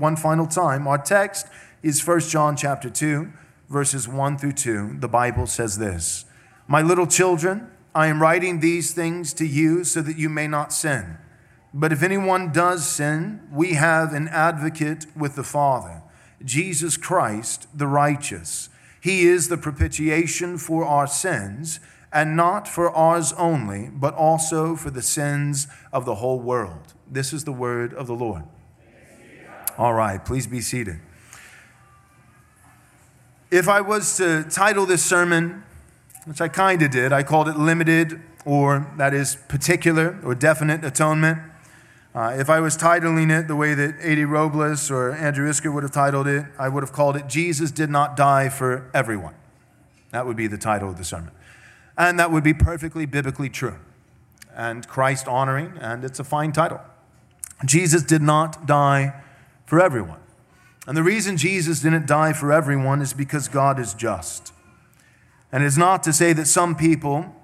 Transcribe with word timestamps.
one 0.00 0.16
final 0.16 0.46
time. 0.46 0.88
Our 0.88 0.98
text 0.98 1.46
is 1.82 2.04
1 2.04 2.20
John 2.20 2.56
chapter 2.56 2.88
2, 2.88 3.30
verses 3.68 4.08
1 4.08 4.38
through 4.38 4.52
2. 4.52 4.96
The 4.98 5.08
Bible 5.08 5.46
says 5.46 5.78
this 5.78 6.24
My 6.66 6.80
little 6.80 7.06
children, 7.06 7.70
I 7.94 8.06
am 8.06 8.22
writing 8.22 8.60
these 8.60 8.92
things 8.92 9.32
to 9.34 9.46
you 9.46 9.84
so 9.84 10.00
that 10.02 10.16
you 10.16 10.28
may 10.28 10.46
not 10.46 10.72
sin. 10.72 11.18
But 11.72 11.92
if 11.92 12.02
anyone 12.02 12.50
does 12.50 12.88
sin, 12.88 13.46
we 13.52 13.74
have 13.74 14.12
an 14.12 14.26
advocate 14.28 15.06
with 15.14 15.36
the 15.36 15.44
Father, 15.44 16.02
Jesus 16.44 16.96
Christ 16.96 17.68
the 17.76 17.86
righteous. 17.86 18.70
He 19.00 19.26
is 19.26 19.48
the 19.48 19.56
propitiation 19.56 20.58
for 20.58 20.84
our 20.84 21.06
sins, 21.06 21.80
and 22.12 22.36
not 22.36 22.66
for 22.66 22.90
ours 22.90 23.32
only, 23.34 23.88
but 23.92 24.14
also 24.14 24.76
for 24.76 24.90
the 24.90 25.02
sins 25.02 25.68
of 25.92 26.04
the 26.04 26.16
whole 26.16 26.40
world. 26.40 26.94
This 27.08 27.32
is 27.32 27.44
the 27.44 27.52
word 27.52 27.94
of 27.94 28.06
the 28.06 28.14
Lord. 28.14 28.44
All 29.80 29.94
right, 29.94 30.22
please 30.22 30.46
be 30.46 30.60
seated. 30.60 31.00
If 33.50 33.66
I 33.66 33.80
was 33.80 34.14
to 34.18 34.44
title 34.44 34.84
this 34.84 35.02
sermon, 35.02 35.64
which 36.26 36.42
I 36.42 36.48
kind 36.48 36.82
of 36.82 36.90
did, 36.90 37.14
I 37.14 37.22
called 37.22 37.48
it 37.48 37.56
Limited, 37.56 38.20
or 38.44 38.92
that 38.98 39.14
is 39.14 39.36
particular 39.48 40.20
or 40.22 40.34
definite 40.34 40.84
atonement. 40.84 41.38
Uh, 42.14 42.36
if 42.38 42.50
I 42.50 42.60
was 42.60 42.76
titling 42.76 43.30
it 43.30 43.48
the 43.48 43.56
way 43.56 43.72
that 43.72 43.94
A.D. 44.02 44.24
Robles 44.24 44.90
or 44.90 45.12
Andrew 45.12 45.48
Isker 45.48 45.72
would 45.72 45.82
have 45.82 45.92
titled 45.92 46.26
it, 46.26 46.44
I 46.58 46.68
would 46.68 46.82
have 46.82 46.92
called 46.92 47.16
it 47.16 47.26
Jesus 47.26 47.70
Did 47.70 47.88
Not 47.88 48.18
Die 48.18 48.50
for 48.50 48.90
Everyone. 48.92 49.34
That 50.10 50.26
would 50.26 50.36
be 50.36 50.46
the 50.46 50.58
title 50.58 50.90
of 50.90 50.98
the 50.98 51.04
sermon. 51.04 51.30
And 51.96 52.20
that 52.20 52.30
would 52.30 52.44
be 52.44 52.52
perfectly 52.52 53.06
biblically 53.06 53.48
true 53.48 53.78
and 54.54 54.86
Christ 54.86 55.26
honoring, 55.26 55.78
and 55.80 56.04
it's 56.04 56.20
a 56.20 56.24
fine 56.24 56.52
title. 56.52 56.82
Jesus 57.64 58.02
did 58.02 58.20
not 58.20 58.66
die 58.66 59.14
for 59.70 59.80
everyone. 59.80 60.18
And 60.88 60.96
the 60.96 61.02
reason 61.04 61.36
Jesus 61.36 61.78
didn't 61.78 62.08
die 62.08 62.32
for 62.32 62.52
everyone 62.52 63.00
is 63.00 63.12
because 63.12 63.46
God 63.46 63.78
is 63.78 63.94
just. 63.94 64.52
And 65.52 65.62
it's 65.62 65.76
not 65.76 66.02
to 66.02 66.12
say 66.12 66.32
that 66.32 66.46
some 66.46 66.74
people 66.74 67.36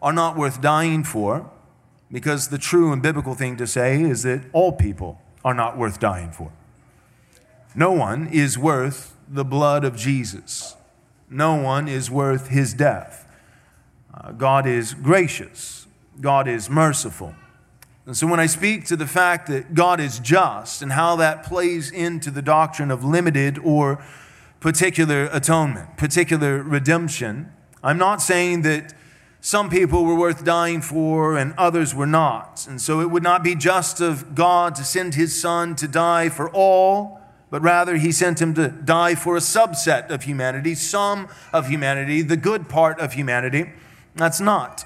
are 0.00 0.14
not 0.14 0.38
worth 0.38 0.62
dying 0.62 1.04
for, 1.04 1.50
because 2.10 2.48
the 2.48 2.56
true 2.56 2.92
and 2.92 3.02
biblical 3.02 3.34
thing 3.34 3.58
to 3.58 3.66
say 3.66 4.00
is 4.00 4.22
that 4.22 4.46
all 4.54 4.72
people 4.72 5.20
are 5.44 5.52
not 5.52 5.76
worth 5.76 6.00
dying 6.00 6.32
for. 6.32 6.50
No 7.74 7.92
one 7.92 8.26
is 8.28 8.56
worth 8.56 9.14
the 9.28 9.44
blood 9.44 9.84
of 9.84 9.96
Jesus, 9.96 10.76
no 11.28 11.56
one 11.56 11.88
is 11.88 12.10
worth 12.10 12.48
his 12.48 12.72
death. 12.72 13.28
Uh, 14.14 14.32
God 14.32 14.66
is 14.66 14.94
gracious, 14.94 15.86
God 16.22 16.48
is 16.48 16.70
merciful. 16.70 17.34
And 18.06 18.16
so 18.16 18.28
when 18.28 18.38
I 18.38 18.46
speak 18.46 18.84
to 18.86 18.96
the 18.96 19.06
fact 19.06 19.48
that 19.48 19.74
God 19.74 19.98
is 19.98 20.20
just 20.20 20.80
and 20.80 20.92
how 20.92 21.16
that 21.16 21.42
plays 21.42 21.90
into 21.90 22.30
the 22.30 22.40
doctrine 22.40 22.92
of 22.92 23.02
limited 23.02 23.58
or 23.58 24.00
particular 24.60 25.28
atonement, 25.32 25.96
particular 25.96 26.62
redemption, 26.62 27.52
I'm 27.82 27.98
not 27.98 28.22
saying 28.22 28.62
that 28.62 28.94
some 29.40 29.68
people 29.68 30.04
were 30.04 30.14
worth 30.14 30.44
dying 30.44 30.82
for 30.82 31.36
and 31.36 31.52
others 31.58 31.96
were 31.96 32.06
not. 32.06 32.64
And 32.68 32.80
so 32.80 33.00
it 33.00 33.10
would 33.10 33.24
not 33.24 33.42
be 33.42 33.56
just 33.56 34.00
of 34.00 34.36
God 34.36 34.76
to 34.76 34.84
send 34.84 35.14
his 35.14 35.40
son 35.40 35.74
to 35.76 35.88
die 35.88 36.28
for 36.28 36.48
all, 36.50 37.20
but 37.50 37.60
rather 37.60 37.96
he 37.96 38.12
sent 38.12 38.40
him 38.40 38.54
to 38.54 38.68
die 38.68 39.16
for 39.16 39.36
a 39.36 39.40
subset 39.40 40.10
of 40.10 40.22
humanity, 40.22 40.76
some 40.76 41.28
of 41.52 41.66
humanity, 41.68 42.22
the 42.22 42.36
good 42.36 42.68
part 42.68 43.00
of 43.00 43.14
humanity. 43.14 43.72
That's 44.14 44.40
not. 44.40 44.84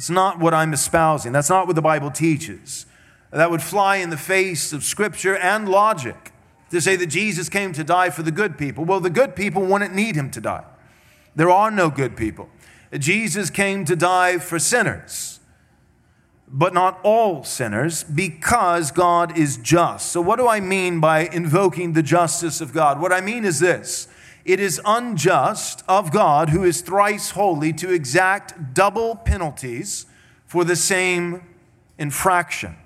It's 0.00 0.08
not 0.08 0.38
what 0.38 0.54
I'm 0.54 0.72
espousing. 0.72 1.30
That's 1.30 1.50
not 1.50 1.66
what 1.66 1.76
the 1.76 1.82
Bible 1.82 2.10
teaches. 2.10 2.86
That 3.32 3.50
would 3.50 3.60
fly 3.60 3.96
in 3.96 4.08
the 4.08 4.16
face 4.16 4.72
of 4.72 4.82
scripture 4.82 5.36
and 5.36 5.68
logic 5.68 6.32
to 6.70 6.80
say 6.80 6.96
that 6.96 7.08
Jesus 7.08 7.50
came 7.50 7.74
to 7.74 7.84
die 7.84 8.08
for 8.08 8.22
the 8.22 8.30
good 8.30 8.56
people. 8.56 8.86
Well, 8.86 9.00
the 9.00 9.10
good 9.10 9.36
people 9.36 9.60
wouldn't 9.62 9.94
need 9.94 10.16
him 10.16 10.30
to 10.30 10.40
die. 10.40 10.64
There 11.36 11.50
are 11.50 11.70
no 11.70 11.90
good 11.90 12.16
people. 12.16 12.48
Jesus 12.98 13.50
came 13.50 13.84
to 13.84 13.94
die 13.94 14.38
for 14.38 14.58
sinners, 14.58 15.40
but 16.48 16.72
not 16.72 16.98
all 17.02 17.44
sinners, 17.44 18.02
because 18.02 18.90
God 18.90 19.36
is 19.36 19.58
just. 19.58 20.12
So, 20.12 20.22
what 20.22 20.38
do 20.38 20.48
I 20.48 20.60
mean 20.60 21.00
by 21.00 21.26
invoking 21.26 21.92
the 21.92 22.02
justice 22.02 22.62
of 22.62 22.72
God? 22.72 23.02
What 23.02 23.12
I 23.12 23.20
mean 23.20 23.44
is 23.44 23.60
this 23.60 24.08
it 24.52 24.60
is 24.60 24.80
unjust 24.84 25.82
of 25.88 26.10
God, 26.12 26.50
who 26.50 26.64
is 26.64 26.80
thrice 26.80 27.30
holy, 27.30 27.72
to 27.74 27.92
exact 27.92 28.74
double 28.74 29.16
penalties 29.16 30.06
for 30.46 30.64
the 30.64 30.76
same 30.76 31.42
infraction. 31.98 32.76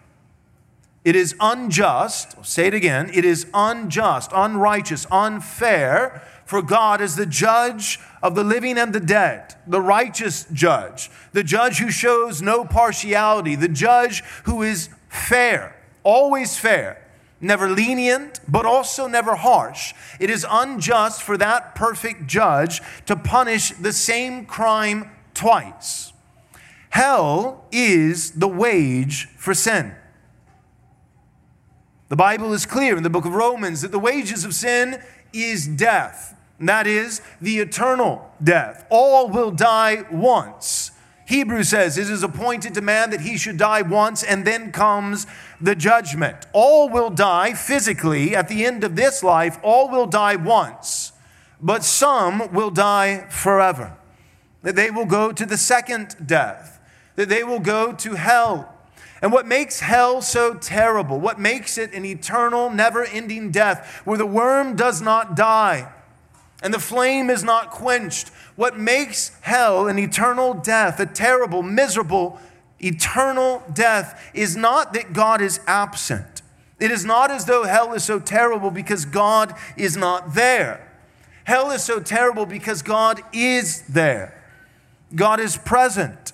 It 1.04 1.16
is 1.16 1.34
unjust, 1.40 2.34
I'll 2.36 2.44
say 2.44 2.66
it 2.66 2.74
again, 2.74 3.10
it 3.12 3.24
is 3.24 3.46
unjust, 3.52 4.30
unrighteous, 4.34 5.06
unfair 5.10 6.22
for 6.44 6.62
God 6.62 7.00
is 7.00 7.16
the 7.16 7.26
judge 7.26 7.98
of 8.22 8.34
the 8.34 8.44
living 8.44 8.78
and 8.78 8.92
the 8.92 9.00
dead, 9.00 9.54
the 9.66 9.80
righteous 9.80 10.46
judge, 10.52 11.10
the 11.32 11.42
judge 11.42 11.78
who 11.78 11.90
shows 11.90 12.42
no 12.42 12.64
partiality, 12.64 13.54
the 13.54 13.68
judge 13.68 14.22
who 14.44 14.62
is 14.62 14.90
fair, 15.08 15.76
always 16.02 16.58
fair, 16.58 17.03
never 17.44 17.68
lenient, 17.68 18.40
but 18.48 18.66
also 18.66 19.06
never 19.06 19.36
harsh. 19.36 19.94
It 20.18 20.30
is 20.30 20.46
unjust 20.48 21.22
for 21.22 21.36
that 21.36 21.74
perfect 21.74 22.26
judge 22.26 22.80
to 23.06 23.14
punish 23.14 23.70
the 23.70 23.92
same 23.92 24.46
crime 24.46 25.10
twice. 25.34 26.12
Hell 26.90 27.64
is 27.70 28.32
the 28.32 28.48
wage 28.48 29.28
for 29.36 29.54
sin. 29.54 29.94
The 32.08 32.16
Bible 32.16 32.52
is 32.52 32.66
clear 32.66 32.96
in 32.96 33.02
the 33.02 33.10
book 33.10 33.24
of 33.24 33.34
Romans 33.34 33.82
that 33.82 33.90
the 33.90 33.98
wages 33.98 34.44
of 34.44 34.54
sin 34.54 35.02
is 35.32 35.66
death. 35.66 36.36
And 36.58 36.68
that 36.68 36.86
is 36.86 37.20
the 37.40 37.58
eternal 37.58 38.30
death. 38.42 38.86
All 38.90 39.28
will 39.28 39.50
die 39.50 40.04
once. 40.10 40.92
Hebrews 41.26 41.70
says 41.70 41.98
it 41.98 42.10
is 42.10 42.22
appointed 42.22 42.74
to 42.74 42.80
man 42.80 43.10
that 43.10 43.22
he 43.22 43.36
should 43.36 43.56
die 43.56 43.82
once, 43.82 44.22
and 44.22 44.46
then 44.46 44.70
comes 44.70 45.26
the 45.60 45.74
judgment. 45.74 46.46
All 46.52 46.88
will 46.88 47.10
die 47.10 47.54
physically 47.54 48.34
at 48.34 48.48
the 48.48 48.64
end 48.64 48.84
of 48.84 48.96
this 48.96 49.22
life, 49.22 49.58
all 49.62 49.88
will 49.88 50.06
die 50.06 50.36
once, 50.36 51.12
but 51.60 51.84
some 51.84 52.52
will 52.52 52.70
die 52.70 53.26
forever. 53.28 53.96
That 54.62 54.76
they 54.76 54.90
will 54.90 55.06
go 55.06 55.32
to 55.32 55.46
the 55.46 55.58
second 55.58 56.16
death, 56.26 56.80
that 57.16 57.28
they 57.28 57.44
will 57.44 57.60
go 57.60 57.92
to 57.92 58.14
hell. 58.14 58.70
And 59.22 59.32
what 59.32 59.46
makes 59.46 59.80
hell 59.80 60.20
so 60.20 60.54
terrible, 60.54 61.18
what 61.18 61.38
makes 61.38 61.78
it 61.78 61.94
an 61.94 62.04
eternal, 62.04 62.68
never 62.70 63.04
ending 63.04 63.50
death, 63.50 64.02
where 64.04 64.18
the 64.18 64.26
worm 64.26 64.76
does 64.76 65.00
not 65.00 65.34
die, 65.34 65.90
and 66.62 66.72
the 66.72 66.78
flame 66.78 67.30
is 67.30 67.44
not 67.44 67.70
quenched. 67.70 68.28
What 68.56 68.78
makes 68.78 69.32
hell 69.42 69.86
an 69.86 69.98
eternal 69.98 70.54
death, 70.54 70.98
a 71.00 71.06
terrible, 71.06 71.62
miserable, 71.62 72.38
eternal 72.80 73.62
death, 73.72 74.30
is 74.34 74.56
not 74.56 74.92
that 74.94 75.12
God 75.12 75.40
is 75.40 75.60
absent. 75.66 76.42
It 76.80 76.90
is 76.90 77.04
not 77.04 77.30
as 77.30 77.44
though 77.44 77.64
hell 77.64 77.92
is 77.94 78.04
so 78.04 78.18
terrible 78.18 78.70
because 78.70 79.04
God 79.04 79.54
is 79.76 79.96
not 79.96 80.34
there. 80.34 80.92
Hell 81.44 81.70
is 81.70 81.84
so 81.84 82.00
terrible 82.00 82.46
because 82.46 82.82
God 82.82 83.20
is 83.32 83.82
there. 83.82 84.42
God 85.14 85.40
is 85.40 85.56
present. 85.56 86.32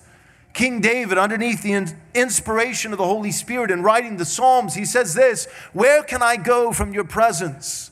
King 0.53 0.81
David, 0.81 1.17
underneath 1.17 1.63
the 1.63 1.93
inspiration 2.13 2.91
of 2.91 2.97
the 2.97 3.05
Holy 3.05 3.31
Spirit 3.31 3.71
in 3.71 3.83
writing 3.83 4.17
the 4.17 4.25
Psalms, 4.25 4.75
he 4.75 4.85
says 4.85 5.13
this 5.13 5.45
Where 5.73 6.03
can 6.03 6.21
I 6.21 6.37
go 6.37 6.73
from 6.73 6.93
your 6.93 7.03
presence? 7.03 7.91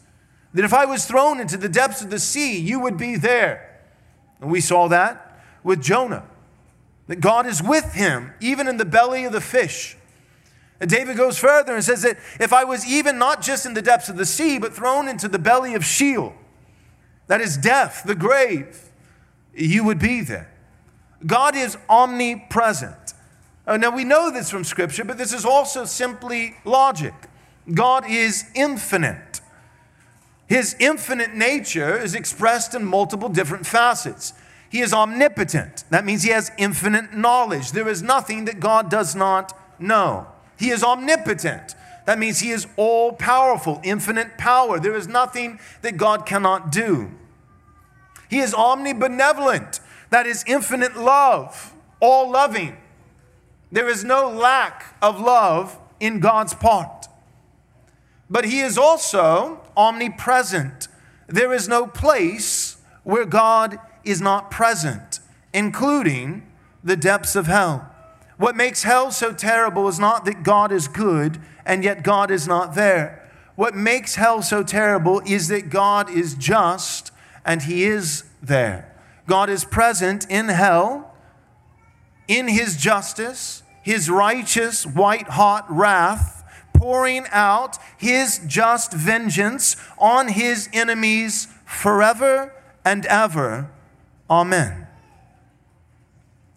That 0.53 0.65
if 0.65 0.73
I 0.73 0.85
was 0.85 1.05
thrown 1.05 1.39
into 1.39 1.57
the 1.57 1.69
depths 1.69 2.01
of 2.01 2.09
the 2.09 2.19
sea, 2.19 2.59
you 2.59 2.79
would 2.79 2.97
be 2.97 3.15
there. 3.15 3.79
And 4.41 4.49
we 4.49 4.61
saw 4.61 4.87
that 4.87 5.41
with 5.63 5.81
Jonah, 5.81 6.25
that 7.09 7.21
God 7.21 7.47
is 7.47 7.61
with 7.61 7.93
him, 7.93 8.33
even 8.39 8.67
in 8.67 8.77
the 8.77 8.85
belly 8.85 9.25
of 9.25 9.33
the 9.33 9.41
fish. 9.41 9.97
And 10.79 10.87
David 10.87 11.17
goes 11.17 11.39
further 11.39 11.73
and 11.73 11.83
says 11.83 12.03
that 12.03 12.17
if 12.39 12.53
I 12.53 12.63
was 12.63 12.85
even 12.85 13.17
not 13.17 13.41
just 13.41 13.65
in 13.65 13.73
the 13.73 13.81
depths 13.81 14.09
of 14.09 14.15
the 14.15 14.27
sea, 14.27 14.59
but 14.59 14.73
thrown 14.73 15.07
into 15.07 15.27
the 15.27 15.39
belly 15.39 15.73
of 15.73 15.83
Sheol, 15.83 16.35
that 17.25 17.41
is 17.41 17.57
death, 17.57 18.03
the 18.05 18.13
grave, 18.13 18.91
you 19.55 19.83
would 19.83 19.97
be 19.97 20.21
there. 20.21 20.53
God 21.25 21.55
is 21.55 21.77
omnipresent. 21.89 23.15
Uh, 23.65 23.77
now 23.77 23.89
we 23.89 24.03
know 24.03 24.29
this 24.29 24.51
from 24.51 24.63
Scripture, 24.63 25.03
but 25.03 25.17
this 25.17 25.33
is 25.33 25.45
also 25.45 25.85
simply 25.85 26.57
logic. 26.63 27.15
God 27.73 28.07
is 28.07 28.45
infinite. 28.53 29.41
His 30.45 30.75
infinite 30.79 31.33
nature 31.33 31.97
is 31.97 32.13
expressed 32.13 32.75
in 32.75 32.85
multiple 32.85 33.29
different 33.29 33.65
facets. 33.65 34.33
He 34.69 34.81
is 34.81 34.93
omnipotent. 34.93 35.83
That 35.89 36.05
means 36.05 36.23
he 36.23 36.29
has 36.29 36.51
infinite 36.57 37.13
knowledge. 37.13 37.71
There 37.71 37.87
is 37.87 38.01
nothing 38.01 38.45
that 38.45 38.59
God 38.59 38.89
does 38.89 39.15
not 39.15 39.57
know. 39.79 40.27
He 40.57 40.69
is 40.69 40.83
omnipotent. 40.83 41.75
That 42.05 42.19
means 42.19 42.39
he 42.39 42.51
is 42.51 42.67
all 42.77 43.13
powerful, 43.13 43.81
infinite 43.83 44.37
power. 44.37 44.79
There 44.79 44.95
is 44.95 45.07
nothing 45.07 45.59
that 45.81 45.97
God 45.97 46.25
cannot 46.25 46.71
do. 46.71 47.11
He 48.29 48.39
is 48.39 48.53
omnibenevolent. 48.53 49.79
That 50.09 50.25
is 50.27 50.43
infinite 50.47 50.95
love, 50.97 51.73
all 51.99 52.29
loving. 52.31 52.77
There 53.71 53.87
is 53.87 54.03
no 54.03 54.29
lack 54.29 54.95
of 55.01 55.19
love 55.19 55.77
in 55.99 56.19
God's 56.19 56.53
part. 56.53 57.07
but 58.29 58.45
he 58.45 58.59
is 58.59 58.77
also 58.77 59.59
omnipresent. 59.75 60.87
There 61.27 61.53
is 61.53 61.67
no 61.67 61.87
place 61.87 62.77
where 63.03 63.25
God 63.25 63.79
is 64.03 64.21
not 64.21 64.51
present, 64.51 65.19
including 65.53 66.47
the 66.83 66.95
depths 66.95 67.35
of 67.35 67.47
hell. 67.47 67.93
What 68.37 68.55
makes 68.55 68.83
hell 68.83 69.11
so 69.11 69.33
terrible 69.33 69.87
is 69.87 69.99
not 69.99 70.25
that 70.25 70.43
God 70.43 70.71
is 70.71 70.87
good 70.87 71.39
and 71.65 71.83
yet 71.83 72.03
God 72.03 72.31
is 72.31 72.47
not 72.47 72.73
there. 72.73 73.29
What 73.55 73.75
makes 73.75 74.15
hell 74.15 74.41
so 74.41 74.63
terrible 74.63 75.21
is 75.25 75.49
that 75.49 75.69
God 75.69 76.09
is 76.09 76.35
just 76.35 77.11
and 77.43 77.63
he 77.63 77.83
is 77.83 78.23
there. 78.41 78.95
God 79.27 79.49
is 79.49 79.65
present 79.65 80.25
in 80.29 80.47
hell 80.47 81.13
in 82.29 82.47
his 82.47 82.77
justice, 82.77 83.63
his 83.83 84.09
righteous, 84.09 84.85
white 84.85 85.27
hot 85.29 85.65
wrath, 85.69 86.43
pouring 86.73 87.25
out 87.31 87.77
his 87.97 88.39
just 88.47 88.93
vengeance 88.93 89.75
on 89.97 90.29
his 90.29 90.69
enemies 90.71 91.47
forever 91.65 92.53
and 92.85 93.05
ever. 93.07 93.69
Amen. 94.29 94.87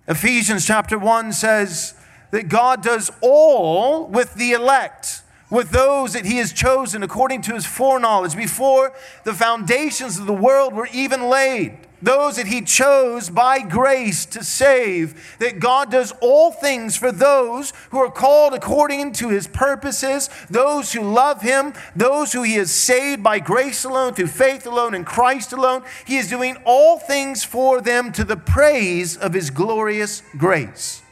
Ephesians 0.07 0.67
chapter 0.67 0.99
1 0.99 1.33
says 1.33 1.95
that 2.31 2.49
God 2.49 2.83
does 2.83 3.11
all 3.21 4.07
with 4.07 4.35
the 4.35 4.53
elect, 4.53 5.23
with 5.51 5.71
those 5.71 6.13
that 6.13 6.27
He 6.27 6.37
has 6.39 6.53
chosen 6.53 7.03
according 7.03 7.43
to 7.43 7.55
His 7.55 7.65
foreknowledge 7.65 8.37
before 8.37 8.93
the 9.25 9.33
foundations 9.33 10.19
of 10.19 10.27
the 10.27 10.33
world 10.33 10.75
were 10.75 10.89
even 10.93 11.29
laid 11.29 11.79
those 12.03 12.37
that 12.37 12.49
he 12.49 12.61
chose 12.61 13.31
by 13.31 13.61
grace 13.61 14.27
to 14.27 14.43
save, 14.43 15.37
that 15.39 15.61
God 15.61 15.91
does 15.91 16.13
all 16.21 16.51
things 16.51 16.97
for 16.97 17.13
those 17.13 17.73
who 17.91 17.99
are 17.99 18.11
called 18.11 18.53
according 18.53 19.13
to 19.15 19.29
his 19.29 19.47
purposes, 19.47 20.29
those 20.51 20.93
who 20.93 21.03
love 21.03 21.43
him, 21.43 21.73
those 21.95 22.33
who 22.33 22.43
he 22.43 22.55
has 22.55 22.73
saved 22.73 23.23
by 23.23 23.39
grace 23.39 23.85
alone, 23.85 24.15
through 24.15 24.27
faith 24.27 24.67
alone, 24.67 24.95
in 24.95 25.05
Christ 25.05 25.53
alone. 25.53 25.83
He 26.05 26.17
is 26.19 26.29
doing 26.29 26.57
all 26.65 26.99
things 26.99 27.45
for 27.45 27.81
them 27.81 28.13
to 28.13 28.25
the 28.25 28.37
praise 28.37 29.17
of 29.17 29.33
his 29.33 29.51
glorious 29.51 30.23
grace. 30.37 31.03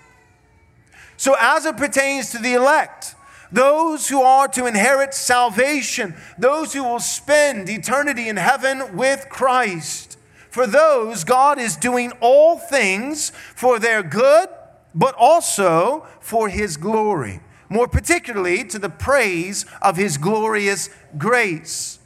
So, 1.16 1.36
as 1.38 1.66
it 1.66 1.76
pertains 1.76 2.30
to 2.30 2.38
the 2.38 2.54
elect, 2.54 3.14
those 3.52 4.08
who 4.08 4.22
are 4.22 4.48
to 4.48 4.66
inherit 4.66 5.12
salvation, 5.12 6.14
those 6.38 6.72
who 6.72 6.84
will 6.84 7.00
spend 7.00 7.68
eternity 7.68 8.28
in 8.28 8.36
heaven 8.36 8.96
with 8.96 9.28
Christ, 9.28 10.09
for 10.50 10.66
those, 10.66 11.24
God 11.24 11.58
is 11.58 11.76
doing 11.76 12.12
all 12.20 12.58
things 12.58 13.30
for 13.54 13.78
their 13.78 14.02
good, 14.02 14.48
but 14.94 15.14
also 15.16 16.06
for 16.20 16.48
His 16.48 16.76
glory, 16.76 17.40
more 17.68 17.86
particularly 17.86 18.64
to 18.64 18.78
the 18.78 18.90
praise 18.90 19.64
of 19.80 19.96
His 19.96 20.18
glorious 20.18 20.90
grace. 21.16 22.00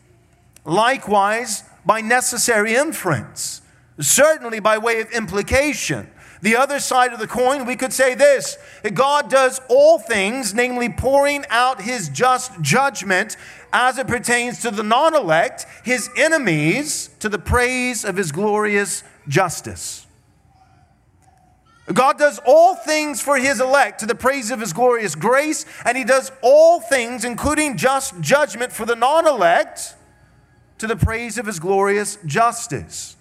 Likewise, 0.65 1.65
by 1.87 2.01
necessary 2.01 2.75
inference, 2.75 3.63
certainly 3.99 4.61
by 4.61 4.79
way 4.79 5.01
of 5.01 5.11
implication. 5.11 6.11
The 6.45 6.57
other 6.57 6.79
side 6.79 7.15
of 7.15 7.21
the 7.21 7.27
coin, 7.27 7.65
we 7.65 7.75
could 7.75 7.95
say 7.95 8.15
this 8.15 8.59
God 8.93 9.31
does 9.31 9.63
all 9.69 9.99
things, 9.99 10.53
namely 10.53 10.91
pouring 10.91 11.45
out 11.49 11.81
his 11.81 12.11
just 12.11 12.61
judgment 12.61 13.39
as 13.75 13.99
it 13.99 14.07
pertains 14.07 14.61
to 14.61 14.71
the 14.71 14.85
non 14.85 15.15
elect, 15.15 15.67
his 15.83 16.09
enemies, 16.17 17.11
to 17.19 17.29
the 17.29 17.39
praise 17.39 18.05
of 18.05 18.17
his 18.17 18.31
glorious 18.31 19.03
justice. 19.29 20.07
God 21.93 22.17
does 22.17 22.41
all 22.47 22.77
things 22.77 23.21
for 23.21 23.37
his 23.37 23.61
elect 23.61 24.01
to 24.01 24.07
the 24.07 24.15
praise 24.15 24.51
of 24.51 24.61
his 24.61 24.73
glorious 24.73 25.15
grace, 25.15 25.67
and 25.85 25.99
he 25.99 26.05
does 26.05 26.31
all 26.41 26.81
things, 26.81 27.25
including 27.25 27.77
just 27.77 28.19
judgment 28.21 28.73
for 28.73 28.87
the 28.87 28.97
non 28.97 29.27
elect, 29.27 29.97
to 30.79 30.87
the 30.87 30.97
praise 30.97 31.37
of 31.37 31.47
his 31.47 31.59
glorious 31.59 32.17
justice 32.25 33.17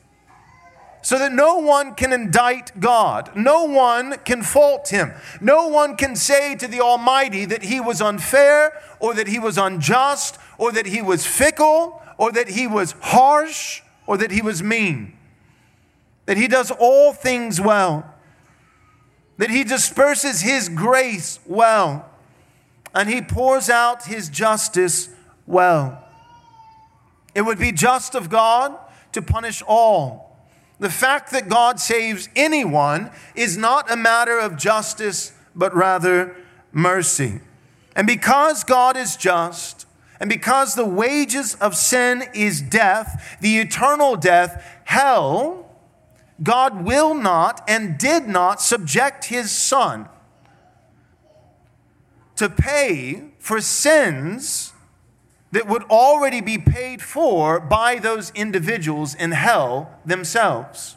so 1.04 1.20
that 1.20 1.34
no 1.34 1.58
one 1.58 1.94
can 1.94 2.14
indict 2.14 2.80
God. 2.80 3.30
No 3.36 3.66
one 3.66 4.16
can 4.24 4.42
fault 4.42 4.88
him. 4.88 5.12
No 5.42 5.68
one 5.68 5.98
can 5.98 6.16
say 6.16 6.56
to 6.56 6.68
the 6.68 6.80
Almighty 6.80 7.44
that 7.46 7.64
he 7.64 7.82
was 7.82 8.02
unfair 8.02 8.82
or 9.00 9.14
that 9.14 9.28
he 9.28 9.38
was 9.38 9.58
unjust 9.58 10.40
or 10.64 10.72
that 10.72 10.86
he 10.86 11.02
was 11.02 11.26
fickle 11.26 12.02
or 12.18 12.32
that 12.32 12.48
he 12.48 12.68
was 12.68 12.94
harsh 13.02 13.82
or 14.08 14.16
that 14.16 14.32
he 14.32 14.42
was 14.42 14.64
mean. 14.64 15.12
That 16.26 16.38
he 16.38 16.48
does 16.48 16.72
all 16.72 17.12
things 17.12 17.60
well. 17.60 18.16
That 19.40 19.50
he 19.50 19.66
disperses 19.66 20.40
his 20.40 20.70
grace 20.70 21.42
well. 21.46 22.10
And 22.96 23.10
he 23.10 23.22
pours 23.22 23.70
out 23.70 24.06
his 24.06 24.30
justice 24.30 25.10
well. 25.46 26.02
It 27.36 27.42
would 27.42 27.60
be 27.60 27.74
just 27.74 28.16
of 28.16 28.30
God 28.30 28.74
to 29.12 29.22
punish 29.22 29.62
all 29.68 30.38
the 30.80 30.90
fact 30.90 31.32
that 31.32 31.50
God 31.50 31.78
saves 31.82 32.30
anyone 32.38 33.12
is 33.36 33.58
not 33.58 33.92
a 33.92 33.98
matter 33.98 34.40
of 34.40 34.56
justice, 34.56 35.34
but 35.54 35.76
rather 35.76 36.38
mercy. 36.72 37.42
And 37.98 38.08
because 38.08 38.64
God 38.64 38.96
is 38.96 39.18
just, 39.18 39.86
and 40.20 40.30
because 40.30 40.76
the 40.76 40.86
wages 40.86 41.56
of 41.56 41.76
sin 41.76 42.24
is 42.34 42.62
death, 42.62 43.38
the 43.42 43.58
eternal 43.58 44.16
death, 44.16 44.82
hell, 44.86 45.70
God 46.42 46.84
will 46.84 47.14
not 47.14 47.64
and 47.68 47.98
did 47.98 48.28
not 48.28 48.62
subject 48.62 49.26
his 49.26 49.52
son 49.52 50.08
to 52.36 52.50
pay 52.50 53.30
for 53.40 53.62
sins 53.62 54.74
that 55.52 55.68
would 55.68 55.84
already 55.84 56.42
be 56.42 56.58
paid 56.58 57.02
for 57.02 57.60
by 57.60 58.00
those 58.00 58.32
individuals 58.32 59.14
in 59.14 59.32
hell 59.32 60.00
themselves. 60.04 60.96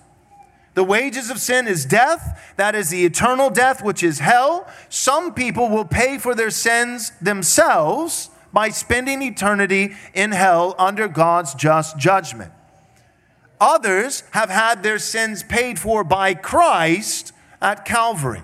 The 0.75 0.85
wages 0.85 1.31
of 1.31 1.39
sin 1.39 1.67
is 1.67 1.85
death. 1.85 2.55
That 2.57 2.75
is 2.75 2.91
the 2.91 3.05
eternal 3.05 3.51
death, 3.51 3.83
which 3.83 4.03
is 4.03 4.19
hell. 4.19 4.67
Some 4.89 5.33
people 5.35 5.69
will 5.69 5.85
pay 5.85 6.19
for 6.19 6.35
their 6.35 6.51
sins 6.51 7.13
themselves 7.21 8.31
by 8.57 8.71
spending 8.71 9.21
eternity 9.21 9.95
in 10.15 10.33
hell 10.33 10.75
under 10.79 11.09
God's 11.09 11.53
just 11.53 11.99
judgment. 11.99 12.51
Others 13.61 14.23
have 14.31 14.49
had 14.49 14.83
their 14.83 14.99
sins 14.99 15.43
paid 15.43 15.79
for 15.79 16.03
by 16.03 16.33
Christ 16.33 17.35
at 17.61 17.85
Calvary. 17.85 18.41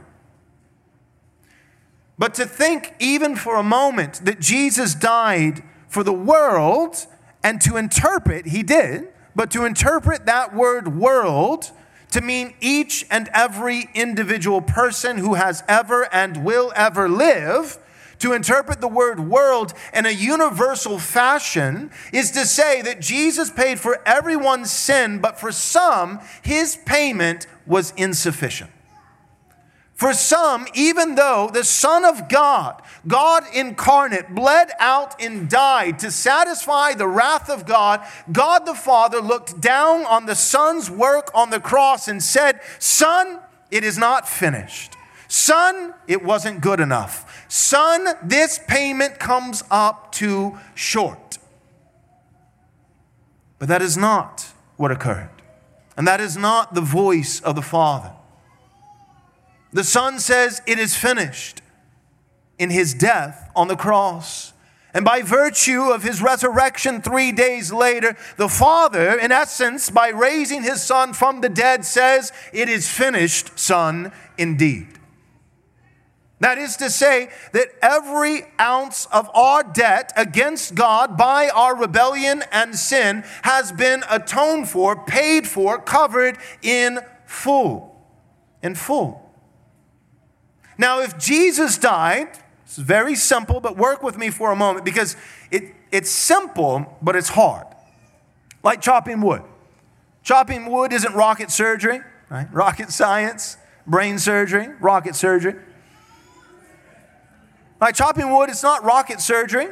But 2.18 2.34
to 2.34 2.44
think, 2.44 2.94
even 2.98 3.36
for 3.36 3.56
a 3.56 3.62
moment, 3.62 4.20
that 4.26 4.38
Jesus 4.38 4.94
died 4.94 5.62
for 5.88 6.04
the 6.04 6.12
world 6.12 7.06
and 7.42 7.58
to 7.62 7.78
interpret, 7.78 8.48
he 8.48 8.62
did, 8.62 9.08
but 9.34 9.50
to 9.52 9.64
interpret 9.64 10.26
that 10.26 10.54
word 10.54 10.94
world 10.94 11.70
to 12.10 12.20
mean 12.20 12.52
each 12.60 13.06
and 13.10 13.30
every 13.32 13.88
individual 13.94 14.60
person 14.60 15.16
who 15.16 15.32
has 15.34 15.64
ever 15.66 16.06
and 16.12 16.44
will 16.44 16.70
ever 16.76 17.08
live, 17.08 17.78
to 18.22 18.32
interpret 18.32 18.80
the 18.80 18.88
word 18.88 19.18
world 19.18 19.74
in 19.92 20.06
a 20.06 20.10
universal 20.10 20.98
fashion 20.98 21.90
is 22.12 22.30
to 22.30 22.46
say 22.46 22.80
that 22.80 23.00
Jesus 23.00 23.50
paid 23.50 23.80
for 23.80 24.00
everyone's 24.06 24.70
sin, 24.70 25.18
but 25.18 25.40
for 25.40 25.50
some, 25.50 26.20
his 26.40 26.76
payment 26.86 27.48
was 27.66 27.92
insufficient. 27.96 28.70
For 29.94 30.14
some, 30.14 30.68
even 30.72 31.16
though 31.16 31.50
the 31.52 31.64
Son 31.64 32.04
of 32.04 32.28
God, 32.28 32.80
God 33.08 33.42
incarnate, 33.52 34.32
bled 34.32 34.70
out 34.78 35.20
and 35.20 35.50
died 35.50 35.98
to 36.00 36.12
satisfy 36.12 36.94
the 36.94 37.08
wrath 37.08 37.50
of 37.50 37.66
God, 37.66 38.06
God 38.30 38.66
the 38.66 38.74
Father 38.74 39.20
looked 39.20 39.60
down 39.60 40.04
on 40.06 40.26
the 40.26 40.36
Son's 40.36 40.88
work 40.88 41.30
on 41.34 41.50
the 41.50 41.60
cross 41.60 42.06
and 42.06 42.22
said, 42.22 42.60
Son, 42.78 43.40
it 43.72 43.82
is 43.82 43.98
not 43.98 44.28
finished. 44.28 44.96
Son, 45.28 45.94
it 46.06 46.22
wasn't 46.22 46.60
good 46.60 46.78
enough. 46.78 47.31
Son, 47.54 48.06
this 48.22 48.58
payment 48.66 49.18
comes 49.18 49.62
up 49.70 50.10
too 50.10 50.58
short. 50.74 51.36
But 53.58 53.68
that 53.68 53.82
is 53.82 53.94
not 53.94 54.54
what 54.78 54.90
occurred. 54.90 55.28
And 55.94 56.08
that 56.08 56.18
is 56.18 56.34
not 56.34 56.72
the 56.72 56.80
voice 56.80 57.42
of 57.42 57.54
the 57.54 57.60
Father. 57.60 58.12
The 59.70 59.84
Son 59.84 60.18
says, 60.18 60.62
It 60.66 60.78
is 60.78 60.96
finished 60.96 61.60
in 62.58 62.70
his 62.70 62.94
death 62.94 63.50
on 63.54 63.68
the 63.68 63.76
cross. 63.76 64.54
And 64.94 65.04
by 65.04 65.20
virtue 65.20 65.90
of 65.90 66.02
his 66.02 66.22
resurrection 66.22 67.02
three 67.02 67.32
days 67.32 67.70
later, 67.70 68.16
the 68.38 68.48
Father, 68.48 69.18
in 69.18 69.30
essence, 69.30 69.90
by 69.90 70.08
raising 70.08 70.62
his 70.62 70.82
Son 70.82 71.12
from 71.12 71.42
the 71.42 71.50
dead, 71.50 71.84
says, 71.84 72.32
It 72.54 72.70
is 72.70 72.88
finished, 72.88 73.58
Son, 73.58 74.10
indeed. 74.38 75.00
That 76.42 76.58
is 76.58 76.76
to 76.78 76.90
say, 76.90 77.30
that 77.52 77.68
every 77.80 78.46
ounce 78.60 79.06
of 79.12 79.30
our 79.32 79.62
debt 79.62 80.12
against 80.16 80.74
God 80.74 81.16
by 81.16 81.48
our 81.50 81.76
rebellion 81.76 82.42
and 82.50 82.74
sin 82.74 83.22
has 83.42 83.70
been 83.70 84.02
atoned 84.10 84.68
for, 84.68 85.04
paid 85.04 85.46
for, 85.46 85.78
covered 85.78 86.36
in 86.60 86.98
full. 87.26 87.96
In 88.60 88.74
full. 88.74 89.30
Now, 90.76 91.00
if 91.00 91.16
Jesus 91.16 91.78
died, 91.78 92.36
it's 92.64 92.76
very 92.76 93.14
simple, 93.14 93.60
but 93.60 93.76
work 93.76 94.02
with 94.02 94.18
me 94.18 94.28
for 94.28 94.50
a 94.50 94.56
moment 94.56 94.84
because 94.84 95.14
it, 95.52 95.72
it's 95.92 96.10
simple, 96.10 96.98
but 97.00 97.14
it's 97.14 97.28
hard. 97.28 97.68
Like 98.64 98.80
chopping 98.80 99.20
wood. 99.20 99.42
Chopping 100.24 100.66
wood 100.66 100.92
isn't 100.92 101.14
rocket 101.14 101.52
surgery, 101.52 102.00
right? 102.28 102.52
Rocket 102.52 102.90
science, 102.90 103.58
brain 103.86 104.18
surgery, 104.18 104.70
rocket 104.80 105.14
surgery. 105.14 105.54
Like 107.82 107.96
chopping 107.96 108.30
wood, 108.30 108.48
it's 108.48 108.62
not 108.62 108.84
rocket 108.84 109.20
surgery, 109.20 109.66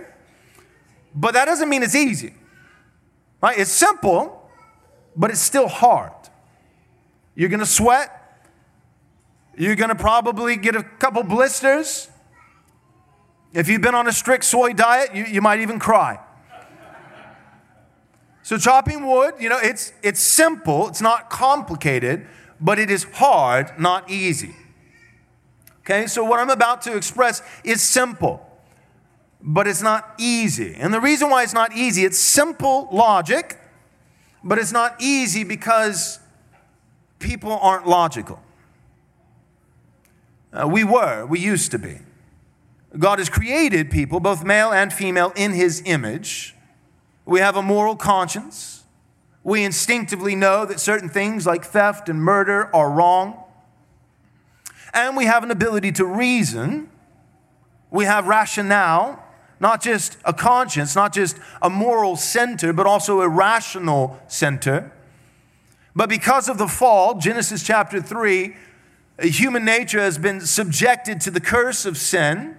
but 1.15 1.35
that 1.35 1.45
doesn't 1.45 1.69
mean 1.69 1.85
it's 1.85 1.95
easy. 1.95 2.35
Right? 3.41 3.57
It's 3.57 3.71
simple, 3.71 4.51
but 5.15 5.31
it's 5.31 5.39
still 5.39 5.69
hard. 5.69 6.11
You're 7.37 7.49
gonna 7.49 7.65
sweat. 7.65 8.11
You're 9.57 9.77
gonna 9.77 9.95
probably 9.95 10.57
get 10.57 10.75
a 10.75 10.83
couple 10.83 11.23
blisters. 11.23 12.09
If 13.53 13.69
you've 13.69 13.81
been 13.81 13.95
on 13.95 14.09
a 14.09 14.13
strict 14.13 14.43
soy 14.45 14.73
diet, 14.73 15.15
you, 15.15 15.25
you 15.27 15.41
might 15.41 15.61
even 15.61 15.79
cry. 15.79 16.19
So 18.43 18.59
chopping 18.59 19.07
wood, 19.07 19.35
you 19.39 19.49
know, 19.49 19.59
it's 19.63 19.93
it's 20.03 20.19
simple, 20.21 20.89
it's 20.89 21.01
not 21.01 21.31
complicated, 21.31 22.27
but 22.61 22.81
it 22.81 22.91
is 22.91 23.05
hard, 23.05 23.79
not 23.79 24.11
easy. 24.11 24.57
Okay? 25.91 26.07
So 26.07 26.23
what 26.23 26.39
I'm 26.39 26.51
about 26.51 26.83
to 26.83 26.97
express 26.97 27.43
is 27.65 27.83
simple, 27.83 28.47
but 29.43 29.67
it's 29.67 29.83
not 29.83 30.15
easy. 30.19 30.75
And 30.77 30.95
the 30.95 31.01
reason 31.01 31.31
why 31.31 31.43
it's 31.43 31.55
not 31.55 31.75
easy, 31.75 32.05
it's 32.05 32.19
simple 32.19 32.89
logic, 32.93 33.59
but 34.45 34.59
it's 34.59 34.71
not 34.73 34.95
easy 35.01 35.43
because 35.43 36.21
people 37.19 37.53
aren't 37.53 37.89
logical. 37.89 38.41
Uh, 40.53 40.69
we 40.69 40.85
were, 40.85 41.27
we 41.27 41.41
used 41.41 41.73
to 41.73 41.79
be. 41.79 41.99
God 42.97 43.19
has 43.19 43.29
created 43.29 43.91
people, 43.91 44.21
both 44.21 44.45
male 44.45 44.73
and 44.73 44.93
female, 44.93 45.33
in 45.35 45.53
his 45.53 45.83
image. 45.85 46.55
We 47.25 47.41
have 47.41 47.57
a 47.57 47.63
moral 47.63 47.97
conscience. 47.97 48.85
We 49.43 49.65
instinctively 49.65 50.37
know 50.37 50.65
that 50.67 50.79
certain 50.79 51.09
things 51.09 51.47
like 51.47 51.65
theft 51.65 52.09
and 52.09 52.23
murder 52.23 52.75
are 52.75 52.91
wrong. 52.91 53.40
And 54.93 55.17
we 55.17 55.27
have 55.27 55.45
an 55.45 55.51
ability 55.51 55.93
to 55.93 56.05
reason. 56.05 56.89
We 57.91 58.05
have 58.05 58.27
rationale, 58.27 59.23
not 59.59 59.83
just 59.83 60.17
a 60.25 60.33
conscience, 60.33 60.95
not 60.95 61.13
just 61.13 61.37
a 61.61 61.71
moral 61.71 62.17
center, 62.17 62.73
but 62.73 62.87
also 62.87 63.21
a 63.21 63.29
rational 63.29 64.21
center. 64.29 64.93
But 65.95 66.09
because 66.09 66.49
of 66.49 66.59
the 66.59 66.69
fall, 66.69 67.19
Genesis 67.19 67.63
chapter 67.63 68.01
3, 68.01 68.55
human 69.23 69.65
nature 69.65 70.01
has 70.01 70.19
been 70.19 70.41
subjected 70.41 71.21
to 71.23 71.31
the 71.31 71.41
curse 71.41 71.85
of 71.85 71.97
sin. 71.97 72.57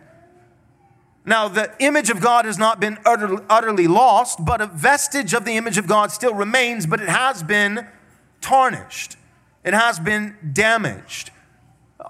Now, 1.26 1.48
the 1.48 1.74
image 1.80 2.10
of 2.10 2.20
God 2.20 2.46
has 2.46 2.58
not 2.58 2.80
been 2.80 2.98
utterly, 3.06 3.88
lost, 3.88 4.44
but 4.44 4.60
a 4.60 4.68
vestige 4.68 5.34
of 5.34 5.46
the 5.46 5.56
image 5.56 5.78
of 5.78 5.88
God 5.88 6.12
still 6.12 6.34
remains, 6.34 6.86
but 6.86 7.00
it 7.00 7.10
has 7.10 7.44
been 7.44 7.88
tarnished. 8.42 9.18
It 9.64 9.74
has 9.74 10.00
been 10.00 10.36
damaged. 10.52 11.32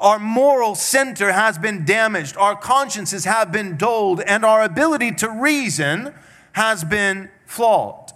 Our 0.02 0.18
moral 0.18 0.74
center 0.74 1.32
has 1.32 1.60
been 1.60 1.86
damaged. 1.86 2.36
Our 2.36 2.56
consciences 2.56 3.26
have 3.26 3.52
been 3.52 3.78
dulled, 3.78 4.20
and 4.22 4.44
our 4.44 4.64
ability 4.64 5.12
to 5.14 5.30
reason 5.30 6.16
has 6.54 6.84
been 6.84 7.30
flawed. 7.46 8.12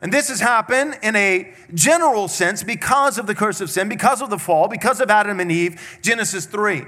And 0.00 0.12
this 0.12 0.28
has 0.28 0.38
happened 0.40 0.98
in 1.02 1.16
a 1.16 1.52
general 1.74 2.28
sense 2.28 2.62
because 2.62 3.18
of 3.18 3.26
the 3.26 3.34
curse 3.34 3.60
of 3.60 3.68
sin, 3.68 3.88
because 3.88 4.22
of 4.22 4.30
the 4.30 4.38
fall, 4.38 4.68
because 4.68 5.00
of 5.00 5.10
Adam 5.10 5.40
and 5.40 5.50
Eve, 5.50 5.98
Genesis 6.02 6.46
3. 6.46 6.84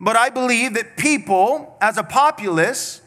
But 0.00 0.16
I 0.16 0.30
believe 0.30 0.74
that 0.74 0.96
people, 0.96 1.76
as 1.80 1.98
a 1.98 2.02
populace, 2.02 3.00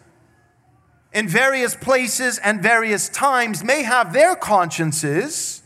in 1.11 1.27
various 1.27 1.75
places 1.75 2.37
and 2.37 2.63
various 2.63 3.09
times, 3.09 3.61
may 3.61 3.83
have 3.83 4.13
their 4.13 4.35
consciences 4.35 5.63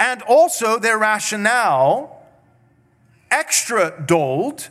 and 0.00 0.22
also 0.22 0.78
their 0.78 0.96
rationale 0.96 2.17
extra 3.30 4.02
dulled, 4.06 4.68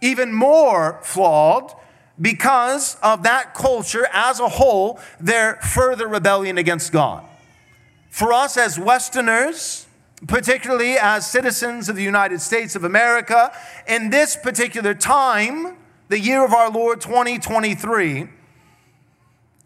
even 0.00 0.32
more 0.32 1.00
flawed, 1.02 1.72
because 2.20 2.96
of 3.02 3.22
that 3.24 3.54
culture 3.54 4.06
as 4.12 4.38
a 4.40 4.48
whole, 4.48 5.00
their 5.18 5.56
further 5.56 6.06
rebellion 6.06 6.58
against 6.58 6.92
God. 6.92 7.24
For 8.10 8.32
us 8.32 8.56
as 8.56 8.78
Westerners, 8.78 9.86
particularly 10.28 10.96
as 10.96 11.28
citizens 11.28 11.88
of 11.88 11.96
the 11.96 12.04
United 12.04 12.40
States 12.40 12.76
of 12.76 12.84
America, 12.84 13.52
in 13.88 14.10
this 14.10 14.36
particular 14.36 14.94
time, 14.94 15.76
the 16.08 16.20
year 16.20 16.44
of 16.44 16.52
our 16.52 16.70
Lord 16.70 17.00
2023, 17.00 18.28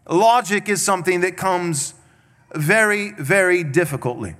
logic 0.09 0.67
is 0.67 0.81
something 0.81 1.21
that 1.21 1.37
comes 1.37 1.93
very, 2.55 3.11
very 3.11 3.63
difficultly. 3.63 4.35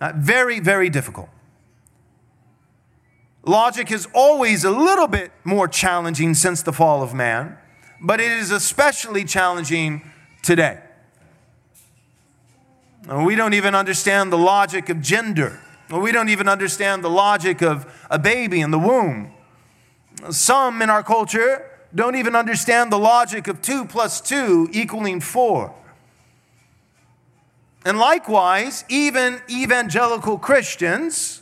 Uh, 0.00 0.12
very, 0.16 0.60
very 0.60 0.88
difficult. 0.88 1.28
Logic 3.44 3.90
is 3.90 4.06
always 4.12 4.64
a 4.64 4.70
little 4.70 5.08
bit 5.08 5.32
more 5.44 5.66
challenging 5.66 6.34
since 6.34 6.62
the 6.62 6.72
fall 6.72 7.02
of 7.02 7.14
man, 7.14 7.56
but 8.00 8.20
it 8.20 8.30
is 8.30 8.50
especially 8.50 9.24
challenging 9.24 10.02
today. 10.42 10.80
We 13.08 13.34
don't 13.34 13.54
even 13.54 13.74
understand 13.74 14.30
the 14.30 14.38
logic 14.38 14.90
of 14.90 15.00
gender. 15.00 15.60
We 15.90 16.12
don't 16.12 16.28
even 16.28 16.48
understand 16.48 17.02
the 17.02 17.08
logic 17.08 17.62
of 17.62 17.90
a 18.10 18.18
baby 18.18 18.60
in 18.60 18.70
the 18.70 18.78
womb. 18.78 19.32
Some 20.30 20.82
in 20.82 20.90
our 20.90 21.02
culture 21.02 21.66
don't 21.94 22.14
even 22.14 22.36
understand 22.36 22.92
the 22.92 22.98
logic 22.98 23.48
of 23.48 23.62
two 23.62 23.86
plus 23.86 24.20
two 24.20 24.68
equaling 24.70 25.20
four. 25.20 25.74
And 27.84 27.98
likewise, 27.98 28.84
even 28.90 29.40
evangelical 29.48 30.38
Christians 30.38 31.39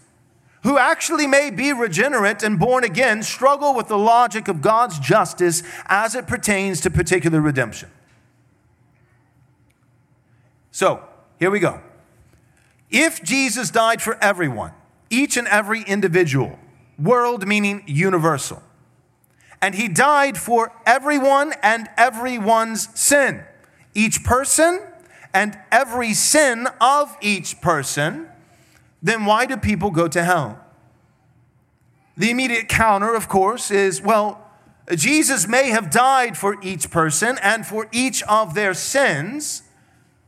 who 0.62 0.78
actually 0.78 1.26
may 1.26 1.50
be 1.50 1.72
regenerate 1.72 2.42
and 2.42 2.58
born 2.58 2.84
again 2.84 3.22
struggle 3.22 3.74
with 3.74 3.88
the 3.88 3.98
logic 3.98 4.48
of 4.48 4.60
God's 4.60 4.98
justice 4.98 5.62
as 5.86 6.14
it 6.14 6.26
pertains 6.26 6.80
to 6.80 6.90
particular 6.90 7.40
redemption. 7.40 7.90
So, 10.70 11.02
here 11.38 11.50
we 11.50 11.60
go. 11.60 11.80
If 12.90 13.22
Jesus 13.22 13.70
died 13.70 14.00
for 14.00 14.16
everyone, 14.22 14.72
each 15.10 15.36
and 15.36 15.46
every 15.48 15.82
individual, 15.82 16.58
world 16.98 17.46
meaning 17.46 17.82
universal, 17.86 18.62
and 19.60 19.74
he 19.74 19.88
died 19.88 20.38
for 20.38 20.72
everyone 20.86 21.52
and 21.62 21.88
everyone's 21.96 22.88
sin, 22.98 23.44
each 23.94 24.22
person 24.24 24.80
and 25.34 25.58
every 25.70 26.14
sin 26.14 26.68
of 26.80 27.16
each 27.20 27.60
person, 27.60 28.28
then 29.02 29.24
why 29.24 29.46
do 29.46 29.56
people 29.56 29.90
go 29.90 30.08
to 30.08 30.24
hell? 30.24 30.64
The 32.16 32.30
immediate 32.30 32.68
counter, 32.68 33.14
of 33.14 33.28
course, 33.28 33.70
is 33.70 34.02
well, 34.02 34.44
Jesus 34.94 35.46
may 35.46 35.70
have 35.70 35.90
died 35.90 36.36
for 36.36 36.56
each 36.62 36.90
person 36.90 37.38
and 37.42 37.66
for 37.66 37.88
each 37.92 38.22
of 38.24 38.54
their 38.54 38.74
sins 38.74 39.62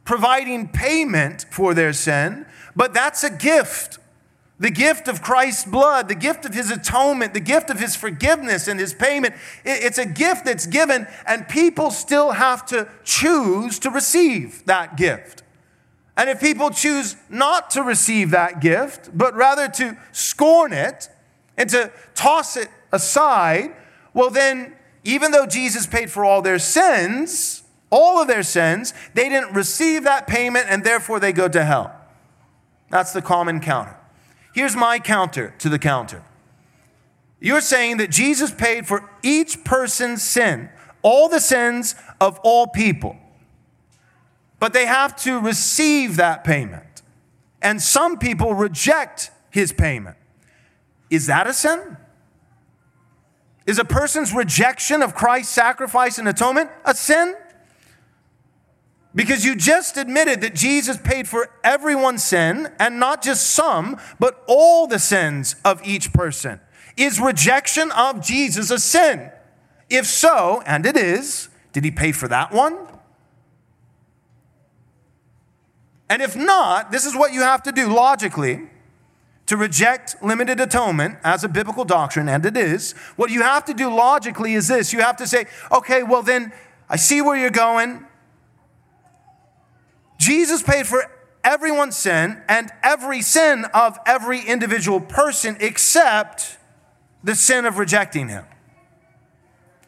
providing 0.05 0.69
payment 0.69 1.47
for 1.51 1.73
their 1.73 1.93
sin, 1.93 2.47
but 2.75 2.93
that's 2.93 3.23
a 3.23 3.31
gift. 3.31 3.99
The 4.59 4.71
gift 4.71 5.09
of 5.09 5.23
Christ's 5.23 5.65
blood, 5.65 6.09
the 6.09 6.15
gift 6.15 6.45
of 6.45 6.53
his 6.53 6.71
atonement, 6.71 7.33
the 7.33 7.41
gift 7.41 7.71
of 7.71 7.81
his 7.81 7.97
forgiveness 7.97 8.69
and 8.69 8.79
his 8.79 8.93
payment. 8.93 9.35
It's 9.65 9.99
a 9.99 10.05
gift 10.05 10.45
that's 10.45 10.67
given, 10.67 11.07
and 11.27 11.49
people 11.49 11.91
still 11.91 12.33
have 12.33 12.67
to 12.67 12.89
choose 13.05 13.79
to 13.79 13.91
receive 13.91 14.67
that 14.67 14.97
gift. 14.97 15.40
And 16.21 16.29
if 16.29 16.39
people 16.39 16.69
choose 16.69 17.17
not 17.31 17.71
to 17.71 17.83
receive 17.83 18.33
that 18.33 18.61
gift, 18.61 19.09
but 19.17 19.35
rather 19.35 19.69
to 19.69 19.97
scorn 20.13 20.75
it 20.75 21.09
and 21.57 21.71
to 21.71 21.91
toss 22.15 22.59
it 22.59 22.69
aside, 22.93 23.75
well, 24.13 24.29
then, 24.29 24.75
even 25.03 25.31
though 25.31 25.47
Jesus 25.47 25.87
paid 25.87 26.11
for 26.11 26.23
all 26.23 26.43
their 26.43 26.59
sins, 26.59 27.63
all 27.89 28.21
of 28.21 28.29
their 28.29 28.43
sins, 28.43 28.93
they 29.15 29.31
didn't 29.31 29.55
receive 29.55 30.05
that 30.05 30.27
payment 30.27 30.67
and 30.69 30.85
therefore 30.85 31.21
they 31.21 31.33
go 31.33 31.49
to 31.49 31.65
hell. 31.65 31.99
That's 32.91 33.15
the 33.15 33.23
common 33.23 33.59
counter. 33.59 33.97
Here's 34.55 34.77
my 34.77 34.99
counter 34.99 35.55
to 35.61 35.71
the 35.71 35.79
counter. 35.79 36.23
You're 37.41 37.63
saying 37.63 37.97
that 37.97 38.11
Jesus 38.11 38.51
paid 38.51 38.87
for 38.87 39.09
each 39.23 39.65
person's 39.65 40.23
sin, 40.23 40.69
all 41.01 41.31
the 41.31 41.41
sins 41.41 41.95
of 42.21 42.39
all 42.43 42.67
people. 42.67 43.17
But 44.61 44.73
they 44.73 44.87
have 44.87 45.17
to 45.23 45.41
receive 45.41 46.17
that 46.17 46.45
payment. 46.45 47.03
And 47.61 47.83
some 47.83 48.19
people 48.19 48.55
reject 48.55 49.33
his 49.51 49.73
payment. 49.73 50.17
Is 51.11 51.27
that 51.27 51.49
a 51.49 51.53
sin? 51.53 51.97
Is 53.67 53.79
a 53.79 53.85
person's 53.85 54.33
rejection 54.33 55.03
of 55.03 55.15
Christ's 55.15 55.53
sacrifice 55.53 56.19
and 56.19 56.29
atonement 56.29 56.71
a 56.85 56.95
sin? 56.95 57.35
Because 59.15 59.45
you 59.45 59.57
just 59.57 59.97
admitted 59.97 60.41
that 60.43 60.55
Jesus 60.55 60.97
paid 60.97 61.27
for 61.27 61.51
everyone's 61.65 62.23
sin, 62.23 62.69
and 62.79 63.01
not 63.01 63.23
just 63.23 63.51
some, 63.51 63.99
but 64.21 64.45
all 64.47 64.87
the 64.87 65.01
sins 65.01 65.57
of 65.65 65.85
each 65.85 66.13
person. 66.13 66.61
Is 66.97 67.21
rejection 67.21 67.91
of 67.93 68.25
Jesus 68.25 68.71
a 68.71 68.79
sin? 68.79 69.31
If 69.89 70.07
so, 70.07 70.63
and 70.65 70.87
it 70.87 70.97
is, 70.97 71.49
did 71.73 71.85
he 71.85 71.91
pay 71.91 72.13
for 72.13 72.29
that 72.29 72.53
one? 72.53 72.77
And 76.11 76.21
if 76.21 76.37
not, 76.37 76.91
this 76.91 77.07
is 77.07 77.17
what 77.17 77.33
you 77.33 77.43
have 77.43 77.63
to 77.63 77.73
do 77.73 77.87
logically 77.87 78.69
to 79.47 79.57
reject 79.57 80.17
limited 80.23 80.61
atonement 80.61 81.19
as 81.23 81.45
a 81.45 81.49
biblical 81.49 81.85
doctrine, 81.85 82.29
and 82.29 82.45
it 82.45 82.57
is. 82.57 82.93
What 83.15 83.31
you 83.31 83.43
have 83.43 83.65
to 83.67 83.75
do 83.75 83.95
logically 83.95 84.55
is 84.55 84.67
this 84.69 84.93
you 84.93 85.01
have 85.01 85.17
to 85.19 85.27
say, 85.27 85.47
okay, 85.71 86.03
well, 86.03 86.23
then 86.23 86.53
I 86.89 86.97
see 86.97 87.23
where 87.23 87.37
you're 87.37 87.51
going. 87.51 88.05
Jesus 90.19 90.63
paid 90.63 90.87
for 90.87 91.05
everyone's 91.45 91.97
sin 91.97 92.43
and 92.49 92.71
every 92.83 93.23
sin 93.23 93.65
of 93.73 93.97
every 94.05 94.41
individual 94.41 95.01
person 95.01 95.57
except 95.61 96.59
the 97.23 97.37
sin 97.37 97.65
of 97.65 97.79
rejecting 97.79 98.29
him. 98.29 98.45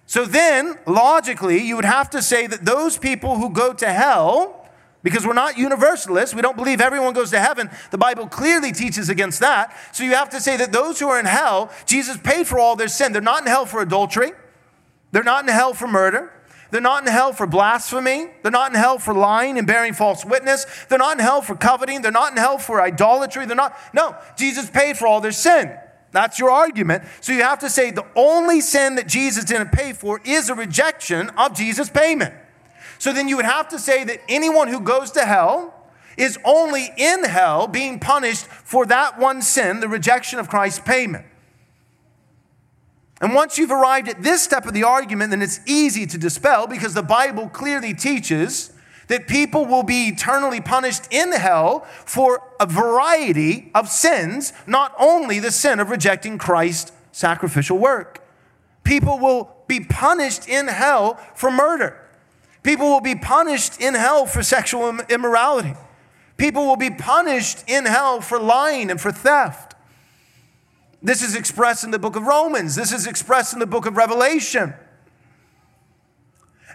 So 0.06 0.24
then, 0.24 0.78
logically, 0.86 1.58
you 1.62 1.74
would 1.74 1.84
have 1.84 2.10
to 2.10 2.22
say 2.22 2.46
that 2.46 2.64
those 2.64 2.96
people 2.96 3.38
who 3.38 3.50
go 3.50 3.72
to 3.72 3.92
hell, 3.92 4.61
because 5.02 5.26
we're 5.26 5.32
not 5.32 5.58
universalists, 5.58 6.34
we 6.34 6.42
don't 6.42 6.56
believe 6.56 6.80
everyone 6.80 7.12
goes 7.12 7.30
to 7.30 7.40
heaven. 7.40 7.70
The 7.90 7.98
Bible 7.98 8.28
clearly 8.28 8.72
teaches 8.72 9.08
against 9.08 9.40
that. 9.40 9.76
So 9.92 10.04
you 10.04 10.14
have 10.14 10.30
to 10.30 10.40
say 10.40 10.56
that 10.56 10.72
those 10.72 11.00
who 11.00 11.08
are 11.08 11.18
in 11.18 11.26
hell, 11.26 11.70
Jesus 11.86 12.16
paid 12.16 12.46
for 12.46 12.58
all 12.58 12.76
their 12.76 12.88
sin. 12.88 13.12
They're 13.12 13.22
not 13.22 13.42
in 13.42 13.48
hell 13.48 13.66
for 13.66 13.80
adultery, 13.80 14.32
they're 15.10 15.22
not 15.22 15.44
in 15.44 15.48
hell 15.48 15.74
for 15.74 15.86
murder. 15.86 16.32
They're 16.72 16.80
not 16.80 17.02
in 17.02 17.12
hell 17.12 17.34
for 17.34 17.46
blasphemy. 17.46 18.28
They're 18.42 18.50
not 18.50 18.72
in 18.72 18.78
hell 18.78 18.98
for 18.98 19.12
lying 19.12 19.58
and 19.58 19.66
bearing 19.66 19.92
false 19.92 20.24
witness. 20.24 20.64
They're 20.88 20.96
not 20.96 21.18
in 21.18 21.22
hell 21.22 21.42
for 21.42 21.54
coveting. 21.54 22.00
They're 22.00 22.10
not 22.10 22.32
in 22.32 22.38
hell 22.38 22.56
for 22.56 22.80
idolatry. 22.80 23.44
They're 23.44 23.54
not. 23.54 23.76
No, 23.92 24.16
Jesus 24.38 24.70
paid 24.70 24.96
for 24.96 25.06
all 25.06 25.20
their 25.20 25.32
sin. 25.32 25.76
That's 26.12 26.38
your 26.38 26.50
argument. 26.50 27.04
So 27.20 27.32
you 27.32 27.42
have 27.42 27.58
to 27.58 27.68
say 27.68 27.90
the 27.90 28.06
only 28.16 28.62
sin 28.62 28.94
that 28.94 29.06
Jesus 29.06 29.44
didn't 29.44 29.72
pay 29.72 29.92
for 29.92 30.20
is 30.24 30.48
a 30.48 30.54
rejection 30.54 31.28
of 31.36 31.54
Jesus' 31.54 31.90
payment. 31.90 32.34
So 33.02 33.12
then 33.12 33.26
you 33.26 33.34
would 33.34 33.46
have 33.46 33.68
to 33.70 33.80
say 33.80 34.04
that 34.04 34.20
anyone 34.28 34.68
who 34.68 34.78
goes 34.78 35.10
to 35.10 35.24
hell 35.24 35.74
is 36.16 36.38
only 36.44 36.88
in 36.96 37.24
hell 37.24 37.66
being 37.66 37.98
punished 37.98 38.46
for 38.46 38.86
that 38.86 39.18
one 39.18 39.42
sin, 39.42 39.80
the 39.80 39.88
rejection 39.88 40.38
of 40.38 40.48
Christ's 40.48 40.78
payment. 40.78 41.26
And 43.20 43.34
once 43.34 43.58
you've 43.58 43.72
arrived 43.72 44.08
at 44.08 44.22
this 44.22 44.40
step 44.40 44.66
of 44.66 44.72
the 44.72 44.84
argument, 44.84 45.30
then 45.30 45.42
it's 45.42 45.58
easy 45.66 46.06
to 46.06 46.16
dispel 46.16 46.68
because 46.68 46.94
the 46.94 47.02
Bible 47.02 47.48
clearly 47.48 47.92
teaches 47.92 48.70
that 49.08 49.26
people 49.26 49.66
will 49.66 49.82
be 49.82 50.06
eternally 50.06 50.60
punished 50.60 51.08
in 51.10 51.32
hell 51.32 51.80
for 52.04 52.52
a 52.60 52.66
variety 52.66 53.72
of 53.74 53.88
sins, 53.88 54.52
not 54.64 54.94
only 54.96 55.40
the 55.40 55.50
sin 55.50 55.80
of 55.80 55.90
rejecting 55.90 56.38
Christ's 56.38 56.92
sacrificial 57.10 57.78
work. 57.78 58.24
People 58.84 59.18
will 59.18 59.56
be 59.66 59.80
punished 59.80 60.48
in 60.48 60.68
hell 60.68 61.14
for 61.34 61.50
murder. 61.50 61.98
People 62.62 62.86
will 62.86 63.00
be 63.00 63.14
punished 63.14 63.80
in 63.80 63.94
hell 63.94 64.26
for 64.26 64.42
sexual 64.42 65.00
immorality. 65.08 65.74
People 66.36 66.66
will 66.66 66.76
be 66.76 66.90
punished 66.90 67.64
in 67.66 67.84
hell 67.86 68.20
for 68.20 68.38
lying 68.38 68.90
and 68.90 69.00
for 69.00 69.12
theft. 69.12 69.74
This 71.02 71.22
is 71.22 71.34
expressed 71.34 71.82
in 71.82 71.90
the 71.90 71.98
book 71.98 72.14
of 72.14 72.22
Romans. 72.22 72.76
This 72.76 72.92
is 72.92 73.06
expressed 73.06 73.52
in 73.52 73.58
the 73.58 73.66
book 73.66 73.86
of 73.86 73.96
Revelation. 73.96 74.74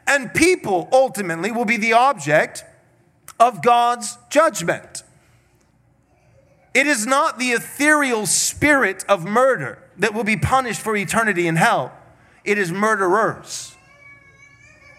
And 0.06 0.34
people 0.34 0.90
ultimately 0.92 1.52
will 1.52 1.66
be 1.66 1.78
the 1.78 1.94
object 1.94 2.66
of 3.40 3.62
God's 3.62 4.18
judgment. 4.30 5.04
It 6.74 6.88
is 6.88 7.06
not 7.06 7.40
the 7.40 7.52
ethereal 7.52 8.26
spirit 8.26 9.06
of 9.08 9.26
murder 9.26 9.80
that 9.98 10.14
will 10.14 10.24
be 10.24 10.38
punished 10.38 10.82
for 10.82 10.96
eternity 10.96 11.48
in 11.48 11.56
hell, 11.56 11.92
it 12.44 12.58
is 12.58 12.72
murderers. 12.72 13.77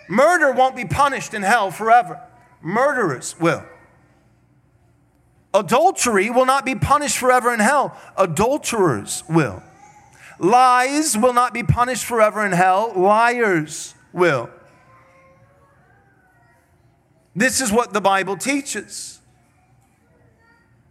Murder 0.08 0.50
won't 0.52 0.74
be 0.74 0.84
punished 0.84 1.34
in 1.34 1.42
hell 1.42 1.70
forever, 1.70 2.20
murderers 2.62 3.38
will. 3.38 3.64
Adultery 5.54 6.30
will 6.30 6.46
not 6.46 6.64
be 6.64 6.74
punished 6.74 7.18
forever 7.18 7.52
in 7.52 7.60
hell, 7.60 7.96
adulterers 8.16 9.22
will. 9.28 9.62
Lies 10.38 11.16
will 11.16 11.32
not 11.32 11.52
be 11.52 11.62
punished 11.62 12.04
forever 12.04 12.44
in 12.44 12.52
hell, 12.52 12.92
liars 12.94 13.94
will. 14.12 14.50
This 17.34 17.60
is 17.60 17.70
what 17.72 17.92
the 17.92 18.00
Bible 18.00 18.36
teaches. 18.36 19.20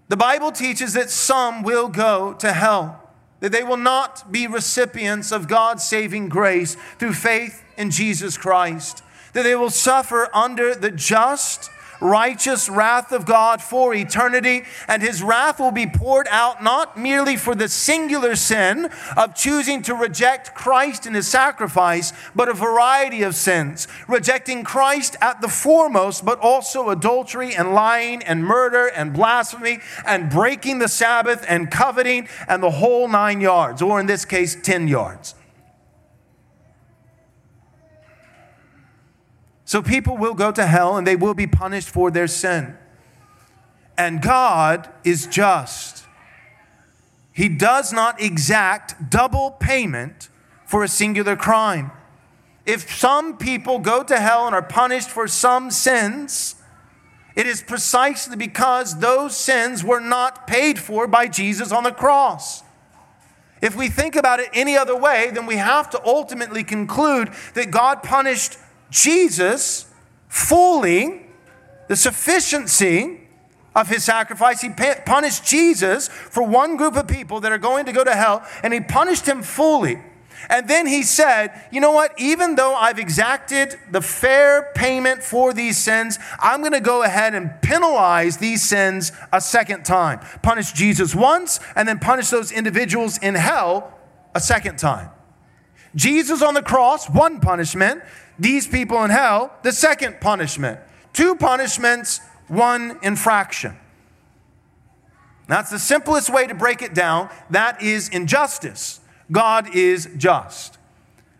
The 0.09 0.17
Bible 0.17 0.51
teaches 0.51 0.93
that 0.93 1.09
some 1.09 1.63
will 1.63 1.89
go 1.89 2.33
to 2.35 2.53
hell, 2.53 3.11
that 3.41 3.51
they 3.51 3.63
will 3.63 3.77
not 3.77 4.31
be 4.31 4.47
recipients 4.47 5.31
of 5.31 5.47
God's 5.47 5.83
saving 5.83 6.29
grace 6.29 6.75
through 6.97 7.13
faith 7.13 7.63
in 7.77 7.91
Jesus 7.91 8.37
Christ, 8.37 9.03
that 9.33 9.43
they 9.43 9.55
will 9.55 9.69
suffer 9.69 10.29
under 10.33 10.75
the 10.75 10.91
just 10.91 11.69
righteous 11.99 12.69
wrath 12.69 13.11
of 13.11 13.25
God 13.25 13.61
for 13.61 13.93
eternity, 13.93 14.63
and 14.87 15.01
his 15.01 15.23
wrath 15.23 15.59
will 15.59 15.71
be 15.71 15.87
poured 15.87 16.27
out 16.29 16.63
not 16.63 16.97
merely 16.97 17.35
for 17.35 17.55
the 17.55 17.67
singular 17.67 18.35
sin 18.35 18.89
of 19.15 19.35
choosing 19.35 19.81
to 19.83 19.95
reject 19.95 20.53
Christ 20.53 21.05
and 21.05 21.15
his 21.15 21.27
sacrifice, 21.27 22.13
but 22.35 22.49
a 22.49 22.53
variety 22.53 23.23
of 23.23 23.35
sins. 23.35 23.87
Rejecting 24.07 24.63
Christ 24.63 25.15
at 25.21 25.41
the 25.41 25.47
foremost, 25.47 26.25
but 26.25 26.39
also 26.39 26.89
adultery 26.89 27.55
and 27.55 27.73
lying 27.73 28.23
and 28.23 28.43
murder 28.43 28.87
and 28.87 29.13
blasphemy 29.13 29.79
and 30.05 30.29
breaking 30.29 30.79
the 30.79 30.87
Sabbath 30.87 31.45
and 31.47 31.71
coveting 31.71 32.27
and 32.47 32.61
the 32.61 32.71
whole 32.71 33.07
nine 33.07 33.41
yards, 33.41 33.81
or 33.81 33.99
in 33.99 34.05
this 34.05 34.25
case, 34.25 34.55
10 34.61 34.87
yards. 34.87 35.35
So 39.67 39.81
people 39.81 40.15
will 40.15 40.33
go 40.33 40.53
to 40.53 40.65
hell 40.65 40.95
and 40.95 41.05
they 41.05 41.17
will 41.17 41.33
be 41.33 41.45
punished 41.45 41.89
for 41.89 42.09
their 42.09 42.27
sin. 42.27 42.77
And 43.97 44.21
God 44.21 44.89
is 45.03 45.27
just. 45.27 46.05
He 47.33 47.49
does 47.49 47.91
not 47.91 48.21
exact 48.21 49.09
double 49.09 49.51
payment 49.51 50.29
for 50.65 50.85
a 50.85 50.87
singular 50.87 51.35
crime. 51.35 51.91
If 52.65 52.95
some 52.95 53.37
people 53.37 53.79
go 53.79 54.03
to 54.03 54.17
hell 54.17 54.45
and 54.45 54.55
are 54.55 54.63
punished 54.63 55.09
for 55.09 55.27
some 55.27 55.69
sins, 55.69 56.55
it 57.35 57.45
is 57.45 57.61
precisely 57.61 58.37
because 58.37 58.99
those 59.01 59.35
sins 59.35 59.83
were 59.83 59.99
not 59.99 60.47
paid 60.47 60.79
for 60.79 61.07
by 61.07 61.27
Jesus 61.27 61.73
on 61.73 61.83
the 61.83 61.91
cross. 61.91 62.63
If 63.61 63.75
we 63.75 63.89
think 63.89 64.15
about 64.15 64.39
it 64.39 64.47
any 64.53 64.77
other 64.77 64.95
way, 64.95 65.29
then 65.33 65.45
we 65.45 65.57
have 65.57 65.89
to 65.89 66.01
ultimately 66.05 66.63
conclude 66.63 67.33
that 67.53 67.69
God 67.69 68.01
punished 68.01 68.57
Jesus 68.89 69.91
fully 70.27 71.25
the 71.87 71.95
sufficiency 71.95 73.21
of 73.75 73.87
his 73.87 74.03
sacrifice. 74.03 74.61
He 74.61 74.69
punished 74.69 75.45
Jesus 75.45 76.07
for 76.07 76.43
one 76.43 76.77
group 76.77 76.95
of 76.95 77.07
people 77.07 77.39
that 77.41 77.51
are 77.51 77.57
going 77.57 77.85
to 77.85 77.91
go 77.91 78.03
to 78.03 78.15
hell, 78.15 78.45
and 78.63 78.73
he 78.73 78.79
punished 78.79 79.25
him 79.25 79.43
fully. 79.43 79.99
And 80.49 80.67
then 80.67 80.85
he 80.85 81.03
said, 81.03 81.49
You 81.71 81.81
know 81.81 81.91
what? 81.91 82.13
Even 82.19 82.55
though 82.55 82.75
I've 82.75 82.99
exacted 82.99 83.77
the 83.91 84.01
fair 84.01 84.71
payment 84.75 85.23
for 85.23 85.53
these 85.53 85.77
sins, 85.77 86.19
I'm 86.39 86.61
going 86.61 86.73
to 86.73 86.79
go 86.79 87.03
ahead 87.03 87.33
and 87.33 87.61
penalize 87.61 88.37
these 88.37 88.63
sins 88.63 89.11
a 89.33 89.41
second 89.41 89.83
time. 89.83 90.19
Punish 90.41 90.73
Jesus 90.73 91.15
once, 91.15 91.59
and 91.75 91.87
then 91.87 91.99
punish 91.99 92.29
those 92.29 92.51
individuals 92.51 93.17
in 93.17 93.35
hell 93.35 93.93
a 94.35 94.39
second 94.39 94.77
time. 94.77 95.09
Jesus 95.95 96.41
on 96.41 96.53
the 96.53 96.61
cross, 96.61 97.09
one 97.09 97.39
punishment 97.39 98.01
these 98.39 98.67
people 98.67 99.03
in 99.03 99.09
hell 99.09 99.53
the 99.63 99.71
second 99.71 100.19
punishment. 100.21 100.79
Two 101.13 101.35
punishments, 101.35 102.21
one 102.47 102.99
infraction. 103.01 103.75
That's 105.47 105.71
the 105.71 105.79
simplest 105.79 106.29
way 106.29 106.45
to 106.45 106.53
break 106.53 106.81
it 106.81 106.93
down. 106.93 107.29
That 107.49 107.81
is 107.81 108.09
injustice. 108.09 108.99
God 109.31 109.73
is 109.75 110.09
just. 110.17 110.77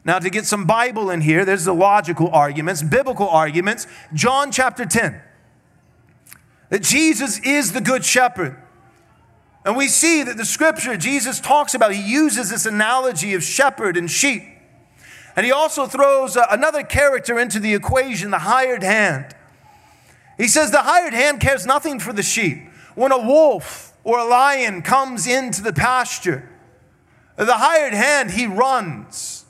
Now, 0.06 0.20
to 0.20 0.30
get 0.30 0.46
some 0.46 0.66
Bible 0.66 1.10
in 1.10 1.20
here, 1.22 1.44
there's 1.44 1.66
the 1.66 1.74
logical 1.74 2.30
arguments, 2.30 2.82
biblical 2.82 3.28
arguments. 3.28 3.88
John 4.14 4.52
chapter 4.52 4.86
10. 4.86 5.22
That 6.70 6.82
Jesus 6.82 7.40
is 7.40 7.74
the 7.74 7.82
good 7.82 8.06
shepherd. 8.06 8.58
And 9.67 9.75
we 9.75 9.89
see 9.89 10.23
that 10.23 10.38
the 10.38 10.45
scripture 10.45 10.95
Jesus 10.95 11.41
talks 11.41 11.73
about, 11.73 11.93
he 11.93 12.01
uses 12.01 12.49
this 12.49 12.65
analogy 12.65 13.34
of 13.34 13.43
shepherd 13.43 13.97
and 13.97 14.10
sheep. 14.10 14.41
And 15.36 15.45
he 15.45 15.51
also 15.51 15.88
throws 15.88 16.38
uh, 16.38 16.45
another 16.49 16.84
character 16.84 17.38
into 17.38 17.60
the 17.60 17.73
equation, 17.73 18.32
the 18.32 18.39
hired 18.39 18.82
hand. 18.82 19.36
He 20.38 20.47
says 20.47 20.71
the 20.71 20.84
hired 20.84 21.13
hand 21.13 21.41
cares 21.41 21.65
nothing 21.65 21.99
for 21.99 22.13
the 22.13 22.23
sheep. 22.23 22.60
When 22.95 23.12
a 23.12 23.17
wolf 23.17 23.91
or 24.06 24.19
a 24.19 24.23
lion 24.23 24.84
comes 24.84 25.27
into 25.27 25.62
the 25.62 25.73
pasture, 25.73 26.47
the 27.36 27.58
hired 27.58 27.93
hand, 27.93 28.32
he 28.32 28.47
runs. 28.47 29.43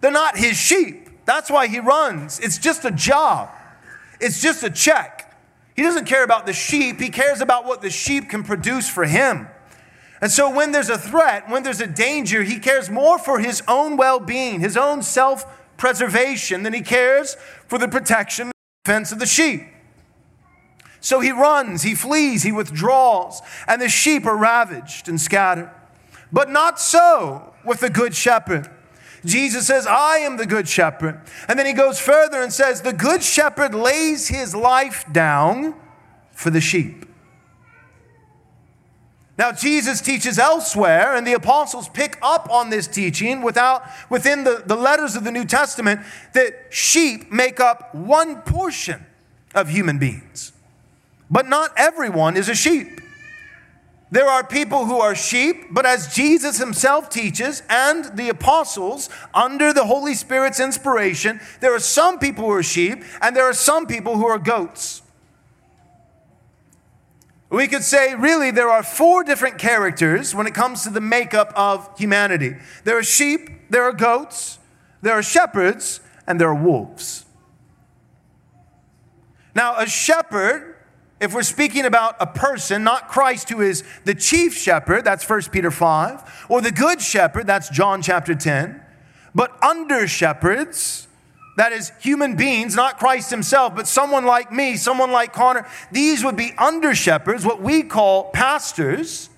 They're 0.00 0.10
not 0.10 0.38
his 0.38 0.56
sheep. 0.56 1.10
That's 1.26 1.50
why 1.50 1.66
he 1.66 1.78
runs. 1.78 2.40
It's 2.40 2.56
just 2.56 2.86
a 2.86 2.90
job, 2.90 3.50
it's 4.18 4.40
just 4.40 4.62
a 4.62 4.70
check. 4.70 5.26
He 5.76 5.82
doesn't 5.82 6.06
care 6.06 6.24
about 6.24 6.46
the 6.46 6.54
sheep, 6.54 6.98
he 6.98 7.10
cares 7.10 7.42
about 7.42 7.66
what 7.66 7.82
the 7.82 7.90
sheep 7.90 8.30
can 8.30 8.44
produce 8.44 8.88
for 8.88 9.04
him. 9.04 9.46
And 10.20 10.30
so, 10.30 10.52
when 10.52 10.72
there's 10.72 10.90
a 10.90 10.98
threat, 10.98 11.48
when 11.48 11.62
there's 11.62 11.80
a 11.80 11.86
danger, 11.86 12.42
he 12.42 12.58
cares 12.58 12.90
more 12.90 13.18
for 13.18 13.38
his 13.38 13.62
own 13.68 13.96
well 13.96 14.18
being, 14.18 14.60
his 14.60 14.76
own 14.76 15.02
self 15.02 15.46
preservation, 15.76 16.64
than 16.64 16.72
he 16.72 16.80
cares 16.80 17.36
for 17.66 17.78
the 17.78 17.88
protection 17.88 18.46
and 18.46 18.52
defense 18.84 19.12
of 19.12 19.18
the 19.18 19.26
sheep. 19.26 19.62
So 21.00 21.20
he 21.20 21.30
runs, 21.30 21.82
he 21.82 21.94
flees, 21.94 22.42
he 22.42 22.50
withdraws, 22.50 23.40
and 23.68 23.80
the 23.80 23.88
sheep 23.88 24.26
are 24.26 24.36
ravaged 24.36 25.08
and 25.08 25.20
scattered. 25.20 25.70
But 26.32 26.50
not 26.50 26.80
so 26.80 27.54
with 27.64 27.80
the 27.80 27.90
good 27.90 28.14
shepherd. 28.14 28.68
Jesus 29.24 29.66
says, 29.66 29.86
I 29.86 30.18
am 30.18 30.36
the 30.36 30.46
good 30.46 30.68
shepherd. 30.68 31.20
And 31.48 31.58
then 31.58 31.66
he 31.66 31.72
goes 31.72 31.98
further 31.98 32.42
and 32.42 32.52
says, 32.52 32.82
The 32.82 32.92
good 32.92 33.22
shepherd 33.22 33.74
lays 33.74 34.28
his 34.28 34.54
life 34.54 35.04
down 35.12 35.74
for 36.32 36.50
the 36.50 36.60
sheep. 36.60 37.07
Now, 39.38 39.52
Jesus 39.52 40.00
teaches 40.00 40.36
elsewhere, 40.36 41.14
and 41.14 41.24
the 41.24 41.34
apostles 41.34 41.88
pick 41.88 42.18
up 42.20 42.50
on 42.50 42.70
this 42.70 42.88
teaching 42.88 43.40
without, 43.40 43.84
within 44.10 44.42
the, 44.42 44.64
the 44.66 44.74
letters 44.74 45.14
of 45.14 45.22
the 45.22 45.30
New 45.30 45.44
Testament 45.44 46.00
that 46.32 46.66
sheep 46.70 47.30
make 47.30 47.60
up 47.60 47.94
one 47.94 48.42
portion 48.42 49.06
of 49.54 49.68
human 49.68 49.98
beings. 49.98 50.52
But 51.30 51.48
not 51.48 51.70
everyone 51.76 52.36
is 52.36 52.48
a 52.48 52.54
sheep. 52.54 53.00
There 54.10 54.26
are 54.26 54.42
people 54.42 54.86
who 54.86 54.98
are 54.98 55.14
sheep, 55.14 55.66
but 55.70 55.86
as 55.86 56.12
Jesus 56.14 56.58
himself 56.58 57.08
teaches 57.08 57.62
and 57.68 58.06
the 58.16 58.30
apostles, 58.30 59.08
under 59.34 59.72
the 59.72 59.84
Holy 59.84 60.14
Spirit's 60.14 60.58
inspiration, 60.58 61.40
there 61.60 61.74
are 61.74 61.78
some 61.78 62.18
people 62.18 62.44
who 62.44 62.52
are 62.52 62.62
sheep 62.62 63.04
and 63.20 63.36
there 63.36 63.44
are 63.44 63.52
some 63.52 63.86
people 63.86 64.16
who 64.16 64.26
are 64.26 64.38
goats. 64.38 65.02
We 67.50 67.66
could 67.66 67.82
say, 67.82 68.14
really, 68.14 68.50
there 68.50 68.68
are 68.68 68.82
four 68.82 69.24
different 69.24 69.58
characters 69.58 70.34
when 70.34 70.46
it 70.46 70.54
comes 70.54 70.82
to 70.82 70.90
the 70.90 71.00
makeup 71.00 71.52
of 71.56 71.88
humanity 71.98 72.56
there 72.84 72.98
are 72.98 73.02
sheep, 73.02 73.48
there 73.70 73.84
are 73.84 73.92
goats, 73.92 74.58
there 75.00 75.14
are 75.14 75.22
shepherds, 75.22 76.00
and 76.26 76.40
there 76.40 76.48
are 76.48 76.54
wolves. 76.54 77.24
Now, 79.54 79.76
a 79.78 79.86
shepherd 79.86 80.76
if 81.20 81.34
we're 81.34 81.42
speaking 81.42 81.84
about 81.84 82.16
a 82.20 82.26
person, 82.26 82.84
not 82.84 83.08
Christ 83.08 83.48
who 83.48 83.60
is 83.60 83.82
the 84.04 84.14
chief 84.14 84.56
shepherd, 84.56 85.04
that's 85.04 85.28
1 85.28 85.42
Peter 85.50 85.70
5, 85.70 86.46
or 86.48 86.60
the 86.60 86.70
good 86.70 87.00
shepherd, 87.00 87.46
that's 87.46 87.68
John 87.68 88.02
chapter 88.02 88.34
10, 88.34 88.80
but 89.34 89.62
under 89.62 90.06
shepherds, 90.06 91.07
that 91.58 91.72
is 91.72 91.90
human 92.00 92.36
beings, 92.36 92.76
not 92.76 92.98
Christ 92.98 93.30
himself, 93.30 93.74
but 93.74 93.88
someone 93.88 94.24
like 94.24 94.52
me, 94.52 94.76
someone 94.76 95.10
like 95.10 95.32
Connor, 95.32 95.66
these 95.90 96.24
would 96.24 96.36
be 96.36 96.52
under 96.56 96.94
shepherds, 96.94 97.44
what 97.44 97.60
we 97.60 97.82
call 97.82 98.30
pastors. 98.30 99.28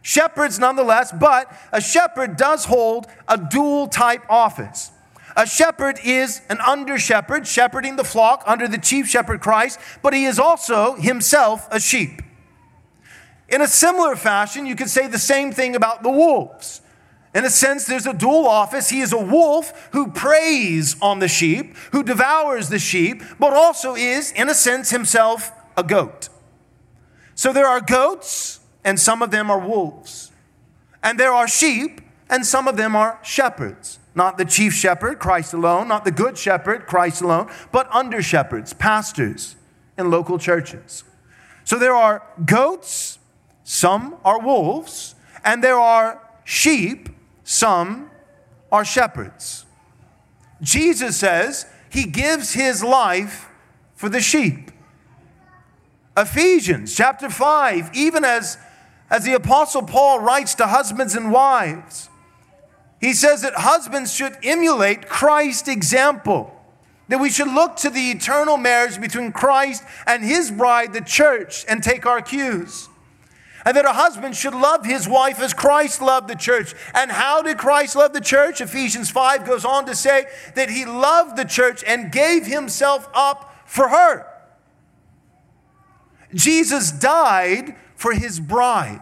Shepherds 0.00 0.60
nonetheless, 0.60 1.12
but 1.12 1.52
a 1.72 1.80
shepherd 1.80 2.36
does 2.36 2.64
hold 2.64 3.08
a 3.26 3.36
dual 3.36 3.88
type 3.88 4.22
office. 4.30 4.92
A 5.36 5.46
shepherd 5.46 5.98
is 6.04 6.40
an 6.48 6.60
under 6.60 6.96
shepherd, 6.96 7.46
shepherding 7.46 7.96
the 7.96 8.04
flock 8.04 8.44
under 8.46 8.68
the 8.68 8.78
chief 8.78 9.08
shepherd 9.08 9.40
Christ, 9.40 9.80
but 10.00 10.14
he 10.14 10.24
is 10.26 10.38
also 10.38 10.94
himself 10.94 11.66
a 11.72 11.80
sheep. 11.80 12.22
In 13.48 13.62
a 13.62 13.66
similar 13.66 14.14
fashion, 14.14 14.64
you 14.64 14.76
could 14.76 14.90
say 14.90 15.08
the 15.08 15.18
same 15.18 15.52
thing 15.52 15.74
about 15.74 16.04
the 16.04 16.10
wolves. 16.10 16.82
In 17.38 17.44
a 17.44 17.50
sense, 17.50 17.84
there's 17.84 18.08
a 18.08 18.12
dual 18.12 18.48
office. 18.48 18.88
He 18.88 18.98
is 18.98 19.12
a 19.12 19.16
wolf 19.16 19.90
who 19.92 20.10
preys 20.10 20.96
on 21.00 21.20
the 21.20 21.28
sheep, 21.28 21.76
who 21.92 22.02
devours 22.02 22.68
the 22.68 22.80
sheep, 22.80 23.22
but 23.38 23.52
also 23.52 23.94
is, 23.94 24.32
in 24.32 24.48
a 24.48 24.54
sense, 24.54 24.90
himself 24.90 25.52
a 25.76 25.84
goat. 25.84 26.30
So 27.36 27.52
there 27.52 27.68
are 27.68 27.80
goats, 27.80 28.58
and 28.82 28.98
some 28.98 29.22
of 29.22 29.30
them 29.30 29.52
are 29.52 29.60
wolves. 29.60 30.32
And 31.00 31.16
there 31.16 31.32
are 31.32 31.46
sheep, 31.46 32.00
and 32.28 32.44
some 32.44 32.66
of 32.66 32.76
them 32.76 32.96
are 32.96 33.20
shepherds. 33.22 34.00
Not 34.16 34.36
the 34.36 34.44
chief 34.44 34.72
shepherd, 34.72 35.20
Christ 35.20 35.54
alone, 35.54 35.86
not 35.86 36.04
the 36.04 36.10
good 36.10 36.36
shepherd, 36.36 36.88
Christ 36.88 37.22
alone, 37.22 37.48
but 37.70 37.88
under 37.94 38.20
shepherds, 38.20 38.72
pastors 38.72 39.54
in 39.96 40.10
local 40.10 40.40
churches. 40.40 41.04
So 41.62 41.78
there 41.78 41.94
are 41.94 42.20
goats, 42.44 43.20
some 43.62 44.16
are 44.24 44.40
wolves, 44.40 45.14
and 45.44 45.62
there 45.62 45.78
are 45.78 46.20
sheep, 46.42 47.10
some 47.48 48.10
are 48.70 48.84
shepherds. 48.84 49.64
Jesus 50.60 51.16
says 51.16 51.64
he 51.88 52.04
gives 52.04 52.52
his 52.52 52.84
life 52.84 53.48
for 53.94 54.10
the 54.10 54.20
sheep. 54.20 54.70
Ephesians 56.14 56.94
chapter 56.94 57.30
5, 57.30 57.92
even 57.94 58.22
as, 58.22 58.58
as 59.08 59.24
the 59.24 59.32
Apostle 59.32 59.82
Paul 59.82 60.20
writes 60.20 60.56
to 60.56 60.66
husbands 60.66 61.14
and 61.14 61.32
wives, 61.32 62.10
he 63.00 63.14
says 63.14 63.40
that 63.40 63.54
husbands 63.54 64.12
should 64.12 64.36
emulate 64.42 65.08
Christ's 65.08 65.68
example, 65.68 66.54
that 67.08 67.18
we 67.18 67.30
should 67.30 67.48
look 67.48 67.76
to 67.76 67.88
the 67.88 68.10
eternal 68.10 68.58
marriage 68.58 69.00
between 69.00 69.32
Christ 69.32 69.84
and 70.06 70.22
his 70.22 70.50
bride, 70.50 70.92
the 70.92 71.00
church, 71.00 71.64
and 71.66 71.82
take 71.82 72.04
our 72.04 72.20
cues. 72.20 72.90
And 73.64 73.76
that 73.76 73.84
a 73.84 73.92
husband 73.92 74.36
should 74.36 74.54
love 74.54 74.86
his 74.86 75.08
wife 75.08 75.40
as 75.40 75.52
Christ 75.52 76.00
loved 76.00 76.28
the 76.28 76.36
church. 76.36 76.74
And 76.94 77.10
how 77.10 77.42
did 77.42 77.58
Christ 77.58 77.96
love 77.96 78.12
the 78.12 78.20
church? 78.20 78.60
Ephesians 78.60 79.10
5 79.10 79.44
goes 79.44 79.64
on 79.64 79.86
to 79.86 79.94
say 79.94 80.26
that 80.54 80.70
he 80.70 80.84
loved 80.84 81.36
the 81.36 81.44
church 81.44 81.82
and 81.86 82.12
gave 82.12 82.46
himself 82.46 83.08
up 83.14 83.54
for 83.66 83.88
her. 83.88 84.26
Jesus 86.34 86.90
died 86.92 87.76
for 87.96 88.12
his 88.12 88.38
bride. 88.38 89.00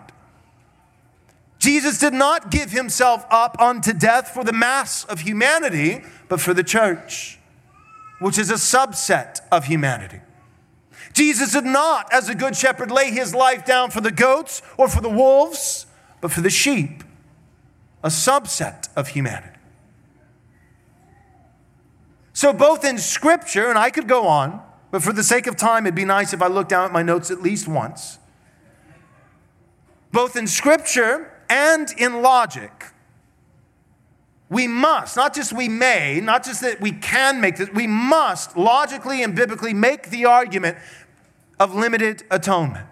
Jesus 1.59 1.99
did 1.99 2.12
not 2.12 2.51
give 2.51 2.71
himself 2.71 3.27
up 3.31 3.61
unto 3.61 3.92
death 3.92 4.29
for 4.29 4.45
the 4.45 4.53
mass 4.53 5.05
of 5.05 5.21
humanity, 5.21 6.03
but 6.29 6.40
for 6.40 6.55
the 6.55 6.62
church, 6.62 7.38
which 8.21 8.38
is 8.38 8.51
a 8.51 8.55
subset 8.55 9.40
of 9.51 9.64
humanity. 9.64 10.21
Jesus 11.16 11.52
did 11.52 11.64
not, 11.64 12.12
as 12.12 12.29
a 12.29 12.35
good 12.35 12.55
shepherd, 12.55 12.90
lay 12.90 13.11
his 13.11 13.35
life 13.35 13.64
down 13.64 13.90
for 13.90 14.02
the 14.02 14.11
goats 14.11 14.61
or 14.76 14.87
for 14.87 15.00
the 15.00 15.09
wolves, 15.09 15.87
but 16.20 16.31
for 16.31 16.42
the 16.42 16.50
sheep, 16.50 17.02
a 18.05 18.09
subset 18.09 18.90
of 18.94 19.09
humanity. 19.09 19.59
So, 22.35 22.52
both 22.52 22.85
in 22.85 22.98
Scripture, 22.98 23.70
and 23.70 23.79
I 23.79 23.88
could 23.88 24.09
go 24.09 24.26
on, 24.26 24.61
but 24.90 25.02
for 25.02 25.14
the 25.14 25.22
sake 25.22 25.46
of 25.46 25.57
time, 25.57 25.87
it'd 25.87 25.94
be 25.94 26.05
nice 26.05 26.35
if 26.35 26.42
I 26.42 26.48
looked 26.48 26.68
down 26.68 26.85
at 26.85 26.92
my 26.92 27.02
notes 27.02 27.31
at 27.31 27.40
least 27.40 27.66
once. 27.66 28.18
Both 30.12 30.37
in 30.37 30.46
Scripture 30.46 31.33
and 31.48 31.88
in 31.96 32.20
logic, 32.20 32.92
we 34.50 34.66
must, 34.66 35.16
not 35.16 35.35
just 35.35 35.55
we 35.55 35.70
may, 35.70 36.20
not 36.20 36.44
just 36.44 36.61
that 36.61 36.79
we 36.79 36.92
can 36.92 37.40
make 37.40 37.57
this, 37.57 37.70
we 37.70 37.87
must 37.87 38.55
logically 38.55 39.22
and 39.22 39.35
biblically 39.35 39.72
make 39.72 40.11
the 40.11 40.26
argument 40.26 40.76
of 41.59 41.75
limited 41.75 42.25
atonement. 42.31 42.87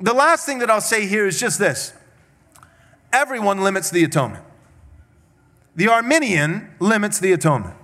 The 0.00 0.12
last 0.12 0.46
thing 0.46 0.58
that 0.58 0.70
I'll 0.70 0.80
say 0.80 1.06
here 1.06 1.26
is 1.26 1.40
just 1.40 1.58
this 1.58 1.92
everyone 3.12 3.62
limits 3.62 3.90
the 3.90 4.04
atonement. 4.04 4.44
The 5.74 5.88
Arminian 5.88 6.74
limits 6.80 7.18
the 7.18 7.32
atonement. 7.32 7.76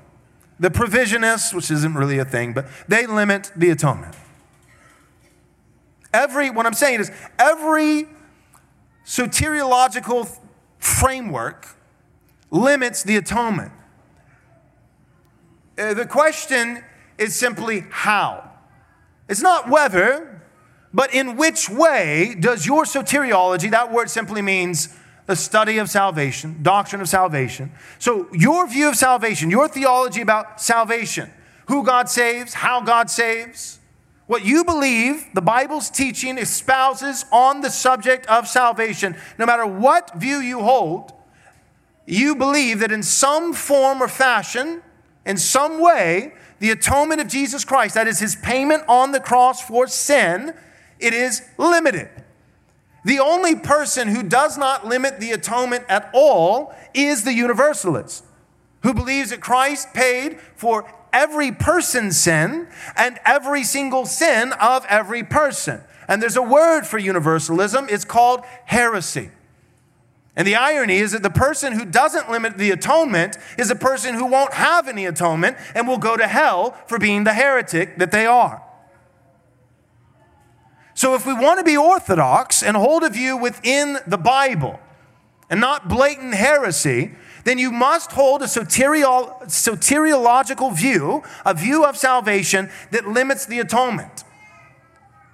The 0.58 0.70
provisionists, 0.70 1.52
which 1.52 1.70
isn't 1.70 1.94
really 1.94 2.18
a 2.18 2.24
thing, 2.24 2.52
but 2.52 2.66
they 2.88 3.06
limit 3.06 3.50
the 3.56 3.70
atonement. 3.70 4.14
Every, 6.12 6.50
what 6.50 6.66
I'm 6.66 6.74
saying 6.74 7.00
is, 7.00 7.10
every 7.38 8.06
soteriological 9.04 10.38
framework 10.78 11.68
limits 12.50 13.02
the 13.02 13.16
atonement. 13.16 13.72
Uh, 15.78 15.94
the 15.94 16.06
question 16.06 16.84
is 17.18 17.34
simply 17.34 17.84
how. 17.90 18.51
It's 19.28 19.42
not 19.42 19.68
whether, 19.68 20.42
but 20.92 21.14
in 21.14 21.36
which 21.36 21.68
way 21.68 22.36
does 22.38 22.66
your 22.66 22.84
soteriology, 22.84 23.70
that 23.70 23.92
word 23.92 24.10
simply 24.10 24.42
means 24.42 24.96
the 25.26 25.36
study 25.36 25.78
of 25.78 25.88
salvation, 25.88 26.58
doctrine 26.62 27.00
of 27.00 27.08
salvation. 27.08 27.72
So, 27.98 28.28
your 28.32 28.66
view 28.66 28.88
of 28.88 28.96
salvation, 28.96 29.50
your 29.50 29.68
theology 29.68 30.20
about 30.20 30.60
salvation, 30.60 31.30
who 31.68 31.84
God 31.84 32.08
saves, 32.08 32.54
how 32.54 32.80
God 32.80 33.08
saves, 33.08 33.78
what 34.26 34.44
you 34.44 34.64
believe 34.64 35.26
the 35.34 35.40
Bible's 35.40 35.90
teaching 35.90 36.38
espouses 36.38 37.24
on 37.30 37.60
the 37.60 37.70
subject 37.70 38.26
of 38.26 38.48
salvation, 38.48 39.16
no 39.38 39.46
matter 39.46 39.66
what 39.66 40.14
view 40.14 40.38
you 40.38 40.60
hold, 40.60 41.12
you 42.06 42.34
believe 42.34 42.80
that 42.80 42.90
in 42.90 43.02
some 43.02 43.52
form 43.52 44.02
or 44.02 44.08
fashion, 44.08 44.82
in 45.24 45.36
some 45.36 45.80
way, 45.80 46.32
the 46.62 46.70
atonement 46.70 47.20
of 47.20 47.26
Jesus 47.26 47.64
Christ, 47.64 47.96
that 47.96 48.06
is 48.06 48.20
his 48.20 48.36
payment 48.36 48.84
on 48.86 49.10
the 49.10 49.18
cross 49.18 49.60
for 49.60 49.88
sin, 49.88 50.54
it 51.00 51.12
is 51.12 51.42
limited. 51.58 52.08
The 53.04 53.18
only 53.18 53.56
person 53.56 54.06
who 54.06 54.22
does 54.22 54.56
not 54.56 54.86
limit 54.86 55.18
the 55.18 55.32
atonement 55.32 55.86
at 55.88 56.08
all 56.14 56.72
is 56.94 57.24
the 57.24 57.32
universalist, 57.32 58.24
who 58.84 58.94
believes 58.94 59.30
that 59.30 59.40
Christ 59.40 59.92
paid 59.92 60.38
for 60.54 60.88
every 61.12 61.50
person's 61.50 62.16
sin 62.16 62.68
and 62.94 63.18
every 63.26 63.64
single 63.64 64.06
sin 64.06 64.52
of 64.52 64.86
every 64.88 65.24
person. 65.24 65.80
And 66.06 66.22
there's 66.22 66.36
a 66.36 66.42
word 66.42 66.82
for 66.82 66.98
universalism, 66.98 67.88
it's 67.90 68.04
called 68.04 68.44
heresy. 68.66 69.32
And 70.34 70.48
the 70.48 70.56
irony 70.56 70.96
is 70.96 71.12
that 71.12 71.22
the 71.22 71.30
person 71.30 71.74
who 71.74 71.84
doesn't 71.84 72.30
limit 72.30 72.56
the 72.56 72.70
atonement 72.70 73.36
is 73.58 73.70
a 73.70 73.76
person 73.76 74.14
who 74.14 74.24
won't 74.24 74.54
have 74.54 74.88
any 74.88 75.04
atonement 75.04 75.58
and 75.74 75.86
will 75.86 75.98
go 75.98 76.16
to 76.16 76.26
hell 76.26 76.70
for 76.86 76.98
being 76.98 77.24
the 77.24 77.34
heretic 77.34 77.98
that 77.98 78.12
they 78.12 78.24
are. 78.24 78.62
So 80.94 81.14
if 81.14 81.26
we 81.26 81.34
want 81.34 81.58
to 81.58 81.64
be 81.64 81.76
orthodox 81.76 82.62
and 82.62 82.76
hold 82.76 83.02
a 83.02 83.10
view 83.10 83.36
within 83.36 83.98
the 84.06 84.18
Bible 84.18 84.80
and 85.50 85.60
not 85.60 85.88
blatant 85.88 86.34
heresy, 86.34 87.14
then 87.44 87.58
you 87.58 87.70
must 87.70 88.12
hold 88.12 88.40
a 88.40 88.46
soteriological 88.46 90.74
view, 90.74 91.22
a 91.44 91.52
view 91.52 91.84
of 91.84 91.96
salvation 91.96 92.70
that 92.90 93.06
limits 93.06 93.44
the 93.46 93.58
atonement. 93.58 94.24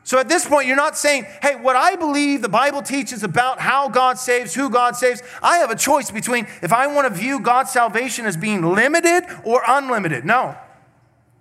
So 0.09 0.19
at 0.19 0.27
this 0.27 0.49
point, 0.49 0.67
you're 0.67 0.75
not 0.75 0.97
saying, 0.97 1.27
hey, 1.43 1.57
what 1.57 1.77
I 1.77 1.95
believe 1.95 2.41
the 2.41 2.49
Bible 2.49 2.81
teaches 2.81 3.23
about 3.23 3.61
how 3.61 3.91
God 3.91 4.19
saves, 4.19 4.55
who 4.55 4.71
God 4.71 4.97
saves, 4.97 5.23
I 5.43 5.59
have 5.59 5.71
a 5.71 5.77
choice 5.77 6.11
between 6.11 6.47
if 6.63 6.73
I 6.73 6.87
want 6.87 7.07
to 7.07 7.13
view 7.13 7.41
God's 7.41 7.73
salvation 7.73 8.25
as 8.25 8.35
being 8.35 8.75
limited 8.75 9.25
or 9.45 9.61
unlimited. 9.69 10.25
No. 10.25 10.57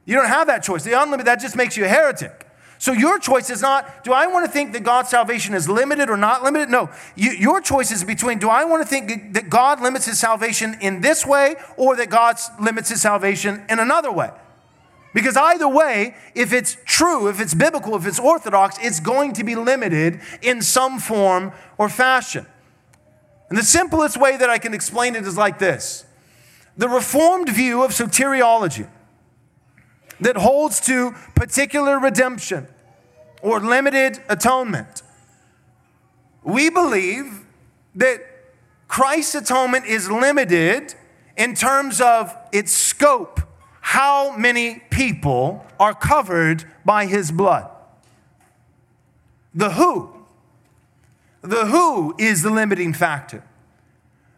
You 0.04 0.16
don't 0.16 0.28
have 0.28 0.48
that 0.48 0.64
choice. 0.64 0.84
The 0.84 1.02
unlimited, 1.02 1.28
that 1.28 1.40
just 1.40 1.56
makes 1.56 1.78
you 1.78 1.86
a 1.86 1.88
heretic. 1.88 2.46
So 2.78 2.92
your 2.92 3.20
choice 3.20 3.50
is 3.50 3.62
not, 3.62 4.04
do 4.04 4.12
I 4.12 4.28
want 4.28 4.46
to 4.46 4.52
think 4.52 4.74
that 4.74 4.84
God's 4.84 5.08
salvation 5.08 5.54
is 5.54 5.70
limited 5.70 6.10
or 6.10 6.18
not 6.18 6.44
limited? 6.44 6.70
No. 6.70 6.90
You, 7.16 7.32
your 7.32 7.62
choice 7.62 7.90
is 7.90 8.04
between, 8.04 8.38
do 8.38 8.50
I 8.50 8.66
want 8.66 8.84
to 8.84 8.90
think 8.90 9.34
that 9.34 9.50
God 9.50 9.80
limits 9.80 10.08
his 10.08 10.20
salvation 10.20 10.76
in 10.82 11.00
this 11.00 11.26
way 11.26 11.56
or 11.78 11.96
that 11.96 12.10
God 12.10 12.36
limits 12.60 12.90
his 12.90 13.02
salvation 13.02 13.64
in 13.70 13.80
another 13.80 14.12
way? 14.12 14.32
Because 15.18 15.36
either 15.36 15.68
way, 15.68 16.14
if 16.36 16.54
it's 16.54 16.78
true, 16.86 17.28
if 17.28 17.42
it's 17.42 17.56
biblical, 17.56 17.96
if 17.96 18.06
it's 18.06 18.20
orthodox, 18.20 18.78
it's 18.80 19.00
going 19.00 19.34
to 19.34 19.44
be 19.44 19.56
limited 19.56 20.22
in 20.44 20.62
some 20.62 21.00
form 21.00 21.54
or 21.80 21.90
fashion. 21.90 22.46
And 23.50 23.58
the 23.58 23.64
simplest 23.64 24.16
way 24.16 24.38
that 24.38 24.48
I 24.48 24.60
can 24.60 24.76
explain 24.76 25.16
it 25.16 25.26
is 25.26 25.36
like 25.36 25.58
this 25.58 26.06
the 26.78 26.88
Reformed 26.88 27.50
view 27.50 27.82
of 27.82 27.94
soteriology 27.94 28.88
that 30.20 30.38
holds 30.38 30.80
to 30.82 31.14
particular 31.34 31.98
redemption 31.98 32.68
or 33.42 33.60
limited 33.60 34.22
atonement. 34.30 35.02
We 36.44 36.70
believe 36.70 37.44
that 37.96 38.22
Christ's 38.88 39.34
atonement 39.34 39.88
is 39.88 40.12
limited 40.12 40.94
in 41.36 41.56
terms 41.56 42.02
of 42.02 42.38
its 42.52 42.72
scope, 42.72 43.42
how 43.88 44.36
many 44.36 44.82
people 44.90 45.66
are 45.80 45.94
covered 45.94 46.66
by 46.84 47.06
his 47.06 47.32
blood. 47.32 47.72
The 49.56 49.70
who, 49.72 50.12
the 51.42 51.68
who 51.68 52.14
is 52.18 52.42
the 52.42 52.50
limiting 52.50 52.92
factor. 52.92 53.46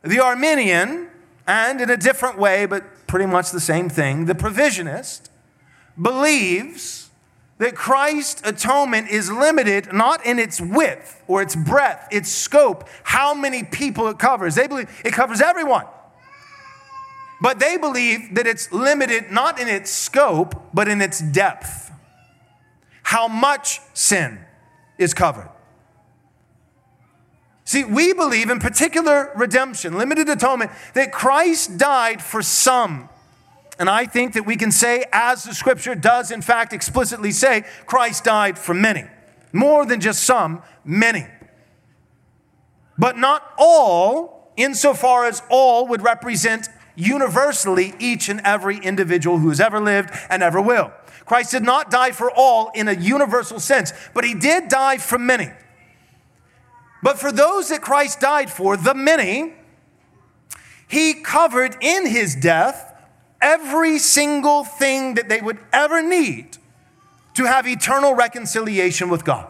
The 0.03 0.19
Arminian, 0.19 1.09
and 1.47 1.81
in 1.81 1.89
a 1.89 1.97
different 1.97 2.37
way, 2.37 2.67
but 2.67 3.07
pretty 3.07 3.25
much 3.25 3.49
the 3.49 3.59
same 3.59 3.89
thing, 3.89 4.25
the 4.25 4.35
provisionist, 4.35 5.29
believes 5.99 7.09
that 7.57 7.75
Christ's 7.75 8.47
atonement 8.47 9.09
is 9.09 9.31
limited 9.31 9.91
not 9.91 10.23
in 10.23 10.37
its 10.37 10.61
width 10.61 11.23
or 11.27 11.41
its 11.41 11.55
breadth, 11.55 12.07
its 12.11 12.29
scope, 12.29 12.87
how 13.01 13.33
many 13.33 13.63
people 13.63 14.07
it 14.09 14.19
covers. 14.19 14.53
They 14.53 14.67
believe 14.67 15.01
it 15.03 15.13
covers 15.13 15.41
everyone. 15.41 15.87
But 17.41 17.59
they 17.59 17.77
believe 17.77 18.35
that 18.35 18.47
it's 18.47 18.71
limited 18.71 19.31
not 19.31 19.59
in 19.59 19.67
its 19.67 19.91
scope, 19.91 20.69
but 20.73 20.87
in 20.87 21.01
its 21.01 21.19
depth. 21.19 21.91
How 23.03 23.27
much 23.27 23.79
sin 23.93 24.39
is 24.97 25.13
covered. 25.13 25.49
See, 27.63 27.83
we 27.83 28.13
believe 28.13 28.49
in 28.49 28.59
particular 28.59 29.31
redemption, 29.35 29.97
limited 29.97 30.27
atonement, 30.27 30.71
that 30.95 31.11
Christ 31.11 31.77
died 31.77 32.21
for 32.21 32.41
some 32.41 33.09
and 33.79 33.89
I 33.89 34.05
think 34.05 34.33
that 34.33 34.45
we 34.45 34.57
can 34.57 34.71
say, 34.71 35.05
as 35.13 35.45
the 35.45 35.55
scripture 35.55 35.95
does 35.95 36.31
in 36.31 36.41
fact 36.41 36.73
explicitly 36.73 37.31
say, 37.31 37.63
Christ 37.85 38.25
died 38.25 38.59
for 38.59 38.73
many. 38.73 39.05
More 39.53 39.85
than 39.85 40.01
just 40.01 40.23
some, 40.23 40.61
many. 40.83 41.25
But 42.97 43.17
not 43.17 43.53
all, 43.57 44.51
insofar 44.57 45.25
as 45.25 45.41
all 45.49 45.87
would 45.87 46.01
represent 46.01 46.67
universally 46.99 47.93
each 47.97 48.29
and 48.29 48.41
every 48.43 48.77
individual 48.77 49.37
who 49.39 49.49
has 49.49 49.59
ever 49.59 49.79
lived 49.79 50.09
and 50.29 50.43
ever 50.43 50.61
will. 50.61 50.91
Christ 51.25 51.51
did 51.51 51.63
not 51.63 51.89
die 51.89 52.11
for 52.11 52.29
all 52.29 52.71
in 52.75 52.87
a 52.87 52.93
universal 52.93 53.59
sense, 53.59 53.93
but 54.13 54.25
he 54.25 54.33
did 54.33 54.67
die 54.67 54.97
for 54.97 55.17
many. 55.17 55.51
But 57.01 57.17
for 57.17 57.31
those 57.31 57.69
that 57.69 57.81
Christ 57.81 58.19
died 58.19 58.51
for, 58.51 58.75
the 58.75 58.93
many, 58.93 59.53
he 60.87 61.13
covered 61.13 61.77
in 61.81 62.05
his 62.07 62.35
death 62.35 62.93
every 63.41 63.99
single 63.99 64.65
thing 64.65 65.13
that 65.13 65.29
they 65.29 65.39
would 65.39 65.59
ever 65.71 66.01
need 66.01 66.57
to 67.35 67.45
have 67.45 67.67
eternal 67.67 68.13
reconciliation 68.13 69.09
with 69.09 69.23
God. 69.23 69.49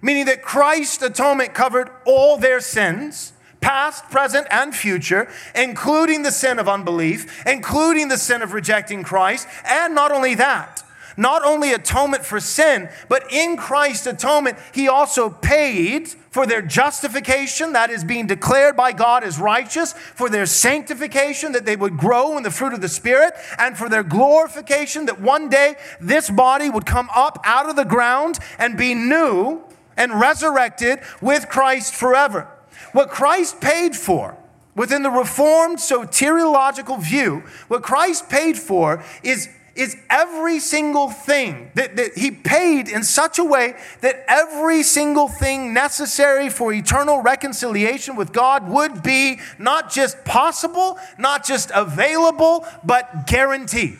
Meaning 0.00 0.26
that 0.26 0.42
Christ's 0.42 1.02
atonement 1.02 1.54
covered 1.54 1.90
all 2.04 2.36
their 2.36 2.60
sins, 2.60 3.31
past, 3.62 4.10
present, 4.10 4.46
and 4.50 4.74
future, 4.74 5.30
including 5.54 6.22
the 6.22 6.32
sin 6.32 6.58
of 6.58 6.68
unbelief, 6.68 7.42
including 7.46 8.08
the 8.08 8.18
sin 8.18 8.42
of 8.42 8.52
rejecting 8.52 9.02
Christ, 9.02 9.48
and 9.64 9.94
not 9.94 10.12
only 10.12 10.34
that, 10.34 10.84
not 11.16 11.44
only 11.44 11.72
atonement 11.72 12.24
for 12.24 12.40
sin, 12.40 12.88
but 13.08 13.30
in 13.32 13.56
Christ's 13.56 14.06
atonement, 14.06 14.58
he 14.72 14.88
also 14.88 15.30
paid 15.30 16.08
for 16.30 16.46
their 16.46 16.62
justification, 16.62 17.74
that 17.74 17.90
is 17.90 18.04
being 18.04 18.26
declared 18.26 18.74
by 18.74 18.92
God 18.92 19.22
as 19.22 19.38
righteous, 19.38 19.92
for 19.92 20.30
their 20.30 20.46
sanctification, 20.46 21.52
that 21.52 21.66
they 21.66 21.76
would 21.76 21.98
grow 21.98 22.38
in 22.38 22.42
the 22.42 22.50
fruit 22.50 22.72
of 22.72 22.80
the 22.80 22.88
Spirit, 22.88 23.34
and 23.58 23.76
for 23.76 23.90
their 23.90 24.02
glorification, 24.02 25.04
that 25.06 25.20
one 25.20 25.50
day 25.50 25.76
this 26.00 26.30
body 26.30 26.70
would 26.70 26.86
come 26.86 27.10
up 27.14 27.38
out 27.44 27.68
of 27.68 27.76
the 27.76 27.84
ground 27.84 28.38
and 28.58 28.78
be 28.78 28.94
new 28.94 29.62
and 29.98 30.18
resurrected 30.18 31.00
with 31.20 31.50
Christ 31.50 31.94
forever. 31.94 32.48
What 32.92 33.10
Christ 33.10 33.60
paid 33.60 33.94
for, 33.94 34.36
within 34.74 35.02
the 35.02 35.10
Reformed 35.10 35.78
soteriological 35.78 37.00
view, 37.00 37.44
what 37.68 37.82
Christ 37.82 38.28
paid 38.28 38.58
for 38.58 39.02
is 39.22 39.48
is 39.74 39.96
every 40.10 40.58
single 40.58 41.08
thing 41.08 41.70
that, 41.74 41.96
that 41.96 42.16
he 42.16 42.30
paid 42.30 42.88
in 42.88 43.02
such 43.02 43.38
a 43.38 43.44
way 43.44 43.74
that 44.00 44.24
every 44.28 44.82
single 44.82 45.28
thing 45.28 45.72
necessary 45.72 46.50
for 46.50 46.72
eternal 46.72 47.22
reconciliation 47.22 48.16
with 48.16 48.32
God 48.32 48.68
would 48.68 49.02
be 49.02 49.40
not 49.58 49.90
just 49.90 50.24
possible, 50.24 50.98
not 51.18 51.46
just 51.46 51.70
available, 51.74 52.66
but 52.84 53.26
guaranteed. 53.26 53.98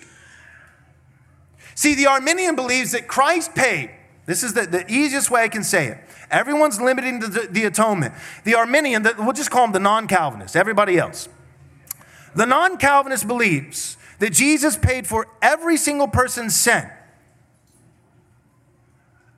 See, 1.74 1.94
the 1.94 2.06
Arminian 2.06 2.54
believes 2.54 2.92
that 2.92 3.08
Christ 3.08 3.54
paid. 3.54 3.90
This 4.26 4.42
is 4.42 4.52
the, 4.54 4.66
the 4.66 4.90
easiest 4.92 5.30
way 5.30 5.42
I 5.42 5.48
can 5.48 5.64
say 5.64 5.88
it. 5.88 5.98
Everyone's 6.32 6.80
limiting 6.80 7.20
the, 7.20 7.46
the 7.50 7.64
atonement. 7.64 8.14
The 8.44 8.54
Arminian, 8.54 9.02
the, 9.02 9.14
we'll 9.18 9.34
just 9.34 9.50
call 9.50 9.66
them 9.66 9.72
the 9.72 9.80
non 9.80 10.08
Calvinist, 10.08 10.56
everybody 10.56 10.98
else. 10.98 11.28
The 12.34 12.46
non 12.46 12.78
Calvinist 12.78 13.28
believes 13.28 13.98
that 14.18 14.32
Jesus 14.32 14.76
paid 14.76 15.06
for 15.06 15.28
every 15.42 15.76
single 15.76 16.08
person's 16.08 16.56
sin. 16.56 16.90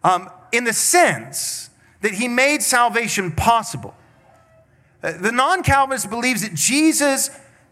Um, 0.05 0.31
in 0.53 0.65
the 0.65 0.73
sense 0.73 1.71
that 2.03 2.15
he 2.15 2.29
made 2.29 2.63
salvation 2.63 3.33
possible. 3.33 3.95
Uh, 5.03 5.13
the 5.13 5.33
non 5.33 5.63
Calvinist 5.63 6.09
believes 6.09 6.43
that 6.43 6.55
Jesus, 6.55 7.31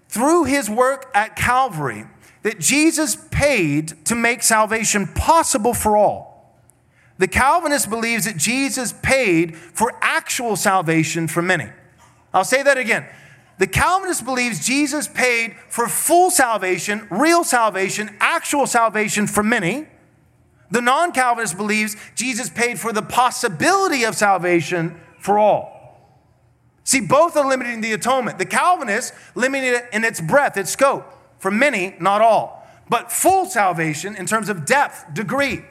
through 0.09 0.45
his 0.45 0.69
work 0.69 1.11
at 1.15 1.37
Calvary, 1.37 2.07
that 2.43 2.59
Jesus 2.59 3.15
paid 3.31 4.05
to 4.07 4.17
make 4.17 4.43
salvation 4.43 5.07
possible 5.07 5.75
for 5.75 5.97
all. 5.97 6.32
The 7.19 7.29
Calvinist 7.29 7.91
believes 7.91 8.25
that 8.25 8.37
Jesus 8.37 8.93
paid 9.03 9.57
for 9.57 9.95
actual 10.01 10.57
salvation 10.57 11.29
for 11.29 11.43
many. 11.43 11.69
I'll 12.33 12.45
say 12.45 12.63
that 12.63 12.79
again. 12.79 13.07
The 13.59 13.67
Calvinist 13.67 14.25
believes 14.25 14.67
Jesus 14.67 15.07
paid 15.07 15.55
for 15.69 15.87
full 15.87 16.31
salvation, 16.31 17.07
real 17.11 17.45
salvation, 17.45 18.17
actual 18.19 18.67
salvation 18.67 19.27
for 19.27 19.43
many. 19.43 19.87
The 20.71 20.81
non 20.81 21.13
Calvinist 21.13 21.57
believes 21.57 21.97
Jesus 22.15 22.49
paid 22.49 22.81
for 22.81 22.93
the 22.93 23.03
possibility 23.03 24.05
of 24.05 24.17
salvation 24.17 24.99
for 25.21 25.39
all. 25.39 25.73
See, 26.85 27.01
both 27.01 27.37
are 27.37 27.47
limiting 27.47 27.83
the 27.83 27.93
atonement. 27.93 28.39
The 28.39 28.47
Calvinist 28.47 29.15
limiting 29.35 29.75
it 29.75 29.85
in 29.93 30.03
its 30.03 30.21
breadth, 30.21 30.57
its 30.57 30.71
scope, 30.71 31.07
for 31.39 31.51
many, 31.51 31.95
not 32.01 32.21
all. 32.21 32.67
But 32.89 33.13
full 33.13 33.47
salvation 33.47 34.17
in 34.17 34.27
terms 34.27 34.49
of 34.49 34.65
depth, 34.65 35.15
degree. 35.15 35.63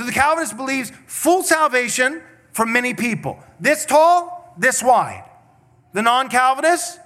So 0.00 0.06
the 0.06 0.12
Calvinist 0.12 0.56
believes 0.56 0.90
full 1.06 1.42
salvation 1.42 2.22
for 2.52 2.64
many 2.64 2.94
people. 2.94 3.38
This 3.60 3.84
tall, 3.84 4.54
this 4.56 4.82
wide. 4.82 5.28
The 5.92 6.00
non 6.00 6.30
Calvinist, 6.30 6.98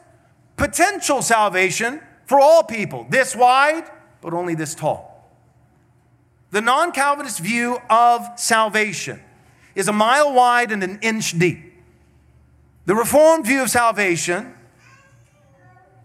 potential 0.56 1.20
salvation 1.20 2.00
for 2.26 2.38
all 2.38 2.62
people, 2.62 3.04
this 3.10 3.34
wide, 3.34 3.90
but 4.20 4.32
only 4.32 4.54
this 4.54 4.76
tall. 4.76 5.28
The 6.52 6.60
non 6.60 6.92
Calvinist 6.92 7.40
view 7.40 7.78
of 7.90 8.28
salvation 8.36 9.20
is 9.74 9.88
a 9.88 9.92
mile 9.92 10.32
wide 10.32 10.70
and 10.70 10.84
an 10.84 11.00
inch 11.02 11.36
deep. 11.36 11.74
The 12.86 12.94
Reformed 12.94 13.44
view 13.44 13.64
of 13.64 13.70
salvation 13.70 14.54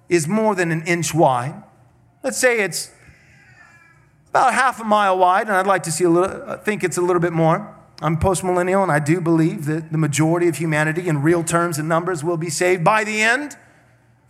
is 0.10 0.28
more 0.28 0.56
than 0.56 0.72
an 0.72 0.82
inch 0.88 1.14
wide. 1.14 1.62
Let's 2.24 2.40
say 2.40 2.62
it's 2.62 2.90
about 4.40 4.54
half 4.54 4.80
a 4.80 4.84
mile 4.86 5.18
wide, 5.18 5.48
and 5.48 5.56
I'd 5.56 5.68
like 5.68 5.84
to 5.84 5.92
see 5.92 6.06
a 6.06 6.10
little, 6.10 6.50
uh, 6.50 6.58
think 6.58 6.82
it's 6.84 6.98
a 6.98 7.02
little 7.02 7.20
bit 7.20 7.34
more. 7.34 7.76
I'm 8.02 8.18
postmillennial, 8.18 8.82
and 8.84 8.92
I 8.92 9.00
do 9.00 9.20
believe 9.20 9.66
that 9.66 9.92
the 9.92 9.98
majority 9.98 10.48
of 10.48 10.56
humanity, 10.56 11.10
in 11.10 11.22
real 11.22 11.44
terms 11.44 11.78
and 11.78 11.90
numbers, 11.90 12.24
will 12.24 12.38
be 12.38 12.50
saved 12.50 12.82
by 12.82 13.04
the 13.04 13.22
end. 13.22 13.58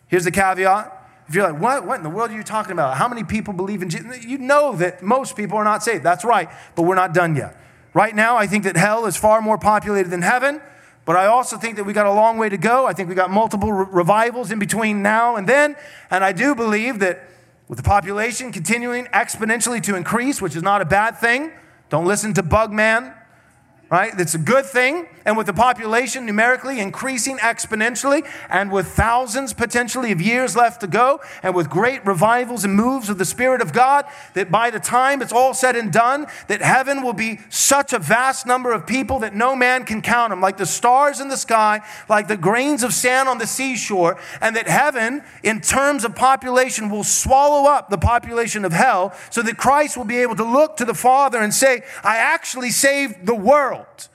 Here's 0.07 0.23
the 0.23 0.31
caveat. 0.31 0.95
If 1.27 1.35
you're 1.35 1.51
like, 1.51 1.61
what, 1.61 1.85
what 1.85 1.97
in 1.97 2.03
the 2.03 2.09
world 2.09 2.31
are 2.31 2.35
you 2.35 2.41
talking 2.41 2.71
about? 2.71 2.97
How 2.97 3.07
many 3.07 3.23
people 3.23 3.53
believe 3.53 3.83
in 3.83 3.91
Jesus? 3.91 4.25
You 4.25 4.39
know 4.39 4.75
that 4.77 5.03
most 5.03 5.35
people 5.35 5.59
are 5.59 5.63
not 5.63 5.83
saved. 5.83 6.03
That's 6.03 6.25
right, 6.25 6.49
but 6.75 6.83
we're 6.83 6.95
not 6.95 7.13
done 7.13 7.35
yet. 7.35 7.55
Right 7.93 8.15
now, 8.15 8.35
I 8.35 8.47
think 8.47 8.63
that 8.63 8.75
hell 8.75 9.05
is 9.05 9.15
far 9.15 9.43
more 9.43 9.59
populated 9.59 10.09
than 10.09 10.23
heaven, 10.23 10.59
but 11.05 11.17
I 11.17 11.27
also 11.27 11.55
think 11.55 11.75
that 11.75 11.83
we 11.83 11.93
got 11.93 12.07
a 12.07 12.13
long 12.13 12.39
way 12.39 12.49
to 12.49 12.57
go. 12.57 12.87
I 12.87 12.93
think 12.93 13.09
we 13.09 13.15
got 13.15 13.29
multiple 13.29 13.71
re- 13.71 13.85
revivals 13.91 14.49
in 14.49 14.57
between 14.57 15.03
now 15.03 15.35
and 15.35 15.47
then, 15.47 15.75
and 16.09 16.23
I 16.23 16.31
do 16.31 16.55
believe 16.55 16.97
that 16.99 17.29
with 17.69 17.77
the 17.77 17.83
population 17.83 18.51
continuing 18.51 19.05
exponentially 19.05 19.81
to 19.83 19.95
increase, 19.95 20.41
which 20.41 20.55
is 20.55 20.63
not 20.63 20.81
a 20.81 20.85
bad 20.85 21.17
thing, 21.17 21.51
don't 21.89 22.05
listen 22.05 22.33
to 22.33 22.43
Bugman 22.43 23.15
right? 23.89 24.15
That's 24.15 24.35
a 24.35 24.39
good 24.39 24.65
thing. 24.65 25.07
And 25.25 25.35
with 25.37 25.47
the 25.47 25.53
population 25.53 26.25
numerically 26.25 26.79
increasing 26.79 27.37
exponentially, 27.37 28.27
and 28.49 28.71
with 28.71 28.87
thousands 28.87 29.53
potentially 29.53 30.11
of 30.11 30.21
years 30.21 30.55
left 30.55 30.81
to 30.81 30.87
go, 30.87 31.21
and 31.43 31.53
with 31.53 31.69
great 31.69 32.05
revivals 32.05 32.63
and 32.63 32.73
moves 32.73 33.09
of 33.09 33.17
the 33.17 33.25
Spirit 33.25 33.61
of 33.61 33.73
God, 33.73 34.05
that 34.33 34.49
by 34.49 34.69
the 34.69 34.79
time 34.79 35.21
it's 35.21 35.33
all 35.33 35.53
said 35.53 35.75
and 35.75 35.91
done, 35.91 36.27
that 36.47 36.61
heaven 36.61 37.03
will 37.03 37.13
be 37.13 37.39
such 37.49 37.93
a 37.93 37.99
vast 37.99 38.45
number 38.45 38.71
of 38.71 38.87
people 38.87 39.19
that 39.19 39.35
no 39.35 39.55
man 39.55 39.85
can 39.85 40.01
count 40.01 40.31
them, 40.31 40.41
like 40.41 40.57
the 40.57 40.65
stars 40.65 41.19
in 41.19 41.29
the 41.29 41.37
sky, 41.37 41.81
like 42.07 42.27
the 42.27 42.37
grains 42.37 42.83
of 42.83 42.93
sand 42.93 43.27
on 43.27 43.37
the 43.37 43.47
seashore, 43.47 44.19
and 44.41 44.55
that 44.55 44.67
heaven, 44.67 45.23
in 45.43 45.61
terms 45.61 46.05
of 46.05 46.15
population, 46.15 46.89
will 46.89 47.03
swallow 47.03 47.69
up 47.69 47.89
the 47.89 47.97
population 47.97 48.65
of 48.65 48.71
hell, 48.71 49.13
so 49.29 49.41
that 49.41 49.57
Christ 49.57 49.97
will 49.97 50.05
be 50.05 50.17
able 50.17 50.35
to 50.35 50.43
look 50.43 50.77
to 50.77 50.85
the 50.85 50.93
Father 50.93 51.39
and 51.39 51.53
say, 51.53 51.83
I 52.03 52.17
actually 52.17 52.71
saved 52.71 53.25
the 53.25 53.35
world 53.35 53.78
world. 53.79 54.09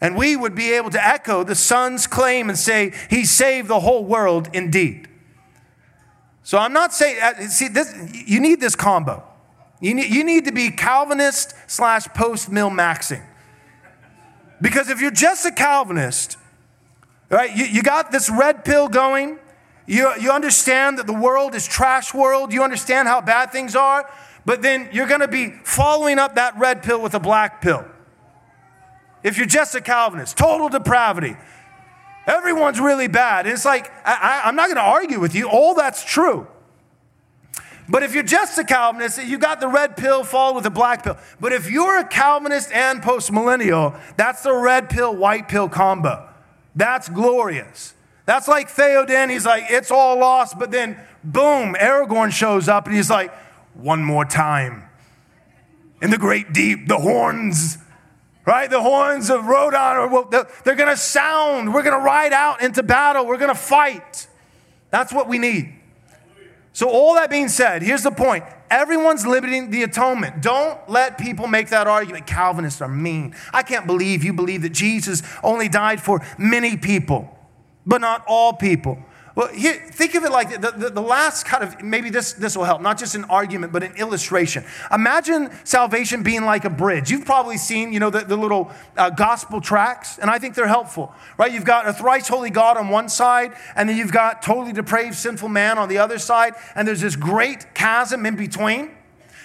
And 0.00 0.16
we 0.16 0.34
would 0.34 0.54
be 0.54 0.72
able 0.72 0.90
to 0.90 1.06
echo 1.06 1.44
the 1.44 1.54
Son's 1.54 2.06
claim 2.06 2.48
and 2.48 2.58
say, 2.58 2.92
He 3.10 3.24
saved 3.24 3.68
the 3.68 3.80
whole 3.80 4.04
world 4.04 4.48
indeed. 4.52 5.08
So 6.42 6.58
I'm 6.58 6.72
not 6.72 6.94
saying, 6.94 7.18
uh, 7.22 7.48
see, 7.48 7.68
this, 7.68 7.94
you 8.26 8.40
need 8.40 8.60
this 8.60 8.74
combo. 8.74 9.22
You 9.80 9.94
need, 9.94 10.12
you 10.12 10.24
need 10.24 10.46
to 10.46 10.52
be 10.52 10.70
Calvinist 10.70 11.54
slash 11.66 12.06
post 12.08 12.50
mill 12.50 12.70
maxing. 12.70 13.22
Because 14.60 14.88
if 14.88 15.00
you're 15.00 15.10
just 15.10 15.44
a 15.44 15.52
Calvinist, 15.52 16.38
right, 17.28 17.54
you, 17.54 17.66
you 17.66 17.82
got 17.82 18.10
this 18.10 18.30
red 18.30 18.64
pill 18.64 18.88
going, 18.88 19.38
you, 19.86 20.12
you 20.18 20.30
understand 20.30 20.98
that 20.98 21.06
the 21.06 21.14
world 21.14 21.54
is 21.54 21.66
trash 21.66 22.14
world, 22.14 22.52
you 22.52 22.62
understand 22.62 23.06
how 23.06 23.20
bad 23.20 23.52
things 23.52 23.76
are, 23.76 24.10
but 24.46 24.62
then 24.62 24.88
you're 24.92 25.06
going 25.06 25.20
to 25.20 25.28
be 25.28 25.50
following 25.64 26.18
up 26.18 26.36
that 26.36 26.58
red 26.58 26.82
pill 26.82 27.02
with 27.02 27.14
a 27.14 27.20
black 27.20 27.60
pill 27.60 27.84
if 29.22 29.36
you're 29.36 29.46
just 29.46 29.74
a 29.74 29.80
Calvinist, 29.80 30.36
total 30.36 30.68
depravity. 30.68 31.36
Everyone's 32.26 32.80
really 32.80 33.08
bad. 33.08 33.46
And 33.46 33.54
it's 33.54 33.64
like, 33.64 33.90
I, 34.04 34.42
am 34.44 34.54
not 34.54 34.66
going 34.66 34.76
to 34.76 34.82
argue 34.82 35.20
with 35.20 35.34
you. 35.34 35.48
All 35.48 35.74
that's 35.74 36.04
true. 36.04 36.46
But 37.88 38.04
if 38.04 38.14
you're 38.14 38.22
just 38.22 38.56
a 38.56 38.64
Calvinist, 38.64 39.24
you 39.24 39.36
got 39.36 39.58
the 39.58 39.66
red 39.66 39.96
pill 39.96 40.22
followed 40.22 40.54
with 40.54 40.64
the 40.64 40.70
black 40.70 41.02
pill. 41.02 41.18
But 41.40 41.52
if 41.52 41.68
you're 41.68 41.98
a 41.98 42.06
Calvinist 42.06 42.70
and 42.72 43.02
postmillennial, 43.02 43.98
that's 44.16 44.44
the 44.44 44.54
red 44.54 44.88
pill, 44.88 45.16
white 45.16 45.48
pill 45.48 45.68
combo. 45.68 46.28
That's 46.76 47.08
glorious. 47.08 47.94
That's 48.26 48.46
like 48.46 48.68
Theoden. 48.70 49.28
He's 49.28 49.44
like, 49.44 49.64
it's 49.68 49.90
all 49.90 50.20
lost. 50.20 50.56
But 50.56 50.70
then, 50.70 51.00
boom, 51.24 51.74
Aragorn 51.74 52.30
shows 52.30 52.68
up 52.68 52.86
and 52.86 52.94
he's 52.94 53.10
like, 53.10 53.34
one 53.74 54.04
more 54.04 54.24
time. 54.24 54.84
In 56.00 56.10
the 56.10 56.18
great 56.18 56.52
deep, 56.52 56.86
the 56.86 56.98
horns 56.98 57.78
right? 58.50 58.68
The 58.68 58.82
horns 58.82 59.30
of 59.30 59.42
Rodon, 59.42 60.10
Rodan, 60.10 60.44
they're 60.64 60.74
going 60.74 60.88
to 60.88 60.96
sound. 60.96 61.72
We're 61.72 61.84
going 61.84 61.96
to 61.96 62.04
ride 62.04 62.32
out 62.32 62.60
into 62.62 62.82
battle. 62.82 63.24
We're 63.24 63.38
going 63.38 63.54
to 63.54 63.54
fight. 63.54 64.26
That's 64.90 65.12
what 65.12 65.28
we 65.28 65.38
need. 65.38 65.72
So, 66.72 66.88
all 66.88 67.14
that 67.14 67.30
being 67.30 67.48
said, 67.48 67.82
here's 67.82 68.02
the 68.02 68.10
point 68.10 68.42
everyone's 68.68 69.24
limiting 69.24 69.70
the 69.70 69.84
atonement. 69.84 70.42
Don't 70.42 70.76
let 70.88 71.16
people 71.16 71.46
make 71.46 71.68
that 71.68 71.86
argument. 71.86 72.26
Calvinists 72.26 72.80
are 72.80 72.88
mean. 72.88 73.36
I 73.52 73.62
can't 73.62 73.86
believe 73.86 74.24
you 74.24 74.32
believe 74.32 74.62
that 74.62 74.72
Jesus 74.72 75.22
only 75.44 75.68
died 75.68 76.00
for 76.00 76.20
many 76.36 76.76
people, 76.76 77.38
but 77.86 78.00
not 78.00 78.24
all 78.26 78.52
people. 78.52 78.98
Well, 79.40 79.48
here, 79.48 79.82
think 79.92 80.14
of 80.16 80.24
it 80.24 80.32
like 80.32 80.60
the, 80.60 80.70
the, 80.70 80.90
the, 80.90 81.00
last 81.00 81.46
kind 81.46 81.64
of, 81.64 81.82
maybe 81.82 82.10
this, 82.10 82.34
this 82.34 82.54
will 82.54 82.64
help, 82.64 82.82
not 82.82 82.98
just 82.98 83.14
an 83.14 83.24
argument, 83.24 83.72
but 83.72 83.82
an 83.82 83.96
illustration. 83.96 84.64
Imagine 84.92 85.48
salvation 85.64 86.22
being 86.22 86.44
like 86.44 86.66
a 86.66 86.68
bridge. 86.68 87.10
You've 87.10 87.24
probably 87.24 87.56
seen, 87.56 87.90
you 87.90 88.00
know, 88.00 88.10
the, 88.10 88.20
the 88.20 88.36
little 88.36 88.70
uh, 88.98 89.08
gospel 89.08 89.62
tracts, 89.62 90.18
and 90.18 90.30
I 90.30 90.38
think 90.38 90.56
they're 90.56 90.68
helpful, 90.68 91.14
right? 91.38 91.50
You've 91.50 91.64
got 91.64 91.88
a 91.88 91.94
thrice 91.94 92.28
holy 92.28 92.50
God 92.50 92.76
on 92.76 92.90
one 92.90 93.08
side, 93.08 93.54
and 93.74 93.88
then 93.88 93.96
you've 93.96 94.12
got 94.12 94.42
totally 94.42 94.74
depraved, 94.74 95.14
sinful 95.14 95.48
man 95.48 95.78
on 95.78 95.88
the 95.88 95.96
other 95.96 96.18
side, 96.18 96.52
and 96.74 96.86
there's 96.86 97.00
this 97.00 97.16
great 97.16 97.74
chasm 97.74 98.26
in 98.26 98.36
between. 98.36 98.90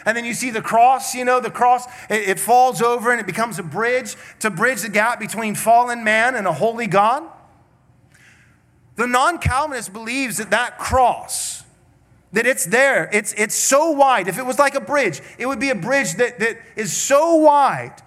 And 0.06 0.18
then 0.18 0.26
you 0.26 0.34
see 0.34 0.52
the 0.52 0.62
cross, 0.62 1.16
you 1.16 1.24
know, 1.24 1.40
the 1.40 1.50
cross, 1.50 1.86
it, 2.10 2.28
it 2.28 2.40
falls 2.42 2.82
over 2.82 3.12
and 3.12 3.22
it 3.22 3.26
becomes 3.26 3.60
a 3.60 3.64
bridge 3.64 4.18
to 4.42 4.50
bridge 4.50 4.82
the 4.82 4.90
gap 4.90 5.22
between 5.22 5.56
fallen 5.56 6.04
man 6.04 6.36
and 6.36 6.48
a 6.48 6.54
holy 6.54 6.88
God. 6.88 7.24
The 8.96 9.08
non 9.08 9.40
Calvinist 9.40 9.92
believes 9.94 10.38
that 10.38 10.52
that 10.52 10.78
cross, 10.78 11.64
that 12.34 12.46
it's 12.46 12.66
there, 12.66 13.10
it's, 13.12 13.34
it's 13.38 13.56
so 13.56 13.92
wide. 13.92 14.28
If 14.28 14.38
it 14.38 14.46
was 14.46 14.60
like 14.60 14.76
a 14.76 14.82
bridge, 14.82 15.22
it 15.38 15.46
would 15.46 15.60
be 15.60 15.70
a 15.70 15.76
bridge 15.76 16.14
that, 16.16 16.40
that 16.40 16.58
is 16.76 16.96
so 16.96 17.36
wide 17.36 18.02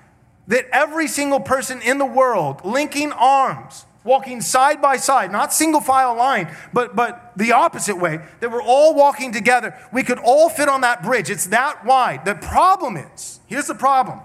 that 0.49 0.67
every 0.73 1.07
single 1.07 1.41
person 1.41 1.83
in 1.83 1.99
the 1.99 2.07
world, 2.07 2.65
linking 2.65 3.13
arms, 3.13 3.85
walking 4.03 4.41
side 4.41 4.81
by 4.81 4.97
side, 4.97 5.31
not 5.31 5.53
single 5.53 5.83
file 5.83 6.17
line, 6.17 6.55
but, 6.73 6.97
but 6.97 7.33
the 7.37 7.53
opposite 7.53 7.97
way, 7.97 8.21
that 8.41 8.51
we're 8.51 8.63
all 8.63 8.95
walking 8.95 9.31
together. 9.33 9.75
We 9.93 10.03
could 10.03 10.19
all 10.19 10.49
fit 10.49 10.69
on 10.69 10.81
that 10.81 11.03
bridge. 11.03 11.29
It's 11.29 11.47
that 11.49 11.85
wide. 11.85 12.25
The 12.25 12.35
problem 12.35 12.97
is 12.97 13.41
here's 13.47 13.67
the 13.67 13.75
problem 13.75 14.21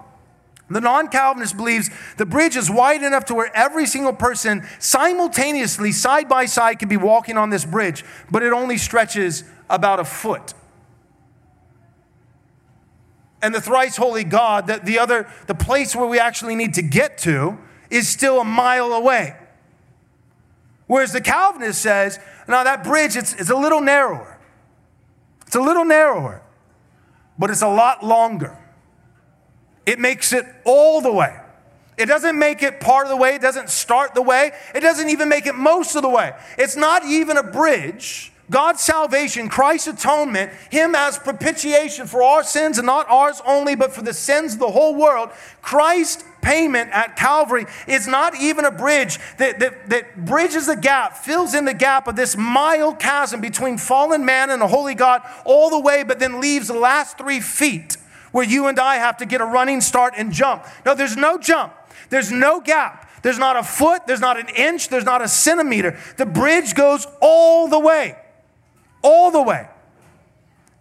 the 0.70 0.80
non 0.80 1.08
Calvinist 1.08 1.56
believes 1.56 1.90
the 2.16 2.24
bridge 2.24 2.56
is 2.56 2.70
wide 2.70 3.02
enough 3.02 3.26
to 3.26 3.34
where 3.34 3.54
every 3.54 3.86
single 3.86 4.14
person 4.14 4.66
simultaneously, 4.78 5.92
side 5.92 6.28
by 6.28 6.46
side, 6.46 6.78
can 6.78 6.88
be 6.88 6.96
walking 6.96 7.36
on 7.36 7.50
this 7.50 7.64
bridge, 7.64 8.04
but 8.30 8.42
it 8.42 8.52
only 8.52 8.78
stretches 8.78 9.44
about 9.68 10.00
a 10.00 10.04
foot. 10.04 10.54
And 13.42 13.54
the 13.54 13.60
thrice 13.60 13.96
holy 13.96 14.24
God, 14.24 14.66
the, 14.66 14.80
the 14.82 14.98
other, 14.98 15.28
the 15.46 15.54
place 15.54 15.94
where 15.94 16.06
we 16.06 16.18
actually 16.18 16.54
need 16.54 16.74
to 16.74 16.82
get 16.82 17.18
to, 17.18 17.58
is 17.90 18.08
still 18.08 18.40
a 18.40 18.44
mile 18.44 18.94
away. 18.94 19.36
Whereas 20.86 21.12
the 21.12 21.20
Calvinist 21.20 21.82
says, 21.82 22.18
now 22.48 22.64
that 22.64 22.84
bridge, 22.84 23.16
it's, 23.16 23.34
it's 23.34 23.50
a 23.50 23.56
little 23.56 23.82
narrower. 23.82 24.38
It's 25.46 25.56
a 25.56 25.60
little 25.60 25.84
narrower, 25.84 26.42
but 27.38 27.50
it's 27.50 27.62
a 27.62 27.68
lot 27.68 28.02
longer. 28.02 28.58
It 29.86 29.98
makes 29.98 30.32
it 30.32 30.46
all 30.64 31.00
the 31.00 31.12
way. 31.12 31.40
It 31.96 32.06
doesn't 32.06 32.38
make 32.38 32.62
it 32.62 32.80
part 32.80 33.06
of 33.06 33.10
the 33.10 33.16
way. 33.16 33.36
It 33.36 33.42
doesn't 33.42 33.70
start 33.70 34.14
the 34.14 34.22
way. 34.22 34.52
It 34.74 34.80
doesn't 34.80 35.08
even 35.08 35.28
make 35.28 35.46
it 35.46 35.54
most 35.54 35.94
of 35.94 36.02
the 36.02 36.08
way. 36.08 36.32
It's 36.58 36.76
not 36.76 37.04
even 37.04 37.36
a 37.36 37.42
bridge. 37.42 38.32
God's 38.50 38.82
salvation, 38.82 39.48
Christ's 39.48 39.88
atonement, 39.88 40.52
Him 40.70 40.94
as 40.94 41.18
propitiation 41.18 42.06
for 42.06 42.22
our 42.22 42.42
sins 42.42 42.76
and 42.78 42.84
not 42.84 43.08
ours 43.08 43.40
only, 43.46 43.74
but 43.74 43.92
for 43.92 44.02
the 44.02 44.12
sins 44.12 44.54
of 44.54 44.58
the 44.58 44.70
whole 44.70 44.94
world. 44.94 45.30
Christ's 45.62 46.24
payment 46.42 46.90
at 46.90 47.16
Calvary 47.16 47.64
is 47.88 48.06
not 48.06 48.34
even 48.36 48.66
a 48.66 48.70
bridge 48.70 49.18
that, 49.38 49.60
that, 49.60 49.88
that 49.88 50.26
bridges 50.26 50.66
the 50.66 50.76
gap, 50.76 51.16
fills 51.16 51.54
in 51.54 51.64
the 51.64 51.72
gap 51.72 52.06
of 52.06 52.16
this 52.16 52.36
mile 52.36 52.94
chasm 52.94 53.40
between 53.40 53.78
fallen 53.78 54.26
man 54.26 54.50
and 54.50 54.62
a 54.62 54.68
holy 54.68 54.94
God 54.94 55.22
all 55.46 55.70
the 55.70 55.80
way, 55.80 56.02
but 56.02 56.18
then 56.18 56.40
leaves 56.40 56.68
the 56.68 56.74
last 56.74 57.16
three 57.16 57.40
feet 57.40 57.93
where 58.34 58.44
you 58.44 58.66
and 58.66 58.80
I 58.80 58.96
have 58.96 59.18
to 59.18 59.26
get 59.26 59.40
a 59.40 59.44
running 59.44 59.80
start 59.80 60.14
and 60.16 60.32
jump. 60.32 60.64
No, 60.84 60.96
there's 60.96 61.16
no 61.16 61.38
jump, 61.38 61.72
there's 62.10 62.32
no 62.32 62.60
gap. 62.60 63.08
There's 63.22 63.38
not 63.38 63.56
a 63.56 63.62
foot, 63.62 64.08
there's 64.08 64.20
not 64.20 64.40
an 64.40 64.48
inch, 64.54 64.88
there's 64.88 65.04
not 65.04 65.22
a 65.22 65.28
centimeter. 65.28 65.96
The 66.18 66.26
bridge 66.26 66.74
goes 66.74 67.06
all 67.22 67.68
the 67.68 67.78
way, 67.78 68.18
all 69.02 69.30
the 69.30 69.40
way. 69.40 69.68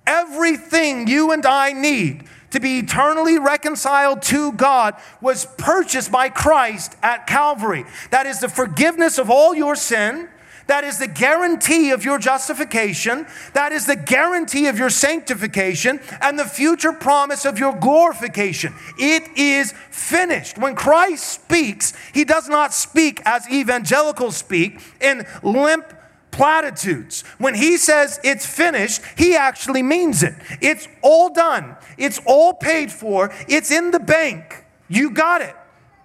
Everything 0.08 1.08
you 1.08 1.32
and 1.32 1.46
I 1.46 1.74
need 1.74 2.26
to 2.50 2.60
be 2.60 2.80
eternally 2.80 3.38
reconciled 3.38 4.24
to 4.24 4.52
God 4.54 4.96
was 5.22 5.46
purchased 5.58 6.12
by 6.12 6.30
Christ 6.30 6.98
at 7.04 7.28
Calvary. 7.28 7.86
That 8.10 8.26
is 8.26 8.40
the 8.40 8.50
forgiveness 8.50 9.20
of 9.20 9.30
all 9.30 9.54
your 9.54 9.76
sin 9.76 10.28
that 10.68 10.84
is 10.84 11.00
the 11.00 11.08
guarantee 11.08 11.92
of 11.92 12.06
your 12.06 12.18
justification. 12.18 13.28
That 13.54 13.72
is 13.72 13.86
the 13.86 13.96
guarantee 13.96 14.68
of 14.68 14.78
your 14.78 14.90
sanctification 14.90 16.00
and 16.22 16.40
the 16.40 16.46
future 16.46 16.94
promise 16.94 17.46
of 17.46 17.60
your 17.60 17.76
glorification. 17.76 18.74
It 18.98 19.38
is 19.38 19.74
finished. 19.92 20.58
When 20.58 20.76
Christ 20.76 21.26
speaks, 21.26 21.94
he 22.14 22.24
does 22.24 22.48
not 22.48 22.74
speak 22.74 23.22
as 23.26 23.50
evangelicals 23.50 24.38
speak 24.38 24.80
in 25.02 25.26
limp 25.42 25.94
platitudes. 26.32 27.24
When 27.38 27.56
he 27.56 27.78
says 27.78 28.20
it's 28.24 28.46
finished, 28.46 29.02
he 29.18 29.36
actually 29.36 29.84
means 29.84 30.24
it. 30.24 30.34
It's 30.62 30.88
all 31.02 31.34
done, 31.34 31.78
it's 31.98 32.20
all 32.26 32.54
paid 32.54 32.92
for, 32.92 33.32
it's 33.48 33.72
in 33.72 33.92
the 33.92 34.00
bank. 34.00 34.66
You 34.90 35.12
got 35.12 35.42
it. 35.42 35.56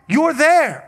You're 0.08 0.34
there. 0.34 0.87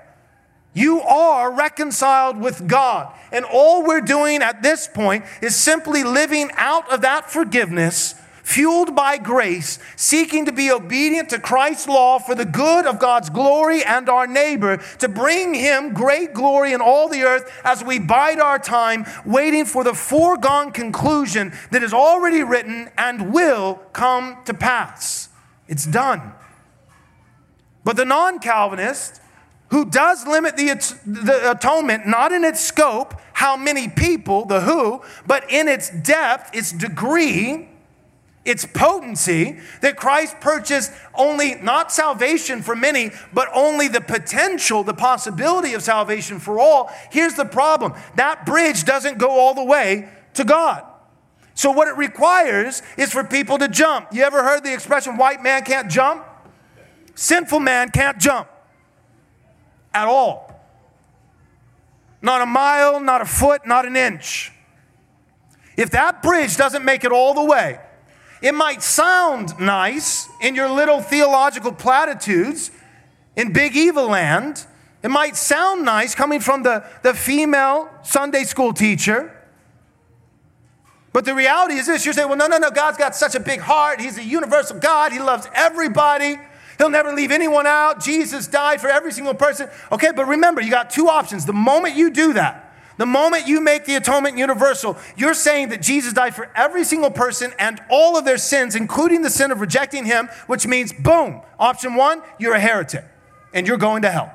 You 0.72 1.00
are 1.00 1.52
reconciled 1.52 2.40
with 2.40 2.68
God. 2.68 3.12
And 3.32 3.44
all 3.44 3.84
we're 3.84 4.00
doing 4.00 4.42
at 4.42 4.62
this 4.62 4.86
point 4.86 5.24
is 5.42 5.56
simply 5.56 6.04
living 6.04 6.50
out 6.54 6.90
of 6.92 7.00
that 7.00 7.30
forgiveness, 7.30 8.14
fueled 8.44 8.94
by 8.94 9.18
grace, 9.18 9.80
seeking 9.96 10.46
to 10.46 10.52
be 10.52 10.70
obedient 10.70 11.30
to 11.30 11.40
Christ's 11.40 11.88
law 11.88 12.20
for 12.20 12.36
the 12.36 12.44
good 12.44 12.86
of 12.86 13.00
God's 13.00 13.30
glory 13.30 13.82
and 13.84 14.08
our 14.08 14.28
neighbor, 14.28 14.76
to 14.98 15.08
bring 15.08 15.54
him 15.54 15.92
great 15.92 16.34
glory 16.34 16.72
in 16.72 16.80
all 16.80 17.08
the 17.08 17.22
earth 17.22 17.50
as 17.64 17.82
we 17.82 17.98
bide 17.98 18.38
our 18.38 18.58
time, 18.58 19.04
waiting 19.24 19.64
for 19.64 19.82
the 19.82 19.94
foregone 19.94 20.70
conclusion 20.70 21.52
that 21.72 21.82
is 21.82 21.92
already 21.92 22.44
written 22.44 22.90
and 22.96 23.32
will 23.32 23.74
come 23.92 24.38
to 24.44 24.54
pass. 24.54 25.30
It's 25.66 25.86
done. 25.86 26.32
But 27.82 27.96
the 27.96 28.04
non 28.04 28.38
Calvinist, 28.38 29.20
who 29.70 29.84
does 29.84 30.26
limit 30.26 30.56
the, 30.56 30.66
the 31.06 31.52
atonement 31.52 32.06
not 32.06 32.32
in 32.32 32.44
its 32.44 32.60
scope, 32.60 33.14
how 33.32 33.56
many 33.56 33.88
people, 33.88 34.44
the 34.44 34.60
who, 34.60 35.02
but 35.26 35.50
in 35.50 35.68
its 35.68 35.90
depth, 35.90 36.54
its 36.54 36.72
degree, 36.72 37.68
its 38.44 38.66
potency, 38.66 39.60
that 39.80 39.96
Christ 39.96 40.40
purchased 40.40 40.92
only 41.14 41.54
not 41.54 41.92
salvation 41.92 42.62
for 42.62 42.74
many, 42.74 43.10
but 43.32 43.48
only 43.54 43.86
the 43.86 44.00
potential, 44.00 44.82
the 44.82 44.94
possibility 44.94 45.74
of 45.74 45.82
salvation 45.82 46.40
for 46.40 46.58
all. 46.58 46.90
Here's 47.10 47.34
the 47.34 47.44
problem 47.44 47.94
that 48.16 48.44
bridge 48.44 48.84
doesn't 48.84 49.18
go 49.18 49.30
all 49.30 49.54
the 49.54 49.64
way 49.64 50.08
to 50.34 50.44
God. 50.44 50.84
So, 51.54 51.70
what 51.70 51.88
it 51.88 51.96
requires 51.96 52.82
is 52.96 53.12
for 53.12 53.22
people 53.22 53.58
to 53.58 53.68
jump. 53.68 54.08
You 54.12 54.22
ever 54.22 54.42
heard 54.42 54.64
the 54.64 54.72
expression, 54.72 55.16
white 55.16 55.42
man 55.42 55.62
can't 55.62 55.90
jump? 55.90 56.24
Sinful 57.14 57.60
man 57.60 57.90
can't 57.90 58.18
jump 58.18 58.48
at 59.92 60.06
all. 60.08 60.46
Not 62.22 62.42
a 62.42 62.46
mile, 62.46 63.00
not 63.00 63.22
a 63.22 63.24
foot, 63.24 63.66
not 63.66 63.86
an 63.86 63.96
inch. 63.96 64.52
If 65.76 65.90
that 65.92 66.22
bridge 66.22 66.56
doesn't 66.56 66.84
make 66.84 67.04
it 67.04 67.12
all 67.12 67.34
the 67.34 67.44
way, 67.44 67.80
it 68.42 68.54
might 68.54 68.82
sound 68.82 69.58
nice 69.58 70.28
in 70.40 70.54
your 70.54 70.68
little 70.68 71.00
theological 71.00 71.72
platitudes 71.72 72.70
in 73.36 73.52
Big 73.52 73.76
Eva 73.76 74.02
Land. 74.02 74.66
It 75.02 75.08
might 75.08 75.36
sound 75.36 75.84
nice 75.84 76.14
coming 76.14 76.40
from 76.40 76.62
the, 76.62 76.84
the 77.02 77.14
female 77.14 77.88
Sunday 78.02 78.44
school 78.44 78.72
teacher. 78.72 79.34
But 81.12 81.24
the 81.24 81.34
reality 81.34 81.74
is 81.74 81.86
this 81.86 82.06
you 82.06 82.12
say, 82.12 82.24
well, 82.24 82.36
no, 82.36 82.46
no, 82.46 82.58
no, 82.58 82.70
God's 82.70 82.98
got 82.98 83.16
such 83.16 83.34
a 83.34 83.40
big 83.40 83.60
heart. 83.60 84.00
He's 84.00 84.18
a 84.18 84.24
universal 84.24 84.78
God. 84.78 85.12
He 85.12 85.18
loves 85.18 85.48
everybody. 85.54 86.38
He'll 86.80 86.88
never 86.88 87.12
leave 87.12 87.30
anyone 87.30 87.66
out. 87.66 88.02
Jesus 88.02 88.46
died 88.46 88.80
for 88.80 88.88
every 88.88 89.12
single 89.12 89.34
person. 89.34 89.68
Okay, 89.92 90.12
but 90.16 90.24
remember, 90.24 90.62
you 90.62 90.70
got 90.70 90.88
two 90.88 91.08
options. 91.08 91.44
The 91.44 91.52
moment 91.52 91.94
you 91.94 92.10
do 92.10 92.32
that, 92.32 92.74
the 92.96 93.04
moment 93.04 93.46
you 93.46 93.60
make 93.60 93.84
the 93.84 93.96
atonement 93.96 94.38
universal, 94.38 94.96
you're 95.14 95.34
saying 95.34 95.68
that 95.68 95.82
Jesus 95.82 96.14
died 96.14 96.34
for 96.34 96.50
every 96.56 96.84
single 96.84 97.10
person 97.10 97.52
and 97.58 97.82
all 97.90 98.16
of 98.16 98.24
their 98.24 98.38
sins, 98.38 98.74
including 98.74 99.20
the 99.20 99.28
sin 99.28 99.50
of 99.50 99.60
rejecting 99.60 100.06
him, 100.06 100.30
which 100.46 100.66
means, 100.66 100.90
boom, 100.90 101.42
option 101.58 101.96
one, 101.96 102.22
you're 102.38 102.54
a 102.54 102.60
heretic 102.60 103.04
and 103.52 103.66
you're 103.66 103.76
going 103.76 104.00
to 104.00 104.10
hell. 104.10 104.34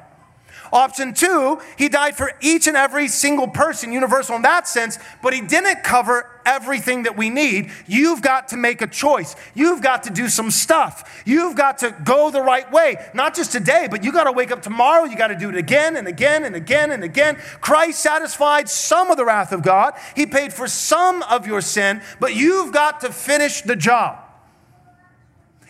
Option 0.76 1.14
two, 1.14 1.62
he 1.78 1.88
died 1.88 2.18
for 2.18 2.34
each 2.42 2.68
and 2.68 2.76
every 2.76 3.08
single 3.08 3.48
person, 3.48 3.94
universal 3.94 4.36
in 4.36 4.42
that 4.42 4.68
sense, 4.68 5.00
but 5.24 5.34
he 5.34 5.40
didn't 5.40 5.86
cover 5.86 6.30
everything 6.46 7.04
that 7.04 7.16
we 7.16 7.30
need. 7.30 7.72
You've 7.88 8.22
got 8.22 8.50
to 8.50 8.58
make 8.58 8.82
a 8.82 8.88
choice. 8.88 9.38
You've 9.54 9.82
got 9.82 10.04
to 10.04 10.10
do 10.10 10.28
some 10.28 10.52
stuff. 10.52 11.24
You've 11.26 11.56
got 11.56 11.78
to 11.78 11.96
go 12.04 12.30
the 12.30 12.42
right 12.42 12.70
way, 12.74 12.98
not 13.14 13.36
just 13.36 13.54
today, 13.54 13.88
but 13.90 14.04
you 14.04 14.12
got 14.12 14.26
to 14.26 14.34
wake 14.34 14.52
up 14.52 14.62
tomorrow. 14.62 15.06
You 15.06 15.16
got 15.16 15.30
to 15.30 15.38
do 15.38 15.48
it 15.48 15.56
again 15.56 15.96
and 15.96 16.10
again 16.10 16.44
and 16.44 16.58
again 16.58 16.92
and 16.92 17.06
again. 17.06 17.38
Christ 17.62 18.02
satisfied 18.02 18.68
some 18.68 19.10
of 19.10 19.16
the 19.16 19.24
wrath 19.24 19.54
of 19.54 19.64
God, 19.64 19.94
he 20.14 20.26
paid 20.26 20.52
for 20.52 20.68
some 20.68 21.24
of 21.24 21.48
your 21.48 21.62
sin, 21.62 22.02
but 22.20 22.36
you've 22.36 22.74
got 22.74 23.00
to 23.00 23.14
finish 23.14 23.62
the 23.62 23.78
job. 23.78 24.25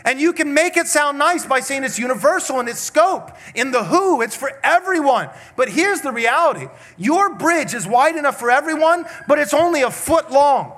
And 0.06 0.22
you 0.22 0.34
can 0.34 0.54
make 0.54 0.78
it 0.78 0.86
sound 0.86 1.18
nice 1.18 1.46
by 1.46 1.60
saying 1.60 1.84
it's 1.84 1.98
universal 1.98 2.60
in 2.60 2.68
its 2.68 2.80
scope. 2.80 3.32
In 3.56 3.72
the 3.72 3.84
who, 3.84 4.22
it's 4.22 4.36
for 4.36 4.52
everyone. 4.64 5.30
But 5.58 5.70
here's 5.70 6.02
the 6.02 6.12
reality 6.12 6.68
your 6.98 7.36
bridge 7.36 7.74
is 7.74 7.88
wide 7.88 8.16
enough 8.16 8.40
for 8.40 8.52
everyone, 8.52 9.06
but 9.28 9.40
it's 9.40 9.54
only 9.54 9.82
a 9.82 9.90
foot 9.90 10.32
long. 10.32 10.74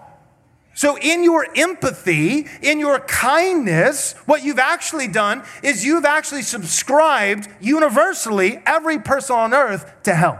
So, 0.73 0.97
in 0.97 1.23
your 1.23 1.47
empathy, 1.55 2.45
in 2.61 2.80
your 2.80 2.99
kindness, 2.99 4.13
what 4.28 4.43
you've 4.43 4.59
actually 4.59 5.07
done 5.07 5.43
is 5.63 5.84
you've 5.84 6.05
actually 6.05 6.43
subscribed 6.43 7.49
universally 7.59 8.61
every 8.65 8.99
person 8.99 9.36
on 9.36 9.53
earth 9.53 9.91
to 10.03 10.13
hell. 10.13 10.39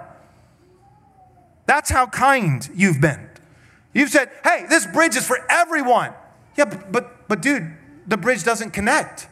That's 1.66 1.90
how 1.90 2.06
kind 2.06 2.68
you've 2.74 3.02
been. 3.02 3.30
You've 3.94 4.12
said, 4.12 4.30
hey, 4.44 4.66
this 4.70 4.86
bridge 4.86 5.16
is 5.16 5.28
for 5.28 5.40
everyone. 5.50 6.14
Yeah, 6.56 6.66
but, 6.66 6.92
but, 6.92 7.28
but 7.28 7.42
dude, 7.42 7.77
the 8.08 8.18
bridge 8.18 8.44
doesn't 8.44 8.72
connect. 8.72 9.28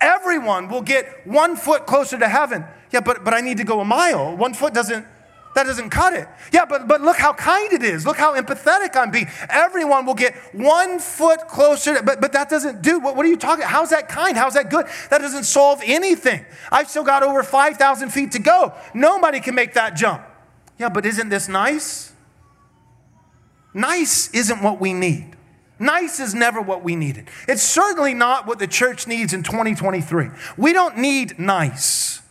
Everyone 0.00 0.68
will 0.68 0.82
get 0.82 1.26
one 1.26 1.56
foot 1.56 1.86
closer 1.86 2.18
to 2.18 2.28
heaven. 2.28 2.64
Yeah, 2.90 3.00
but, 3.00 3.24
but 3.24 3.32
I 3.32 3.40
need 3.40 3.56
to 3.58 3.64
go 3.64 3.80
a 3.80 3.84
mile. 3.84 4.36
One 4.36 4.52
foot 4.52 4.74
doesn't, 4.74 5.06
that 5.54 5.64
doesn't 5.64 5.90
cut 5.90 6.12
it. 6.12 6.28
Yeah, 6.52 6.66
but, 6.66 6.86
but 6.86 7.00
look 7.00 7.16
how 7.16 7.32
kind 7.32 7.72
it 7.72 7.82
is. 7.82 8.04
Look 8.04 8.18
how 8.18 8.38
empathetic 8.38 8.94
I'm 8.94 9.10
being. 9.10 9.28
Everyone 9.48 10.04
will 10.04 10.14
get 10.14 10.34
one 10.54 10.98
foot 10.98 11.48
closer, 11.48 11.94
to, 11.94 12.02
but, 12.02 12.20
but 12.20 12.32
that 12.32 12.50
doesn't, 12.50 12.82
dude, 12.82 13.02
what, 13.02 13.16
what 13.16 13.24
are 13.24 13.28
you 13.28 13.38
talking? 13.38 13.64
How's 13.64 13.90
that 13.90 14.08
kind? 14.08 14.36
How's 14.36 14.54
that 14.54 14.68
good? 14.68 14.86
That 15.08 15.22
doesn't 15.22 15.44
solve 15.44 15.80
anything. 15.84 16.44
I've 16.70 16.90
still 16.90 17.04
got 17.04 17.22
over 17.22 17.42
5,000 17.42 18.10
feet 18.10 18.32
to 18.32 18.38
go. 18.38 18.74
Nobody 18.92 19.40
can 19.40 19.54
make 19.54 19.74
that 19.74 19.96
jump. 19.96 20.22
Yeah, 20.78 20.90
but 20.90 21.06
isn't 21.06 21.30
this 21.30 21.48
nice? 21.48 22.12
Nice 23.72 24.30
isn't 24.34 24.62
what 24.62 24.78
we 24.80 24.92
need. 24.92 25.35
Nice 25.78 26.20
is 26.20 26.34
never 26.34 26.60
what 26.60 26.82
we 26.82 26.96
needed. 26.96 27.28
It's 27.46 27.62
certainly 27.62 28.14
not 28.14 28.46
what 28.46 28.58
the 28.58 28.66
church 28.66 29.06
needs 29.06 29.32
in 29.32 29.42
2023. 29.42 30.28
We 30.56 30.72
don't 30.72 30.96
need 30.96 31.38
nice. 31.38 32.22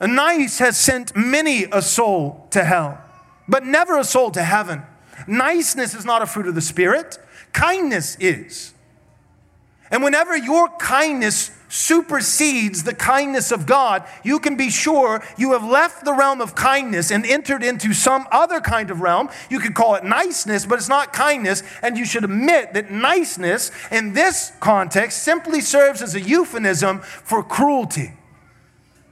Nice 0.00 0.58
has 0.58 0.76
sent 0.76 1.16
many 1.16 1.64
a 1.64 1.82
soul 1.82 2.46
to 2.50 2.64
hell, 2.64 3.00
but 3.48 3.64
never 3.64 3.98
a 3.98 4.04
soul 4.04 4.30
to 4.32 4.42
heaven. 4.42 4.82
Niceness 5.26 5.94
is 5.94 6.04
not 6.04 6.22
a 6.22 6.26
fruit 6.26 6.46
of 6.46 6.54
the 6.54 6.60
Spirit, 6.60 7.18
kindness 7.52 8.16
is. 8.20 8.74
And 9.90 10.02
whenever 10.02 10.36
your 10.36 10.68
kindness 10.78 11.50
supersedes 11.74 12.84
the 12.84 12.94
kindness 12.94 13.50
of 13.50 13.66
God, 13.66 14.06
you 14.22 14.38
can 14.38 14.56
be 14.56 14.70
sure 14.70 15.24
you 15.36 15.52
have 15.52 15.64
left 15.64 16.04
the 16.04 16.14
realm 16.14 16.40
of 16.40 16.54
kindness 16.54 17.10
and 17.10 17.26
entered 17.26 17.64
into 17.64 17.92
some 17.92 18.28
other 18.30 18.60
kind 18.60 18.92
of 18.92 19.00
realm. 19.00 19.28
You 19.50 19.58
could 19.58 19.74
call 19.74 19.96
it 19.96 20.04
niceness, 20.04 20.66
but 20.66 20.78
it's 20.78 20.88
not 20.88 21.12
kindness. 21.12 21.64
And 21.82 21.98
you 21.98 22.04
should 22.04 22.22
admit 22.22 22.74
that 22.74 22.92
niceness 22.92 23.72
in 23.90 24.12
this 24.12 24.52
context 24.60 25.24
simply 25.24 25.60
serves 25.60 26.00
as 26.00 26.14
a 26.14 26.20
euphemism 26.20 27.00
for 27.00 27.42
cruelty. 27.42 28.12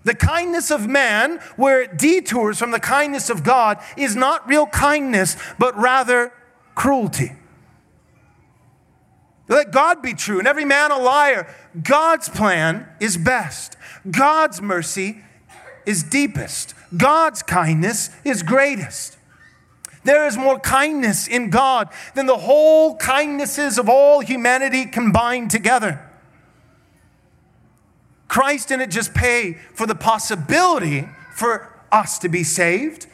The 0.04 0.14
kindness 0.14 0.70
of 0.70 0.86
man, 0.86 1.40
where 1.56 1.82
it 1.82 1.98
detours 1.98 2.58
from 2.58 2.70
the 2.70 2.80
kindness 2.80 3.28
of 3.28 3.42
God, 3.42 3.78
is 3.96 4.14
not 4.14 4.48
real 4.48 4.66
kindness, 4.66 5.36
but 5.58 5.76
rather 5.76 6.32
cruelty. 6.76 7.32
Let 9.48 9.72
God 9.72 10.02
be 10.02 10.14
true 10.14 10.38
and 10.38 10.48
every 10.48 10.64
man 10.64 10.90
a 10.90 10.98
liar. 10.98 11.52
God's 11.82 12.28
plan 12.28 12.88
is 13.00 13.16
best. 13.16 13.76
God's 14.10 14.62
mercy 14.62 15.22
is 15.86 16.02
deepest. 16.02 16.74
God's 16.96 17.42
kindness 17.42 18.10
is 18.24 18.42
greatest. 18.42 19.16
There 20.04 20.26
is 20.26 20.36
more 20.36 20.58
kindness 20.58 21.28
in 21.28 21.50
God 21.50 21.88
than 22.14 22.26
the 22.26 22.36
whole 22.36 22.96
kindnesses 22.96 23.78
of 23.78 23.88
all 23.88 24.20
humanity 24.20 24.84
combined 24.86 25.50
together. 25.50 26.08
Christ 28.26 28.68
didn't 28.68 28.90
just 28.90 29.14
pay 29.14 29.58
for 29.74 29.86
the 29.86 29.94
possibility 29.94 31.08
for 31.34 31.72
us 31.92 32.18
to 32.20 32.28
be 32.28 32.42
saved, 32.42 33.06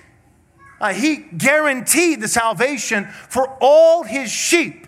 uh, 0.80 0.92
He 0.92 1.16
guaranteed 1.16 2.20
the 2.20 2.28
salvation 2.28 3.06
for 3.28 3.48
all 3.60 4.04
His 4.04 4.30
sheep 4.30 4.86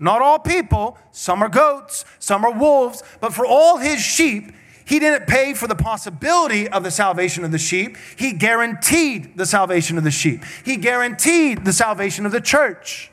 not 0.00 0.22
all 0.22 0.38
people, 0.38 0.96
some 1.10 1.42
are 1.42 1.48
goats, 1.48 2.04
some 2.18 2.44
are 2.44 2.52
wolves, 2.52 3.02
but 3.20 3.32
for 3.32 3.44
all 3.44 3.78
his 3.78 4.00
sheep, 4.00 4.52
he 4.84 4.98
didn't 4.98 5.26
pay 5.26 5.52
for 5.52 5.66
the 5.66 5.74
possibility 5.74 6.66
of 6.66 6.82
the 6.82 6.90
salvation 6.90 7.44
of 7.44 7.52
the 7.52 7.58
sheep. 7.58 7.96
He 8.16 8.32
guaranteed 8.32 9.36
the 9.36 9.44
salvation 9.44 9.98
of 9.98 10.04
the 10.04 10.10
sheep. 10.10 10.44
He 10.64 10.76
guaranteed 10.76 11.64
the 11.64 11.74
salvation 11.74 12.24
of 12.24 12.32
the 12.32 12.40
church. 12.40 13.10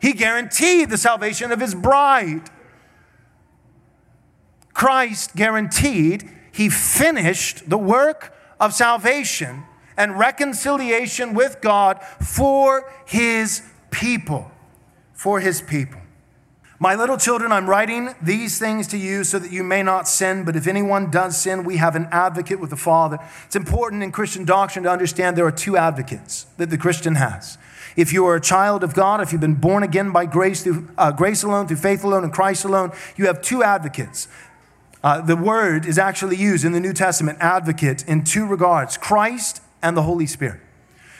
He 0.00 0.12
guaranteed 0.12 0.90
the 0.90 0.96
salvation 0.96 1.52
of 1.52 1.60
his 1.60 1.74
bride. 1.74 2.50
Christ 4.72 5.36
guaranteed, 5.36 6.28
he 6.50 6.68
finished 6.68 7.68
the 7.68 7.78
work 7.78 8.34
of 8.58 8.72
salvation 8.72 9.64
and 9.96 10.18
reconciliation 10.18 11.34
with 11.34 11.60
God 11.60 12.02
for 12.20 12.90
his 13.06 13.62
people 13.90 14.50
for 15.18 15.40
his 15.40 15.60
people. 15.60 16.00
My 16.78 16.94
little 16.94 17.16
children, 17.16 17.50
I'm 17.50 17.68
writing 17.68 18.14
these 18.22 18.56
things 18.60 18.86
to 18.86 18.96
you 18.96 19.24
so 19.24 19.40
that 19.40 19.50
you 19.50 19.64
may 19.64 19.82
not 19.82 20.06
sin, 20.06 20.44
but 20.44 20.54
if 20.54 20.68
anyone 20.68 21.10
does 21.10 21.36
sin, 21.36 21.64
we 21.64 21.78
have 21.78 21.96
an 21.96 22.06
advocate 22.12 22.60
with 22.60 22.70
the 22.70 22.76
Father. 22.76 23.18
It's 23.44 23.56
important 23.56 24.04
in 24.04 24.12
Christian 24.12 24.44
doctrine 24.44 24.84
to 24.84 24.90
understand 24.92 25.36
there 25.36 25.44
are 25.44 25.50
two 25.50 25.76
advocates 25.76 26.46
that 26.56 26.70
the 26.70 26.78
Christian 26.78 27.16
has. 27.16 27.58
If 27.96 28.12
you 28.12 28.26
are 28.26 28.36
a 28.36 28.40
child 28.40 28.84
of 28.84 28.94
God, 28.94 29.20
if 29.20 29.32
you've 29.32 29.40
been 29.40 29.56
born 29.56 29.82
again 29.82 30.12
by 30.12 30.24
grace 30.24 30.62
through 30.62 30.88
uh, 30.96 31.10
grace 31.10 31.42
alone, 31.42 31.66
through 31.66 31.78
faith 31.78 32.04
alone, 32.04 32.22
and 32.22 32.32
Christ 32.32 32.64
alone, 32.64 32.92
you 33.16 33.26
have 33.26 33.42
two 33.42 33.64
advocates. 33.64 34.28
Uh, 35.02 35.20
the 35.20 35.34
word 35.34 35.84
is 35.84 35.98
actually 35.98 36.36
used 36.36 36.64
in 36.64 36.70
the 36.70 36.80
New 36.80 36.92
Testament, 36.92 37.38
advocate, 37.40 38.04
in 38.06 38.22
two 38.22 38.46
regards 38.46 38.96
Christ 38.96 39.62
and 39.82 39.96
the 39.96 40.02
Holy 40.02 40.26
Spirit. 40.26 40.60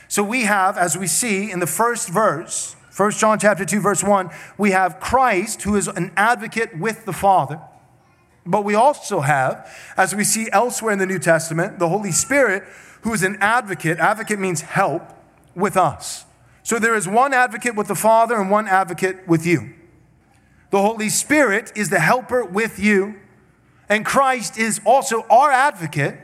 So 0.07 0.23
we 0.23 0.45
have, 0.45 0.79
as 0.79 0.97
we 0.97 1.09
see 1.09 1.51
in 1.51 1.59
the 1.59 1.67
first 1.67 2.09
verse, 2.09 2.77
1 2.99 3.13
John 3.13 3.39
chapter 3.39 3.65
2 3.65 3.81
verse 3.81 4.03
1, 4.03 4.29
we 4.59 4.73
have 4.73 4.99
Christ 4.99 5.63
who 5.63 5.77
is 5.77 5.87
an 5.87 6.11
advocate 6.17 6.77
with 6.77 7.05
the 7.05 7.13
Father. 7.13 7.61
But 8.45 8.65
we 8.65 8.75
also 8.75 9.21
have, 9.21 9.73
as 9.97 10.17
we 10.17 10.25
see 10.25 10.49
elsewhere 10.51 10.95
in 10.95 10.99
the 10.99 11.07
New 11.07 11.21
Testament, 11.21 11.79
the 11.79 11.89
Holy 11.89 12.11
Spirit 12.11 12.65
who 13.03 13.13
is 13.13 13.23
an 13.23 13.37
advocate. 13.41 14.01
Advocate 14.01 14.41
means 14.41 14.63
help 14.63 15.13
with 15.55 15.77
us. 15.77 16.25
So 16.65 16.81
there 16.81 16.97
is 16.97 17.07
one 17.07 17.33
advocate 17.33 17.77
with 17.77 17.87
the 17.87 17.95
Father 17.95 18.35
and 18.35 18.51
one 18.51 18.67
advocate 18.67 19.29
with 19.29 19.47
you. 19.47 19.75
The 20.71 20.83
Holy 20.83 21.09
Spirit 21.09 21.71
is 21.77 21.91
the 21.91 22.01
helper 22.01 22.45
with 22.45 22.81
you, 22.81 23.15
and 23.89 24.05
Christ 24.05 24.59
is 24.59 24.81
also 24.85 25.23
our 25.31 25.53
advocate. 25.53 26.19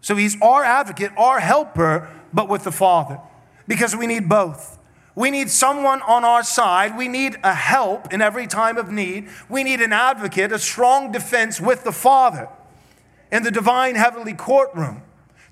So 0.00 0.16
he's 0.16 0.40
our 0.40 0.64
advocate, 0.64 1.12
our 1.18 1.38
helper, 1.38 2.08
but 2.32 2.48
with 2.48 2.64
the 2.64 2.72
Father, 2.72 3.20
because 3.68 3.94
we 3.94 4.06
need 4.06 4.26
both. 4.26 4.78
We 5.14 5.30
need 5.30 5.50
someone 5.50 6.00
on 6.02 6.24
our 6.24 6.42
side. 6.42 6.96
We 6.96 7.08
need 7.08 7.36
a 7.44 7.54
help 7.54 8.12
in 8.12 8.22
every 8.22 8.46
time 8.46 8.78
of 8.78 8.90
need. 8.90 9.28
We 9.48 9.62
need 9.62 9.80
an 9.80 9.92
advocate, 9.92 10.52
a 10.52 10.58
strong 10.58 11.12
defense 11.12 11.60
with 11.60 11.84
the 11.84 11.92
Father 11.92 12.48
in 13.30 13.42
the 13.42 13.50
divine 13.50 13.94
heavenly 13.94 14.32
courtroom 14.32 15.02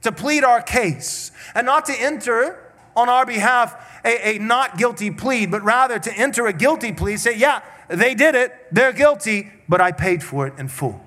to 0.02 0.12
plead 0.12 0.44
our 0.44 0.62
case 0.62 1.30
and 1.54 1.66
not 1.66 1.84
to 1.86 1.94
enter 1.98 2.72
on 2.96 3.08
our 3.08 3.26
behalf 3.26 4.00
a, 4.04 4.36
a 4.36 4.38
not 4.38 4.78
guilty 4.78 5.10
plea, 5.10 5.46
but 5.46 5.62
rather 5.62 5.98
to 5.98 6.12
enter 6.14 6.46
a 6.46 6.52
guilty 6.52 6.92
plea, 6.92 7.16
say, 7.16 7.36
yeah, 7.36 7.62
they 7.88 8.14
did 8.14 8.34
it, 8.34 8.54
they're 8.72 8.92
guilty, 8.92 9.50
but 9.68 9.80
I 9.80 9.92
paid 9.92 10.22
for 10.22 10.46
it 10.46 10.54
in 10.58 10.68
full. 10.68 11.00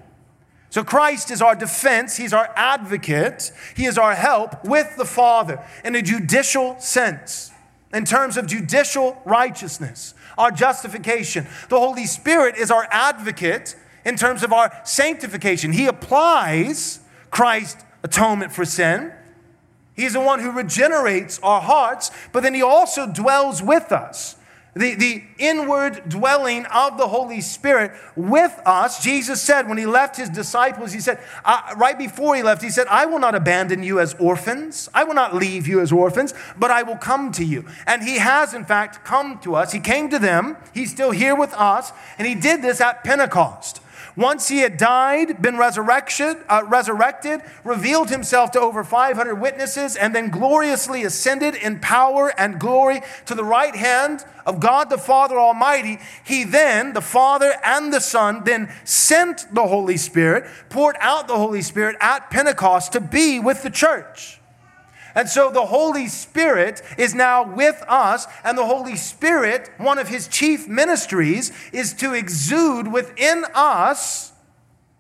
So 0.70 0.84
Christ 0.84 1.32
is 1.32 1.42
our 1.42 1.56
defense, 1.56 2.18
He's 2.18 2.34
our 2.34 2.52
advocate, 2.56 3.52
He 3.76 3.86
is 3.86 3.98
our 3.98 4.16
help 4.16 4.64
with 4.66 4.96
the 4.96 5.06
Father 5.06 5.64
in 5.84 5.96
a 5.96 6.02
judicial 6.02 6.80
sense 6.80 7.53
in 7.94 8.06
terms 8.06 8.38
of 8.38 8.48
judicial 8.48 9.22
righteousness, 9.24 10.16
our 10.38 10.52
justification. 10.52 11.48
The 11.70 11.80
Holy 11.80 12.06
Spirit 12.06 12.58
is 12.58 12.72
our 12.72 12.88
advocate 12.90 13.76
in 14.04 14.16
terms 14.18 14.44
of 14.44 14.52
our 14.52 14.76
sanctification. 14.84 15.72
He 15.72 15.86
applies 15.86 17.00
Christ's 17.30 17.84
atonement 18.02 18.52
for 18.52 18.66
sin. 18.66 19.14
He's 19.96 20.14
the 20.14 20.20
one 20.20 20.40
who 20.40 20.52
regenerates 20.52 21.40
our 21.44 21.62
hearts, 21.62 22.10
but 22.32 22.42
then 22.42 22.56
He 22.56 22.64
also 22.64 23.08
dwells 23.08 23.62
with 23.62 23.92
us 23.92 24.36
the, 24.76 24.96
the 24.96 25.24
inward 25.38 26.10
dwelling 26.10 26.66
of 26.66 26.98
the 26.98 27.08
Holy 27.08 27.42
Spirit 27.42 27.92
with 28.16 28.60
us. 28.66 29.04
Jesus 29.04 29.42
said 29.42 29.68
when 29.70 29.78
he 29.78 29.86
left 29.86 30.18
his 30.18 30.30
disciples, 30.30 30.94
he 30.94 31.00
said, 31.00 31.20
uh, 31.46 31.76
right 31.78 31.98
before 31.98 32.36
he 32.36 32.42
left, 32.42 32.64
he 32.64 32.70
said, 32.70 32.88
I 32.88 33.06
will 33.06 33.20
not 33.20 33.36
abandon 33.36 33.84
you 33.84 34.00
as 34.00 34.16
orphans. 34.16 34.90
I 34.94 35.04
will 35.04 35.14
not 35.14 35.36
leave 35.36 35.68
you 35.68 35.80
as 35.80 35.92
orphans, 35.92 36.34
but 36.58 36.72
I 36.72 36.82
will 36.82 36.98
come 36.98 37.32
to 37.34 37.46
you. 37.46 37.66
And 37.86 38.02
he 38.02 38.18
has, 38.18 38.54
in 38.54 38.66
fact, 38.66 39.06
come 39.06 39.38
to 39.40 39.56
us. 39.56 39.72
He 39.72 39.80
came 39.80 40.10
to 40.10 40.18
them. 40.18 40.58
He's 40.74 40.92
still 40.92 41.12
here 41.12 41.36
with 41.36 41.54
us. 41.54 41.92
And 42.18 42.28
he 42.28 42.34
did 42.34 42.62
this 42.62 42.82
at 42.82 43.04
Pentecost. 43.04 43.80
Once 44.16 44.48
he 44.48 44.60
had 44.60 44.78
died, 44.78 45.42
been 45.42 45.58
resurrection, 45.58 46.38
uh, 46.48 46.64
resurrected, 46.68 47.42
revealed 47.64 48.10
himself 48.10 48.52
to 48.52 48.60
over 48.60 48.84
500 48.84 49.36
witnesses, 49.36 49.96
and 49.96 50.14
then 50.14 50.30
gloriously 50.30 51.04
ascended 51.04 51.56
in 51.56 51.80
power 51.80 52.32
and 52.38 52.60
glory 52.60 53.02
to 53.26 53.34
the 53.34 53.44
right 53.44 53.76
hand 53.76 54.24
of 54.46 54.60
God 54.60 54.90
the 54.90 54.98
Father 54.98 55.40
Almighty, 55.40 56.00
he 56.24 56.44
then, 56.44 56.94
the 56.94 57.02
Father 57.02 57.54
and 57.64 57.92
the 57.92 58.02
Son, 58.02 58.44
then 58.44 58.72
sent 58.84 59.54
the 59.54 59.68
Holy 59.68 59.98
Spirit, 59.98 60.46
poured 60.70 60.98
out 61.00 61.28
the 61.28 61.38
Holy 61.38 61.62
Spirit 61.62 61.96
at 62.00 62.30
Pentecost 62.30 62.92
to 62.94 63.02
be 63.02 63.40
with 63.40 63.64
the 63.64 63.70
church. 63.70 64.40
And 65.16 65.30
so 65.30 65.52
the 65.52 65.68
Holy 65.68 66.08
Spirit 66.08 66.82
is 66.98 67.14
now 67.14 67.44
with 67.44 67.84
us, 67.88 68.26
and 68.44 68.58
the 68.58 68.66
Holy 68.66 68.96
Spirit, 68.96 69.70
one 69.78 70.00
of 70.00 70.08
his 70.08 70.28
chief 70.28 70.68
ministries, 70.68 71.52
is 71.72 71.94
to 71.94 72.14
exude 72.14 72.92
within 72.92 73.46
us 73.54 74.32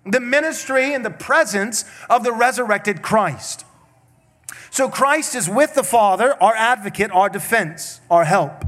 the 0.05 0.19
ministry 0.19 0.93
and 0.93 1.03
the 1.03 1.09
presence 1.09 1.85
of 2.09 2.23
the 2.23 2.31
resurrected 2.31 3.01
Christ. 3.01 3.65
So 4.69 4.89
Christ 4.89 5.35
is 5.35 5.49
with 5.49 5.75
the 5.75 5.83
Father, 5.83 6.35
our 6.41 6.55
advocate, 6.55 7.11
our 7.11 7.29
defense, 7.29 8.01
our 8.09 8.25
help. 8.25 8.65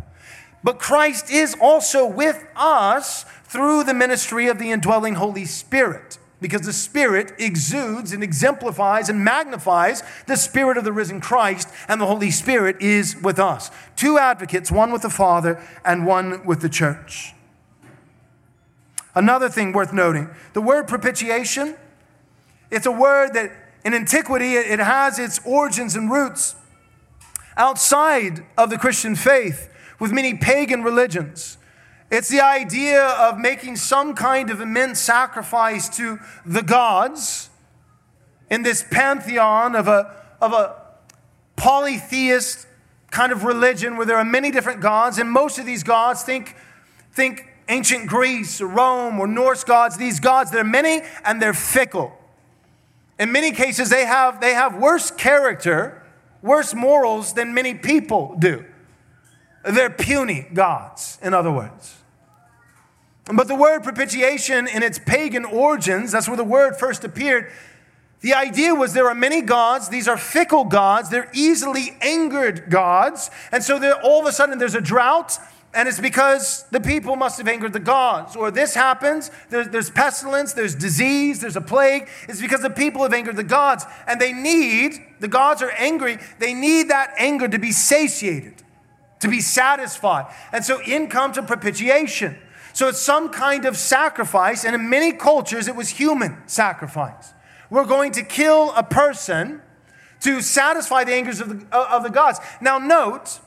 But 0.64 0.80
Christ 0.80 1.30
is 1.30 1.56
also 1.62 2.08
with 2.08 2.44
us 2.56 3.26
through 3.44 3.84
the 3.84 3.94
ministry 3.94 4.48
of 4.48 4.58
the 4.58 4.72
indwelling 4.72 5.16
Holy 5.16 5.46
Spirit 5.46 6.18
because 6.46 6.62
the 6.62 6.74
Spirit 6.74 7.34
exudes 7.40 8.12
and 8.12 8.22
exemplifies 8.22 9.10
and 9.10 9.24
magnifies 9.24 10.04
the 10.28 10.36
Spirit 10.36 10.78
of 10.78 10.84
the 10.84 10.94
risen 10.94 11.20
Christ, 11.20 11.68
and 11.88 12.00
the 12.00 12.06
Holy 12.06 12.30
Spirit 12.30 12.80
is 12.80 13.20
with 13.20 13.40
us. 13.40 13.72
Two 13.96 14.20
advocates, 14.20 14.72
one 14.72 14.92
with 14.92 15.02
the 15.02 15.10
Father 15.10 15.60
and 15.84 16.06
one 16.06 16.46
with 16.46 16.62
the 16.62 16.70
church. 16.70 17.34
Another 19.16 19.50
thing 19.50 19.74
worth 19.74 19.92
noting 19.92 20.30
the 20.54 20.62
word 20.62 20.88
propitiation, 20.88 21.76
it's 22.70 22.86
a 22.86 22.92
word 22.92 23.34
that 23.34 23.52
in 23.84 23.96
antiquity 23.96 24.54
it 24.54 24.78
has 24.78 25.18
its 25.18 25.40
origins 25.48 25.96
and 25.96 26.12
roots 26.12 26.54
outside 27.58 28.46
of 28.56 28.70
the 28.70 28.78
Christian 28.78 29.16
faith 29.16 29.68
with 30.00 30.12
many 30.12 30.36
pagan 30.36 30.84
religions. 30.84 31.58
It's 32.16 32.30
the 32.30 32.40
idea 32.40 33.04
of 33.04 33.38
making 33.38 33.76
some 33.76 34.16
kind 34.16 34.50
of 34.50 34.62
immense 34.62 35.02
sacrifice 35.02 35.90
to 35.98 36.18
the 36.46 36.62
gods 36.62 37.50
in 38.50 38.64
this 38.64 38.86
pantheon 38.90 39.76
of 39.76 39.90
a, 39.90 40.16
of 40.40 40.54
a 40.54 40.82
polytheist 41.58 42.68
kind 43.12 43.34
of 43.34 43.44
religion 43.44 43.98
where 43.98 44.06
there 44.06 44.16
are 44.16 44.24
many 44.24 44.50
different 44.50 44.80
gods, 44.80 45.18
and 45.18 45.30
most 45.30 45.60
of 45.60 45.66
these 45.66 45.84
gods, 45.84 46.24
think, 46.24 46.56
think 47.12 47.50
ancient 47.68 48.08
Greece 48.08 48.62
or 48.62 48.68
Rome 48.68 49.20
or 49.20 49.28
Norse 49.28 49.66
gods, 49.66 49.98
these 49.98 50.22
gods, 50.22 50.52
they're 50.52 50.64
many 50.64 51.02
and 51.26 51.42
they're 51.42 51.54
fickle. 51.54 52.18
In 53.20 53.34
many 53.34 53.52
cases, 53.52 53.90
they 53.90 54.06
have, 54.06 54.40
they 54.40 54.54
have 54.54 54.78
worse 54.78 55.12
character, 55.12 56.02
worse 56.42 56.74
morals 56.74 57.34
than 57.34 57.54
many 57.54 57.74
people 57.74 58.38
do. 58.40 58.64
They're 59.66 59.90
puny 59.90 60.48
gods, 60.54 61.20
in 61.22 61.34
other 61.34 61.52
words. 61.52 62.04
But 63.34 63.48
the 63.48 63.56
word 63.56 63.84
propitiation 63.84 64.68
in 64.68 64.84
its 64.84 65.00
pagan 65.00 65.46
origins, 65.46 66.12
that's 66.12 66.28
where 66.28 66.38
the 66.38 66.44
word 66.44 66.78
first 66.78 67.04
appeared. 67.04 67.52
The 68.22 68.34
idea 68.34 68.74
was 68.74 68.94
there 68.94 69.08
are 69.08 69.16
many 69.16 69.42
gods, 69.42 69.90
these 69.90 70.08
are 70.08 70.18
fickle 70.18 70.66
gods, 70.66 71.10
they're 71.10 71.30
easily 71.34 71.98
angered 72.02 72.70
gods. 72.70 73.32
And 73.52 73.64
so 73.64 73.78
all 74.02 74.20
of 74.20 74.28
a 74.28 74.32
sudden 74.32 74.58
there's 74.60 74.76
a 74.76 74.82
drought, 74.82 75.38
and 75.74 75.88
it's 75.90 76.00
because 76.00 76.66
the 76.72 76.80
people 76.80 77.16
must 77.16 77.38
have 77.40 77.48
angered 77.48 77.74
the 77.74 77.80
gods. 77.80 78.36
Or 78.36 78.52
this 78.52 78.76
happens, 78.76 79.32
there's, 79.50 79.70
there's 79.70 79.90
pestilence, 79.90 80.54
there's 80.54 80.74
disease, 80.74 81.42
there's 81.42 81.58
a 81.58 81.62
plague. 81.62 82.08
It's 82.30 82.42
because 82.42 82.62
the 82.62 82.70
people 82.70 83.04
have 83.04 83.14
angered 83.14 83.36
the 83.36 83.44
gods. 83.44 83.86
And 84.08 84.22
they 84.22 84.32
need, 84.32 84.94
the 85.20 85.28
gods 85.28 85.62
are 85.62 85.72
angry, 85.72 86.18
they 86.40 86.54
need 86.54 86.90
that 86.90 87.14
anger 87.18 87.48
to 87.48 87.60
be 87.60 87.72
satiated 87.72 88.64
to 89.26 89.28
be 89.32 89.42
satisfied. 89.42 90.32
And 90.52 90.64
so 90.64 90.82
in 90.82 91.08
comes 91.08 91.38
a 91.38 91.42
propitiation. 91.42 92.38
So 92.76 92.90
it's 92.90 93.00
some 93.00 93.30
kind 93.30 93.64
of 93.64 93.78
sacrifice, 93.78 94.66
and 94.66 94.76
in 94.76 94.90
many 94.90 95.14
cultures, 95.14 95.70
it 95.70 95.78
was 95.78 95.88
human 95.88 96.46
sacrifice. 96.46 97.34
We're 97.70 97.86
going 97.86 98.12
to 98.12 98.22
kill 98.22 98.74
a 98.76 98.84
person 98.84 99.62
to 100.20 100.42
satisfy 100.42 101.06
the 101.06 101.14
angers 101.14 101.40
of 101.40 101.48
the, 101.48 101.78
of 101.78 102.04
the 102.04 102.10
gods. 102.10 102.40
Now, 102.60 102.78
note, 102.78 103.40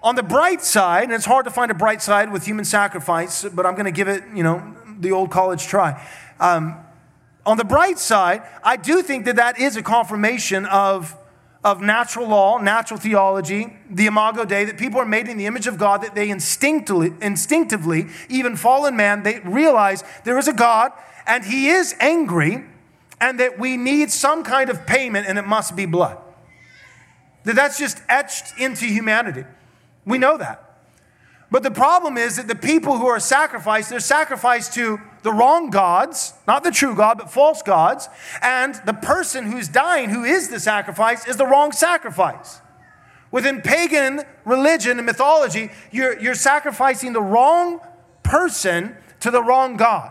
on 0.00 0.14
the 0.14 0.22
bright 0.22 0.62
side, 0.62 1.02
and 1.02 1.12
it's 1.12 1.24
hard 1.24 1.44
to 1.46 1.50
find 1.50 1.72
a 1.72 1.74
bright 1.74 2.00
side 2.00 2.32
with 2.32 2.46
human 2.46 2.64
sacrifice, 2.64 3.42
but 3.42 3.66
I'm 3.66 3.74
going 3.74 3.86
to 3.86 3.90
give 3.90 4.06
it, 4.06 4.22
you 4.32 4.44
know, 4.44 4.76
the 4.96 5.10
old 5.10 5.32
college 5.32 5.66
try. 5.66 6.00
Um, 6.38 6.76
on 7.44 7.56
the 7.56 7.64
bright 7.64 7.98
side, 7.98 8.44
I 8.62 8.76
do 8.76 9.02
think 9.02 9.24
that 9.24 9.34
that 9.34 9.58
is 9.58 9.76
a 9.76 9.82
confirmation 9.82 10.66
of 10.66 11.16
of 11.66 11.80
natural 11.80 12.28
law, 12.28 12.58
natural 12.58 12.98
theology, 12.98 13.76
the 13.90 14.06
imago 14.06 14.44
Dei, 14.44 14.64
that 14.64 14.78
people 14.78 15.00
are 15.00 15.04
made 15.04 15.26
in 15.26 15.36
the 15.36 15.46
image 15.46 15.66
of 15.66 15.78
God, 15.78 16.00
that 16.02 16.14
they 16.14 16.30
instinctively, 16.30 17.12
instinctively, 17.20 18.06
even 18.28 18.54
fallen 18.54 18.94
man, 18.94 19.24
they 19.24 19.40
realize 19.40 20.04
there 20.22 20.38
is 20.38 20.46
a 20.46 20.52
God 20.52 20.92
and 21.26 21.44
he 21.44 21.66
is 21.66 21.92
angry 21.98 22.64
and 23.20 23.40
that 23.40 23.58
we 23.58 23.76
need 23.76 24.12
some 24.12 24.44
kind 24.44 24.70
of 24.70 24.86
payment 24.86 25.26
and 25.26 25.40
it 25.40 25.46
must 25.46 25.74
be 25.74 25.86
blood. 25.86 26.16
That 27.42 27.56
that's 27.56 27.78
just 27.78 28.00
etched 28.08 28.56
into 28.60 28.84
humanity. 28.84 29.42
We 30.04 30.18
know 30.18 30.38
that. 30.38 30.65
But 31.50 31.62
the 31.62 31.70
problem 31.70 32.16
is 32.16 32.36
that 32.36 32.48
the 32.48 32.56
people 32.56 32.98
who 32.98 33.06
are 33.06 33.20
sacrificed, 33.20 33.90
they're 33.90 34.00
sacrificed 34.00 34.74
to 34.74 35.00
the 35.22 35.32
wrong 35.32 35.70
gods, 35.70 36.34
not 36.46 36.64
the 36.64 36.72
true 36.72 36.96
God, 36.96 37.18
but 37.18 37.30
false 37.30 37.62
gods. 37.62 38.08
And 38.42 38.74
the 38.84 38.92
person 38.92 39.50
who's 39.50 39.68
dying, 39.68 40.10
who 40.10 40.24
is 40.24 40.48
the 40.48 40.58
sacrifice, 40.58 41.26
is 41.26 41.36
the 41.36 41.46
wrong 41.46 41.70
sacrifice. 41.70 42.60
Within 43.30 43.60
pagan 43.60 44.22
religion 44.44 44.98
and 44.98 45.06
mythology, 45.06 45.70
you're, 45.92 46.18
you're 46.20 46.34
sacrificing 46.34 47.12
the 47.12 47.22
wrong 47.22 47.80
person 48.22 48.96
to 49.20 49.30
the 49.30 49.42
wrong 49.42 49.76
God. 49.76 50.10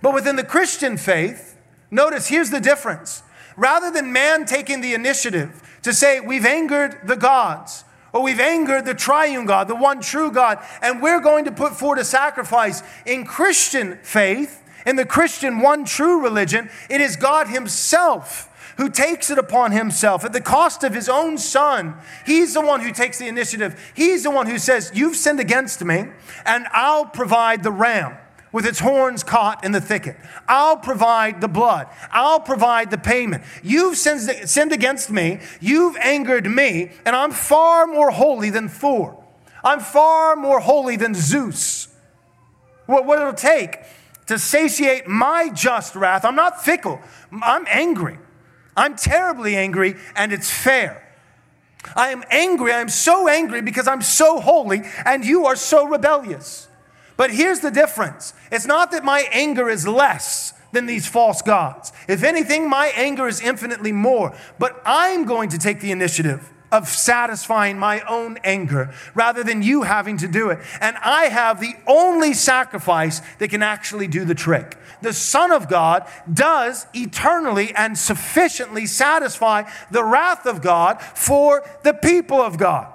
But 0.00 0.14
within 0.14 0.34
the 0.34 0.44
Christian 0.44 0.96
faith, 0.96 1.56
notice 1.90 2.26
here's 2.26 2.50
the 2.50 2.60
difference. 2.60 3.22
Rather 3.56 3.90
than 3.90 4.12
man 4.12 4.46
taking 4.46 4.80
the 4.80 4.94
initiative 4.94 5.62
to 5.82 5.92
say, 5.92 6.18
we've 6.18 6.46
angered 6.46 7.06
the 7.06 7.16
gods, 7.16 7.84
or 8.12 8.22
we've 8.22 8.40
angered 8.40 8.84
the 8.84 8.94
triune 8.94 9.46
God, 9.46 9.68
the 9.68 9.74
one 9.74 10.00
true 10.00 10.30
God, 10.30 10.58
and 10.80 11.00
we're 11.00 11.20
going 11.20 11.44
to 11.46 11.52
put 11.52 11.74
forward 11.74 11.98
a 11.98 12.04
sacrifice. 12.04 12.82
In 13.06 13.24
Christian 13.24 13.98
faith, 14.02 14.62
in 14.84 14.96
the 14.96 15.06
Christian 15.06 15.60
one 15.60 15.84
true 15.84 16.22
religion, 16.22 16.70
it 16.90 17.00
is 17.00 17.16
God 17.16 17.48
Himself 17.48 18.48
who 18.76 18.88
takes 18.88 19.30
it 19.30 19.38
upon 19.38 19.72
himself 19.72 20.24
at 20.24 20.32
the 20.32 20.40
cost 20.40 20.82
of 20.82 20.94
his 20.94 21.08
own 21.08 21.36
son. 21.36 21.94
He's 22.24 22.54
the 22.54 22.60
one 22.60 22.80
who 22.80 22.90
takes 22.90 23.18
the 23.18 23.28
initiative. 23.28 23.92
He's 23.94 24.22
the 24.22 24.30
one 24.30 24.46
who 24.46 24.58
says, 24.58 24.90
You've 24.94 25.16
sinned 25.16 25.40
against 25.40 25.84
me, 25.84 26.06
and 26.46 26.66
I'll 26.72 27.06
provide 27.06 27.62
the 27.62 27.70
ram 27.70 28.16
with 28.52 28.66
its 28.66 28.78
horns 28.78 29.24
caught 29.24 29.64
in 29.64 29.72
the 29.72 29.80
thicket. 29.80 30.16
I'll 30.46 30.76
provide 30.76 31.40
the 31.40 31.48
blood. 31.48 31.88
I'll 32.10 32.40
provide 32.40 32.90
the 32.90 32.98
payment. 32.98 33.42
You've 33.62 33.96
sinned, 33.96 34.72
against 34.72 35.10
me. 35.10 35.40
You've 35.60 35.96
angered 35.96 36.46
me, 36.46 36.92
and 37.04 37.16
I'm 37.16 37.32
far 37.32 37.86
more 37.86 38.10
holy 38.10 38.50
than 38.50 38.68
Thor. 38.68 39.22
I'm 39.64 39.80
far 39.80 40.36
more 40.36 40.60
holy 40.60 40.96
than 40.96 41.14
Zeus. 41.14 41.88
What, 42.86 43.08
it'll 43.18 43.32
take 43.32 43.78
to 44.26 44.38
satiate 44.38 45.08
my 45.08 45.48
just 45.48 45.94
wrath, 45.94 46.24
I'm 46.24 46.36
not 46.36 46.62
fickle, 46.62 47.00
I'm 47.42 47.64
angry. 47.68 48.18
I'm 48.76 48.96
terribly 48.96 49.56
angry, 49.56 49.96
and 50.14 50.32
it's 50.32 50.50
fair. 50.50 51.06
I 51.96 52.08
am 52.08 52.24
angry. 52.30 52.72
I'm 52.72 52.88
so 52.88 53.28
angry 53.28 53.60
because 53.60 53.86
I'm 53.86 54.02
so 54.02 54.40
holy, 54.40 54.82
and 55.04 55.24
you 55.24 55.46
are 55.46 55.56
so 55.56 55.84
rebellious. 55.86 56.68
But 57.22 57.30
here's 57.30 57.60
the 57.60 57.70
difference 57.70 58.34
it's 58.50 58.66
not 58.66 58.90
that 58.90 59.04
my 59.04 59.28
anger 59.30 59.70
is 59.70 59.86
less 59.86 60.54
than 60.72 60.86
these 60.86 61.06
false 61.06 61.40
gods. 61.40 61.92
If 62.08 62.24
anything, 62.24 62.68
my 62.68 62.88
anger 62.96 63.28
is 63.28 63.40
infinitely 63.40 63.92
more. 63.92 64.34
But 64.58 64.82
I'm 64.84 65.24
going 65.24 65.50
to 65.50 65.58
take 65.58 65.80
the 65.80 65.92
initiative 65.92 66.52
of 66.72 66.88
satisfying 66.88 67.78
my 67.78 68.00
own 68.08 68.38
anger 68.42 68.92
rather 69.14 69.44
than 69.44 69.62
you 69.62 69.84
having 69.84 70.16
to 70.16 70.26
do 70.26 70.50
it. 70.50 70.58
And 70.80 70.96
I 70.96 71.26
have 71.26 71.60
the 71.60 71.76
only 71.86 72.34
sacrifice 72.34 73.20
that 73.38 73.50
can 73.50 73.62
actually 73.62 74.08
do 74.08 74.24
the 74.24 74.34
trick. 74.34 74.76
The 75.00 75.12
Son 75.12 75.52
of 75.52 75.68
God 75.68 76.08
does 76.34 76.88
eternally 76.92 77.72
and 77.76 77.96
sufficiently 77.96 78.84
satisfy 78.86 79.70
the 79.92 80.02
wrath 80.02 80.44
of 80.44 80.60
God 80.60 81.00
for 81.00 81.62
the 81.84 81.94
people 81.94 82.40
of 82.40 82.58
God. 82.58 82.91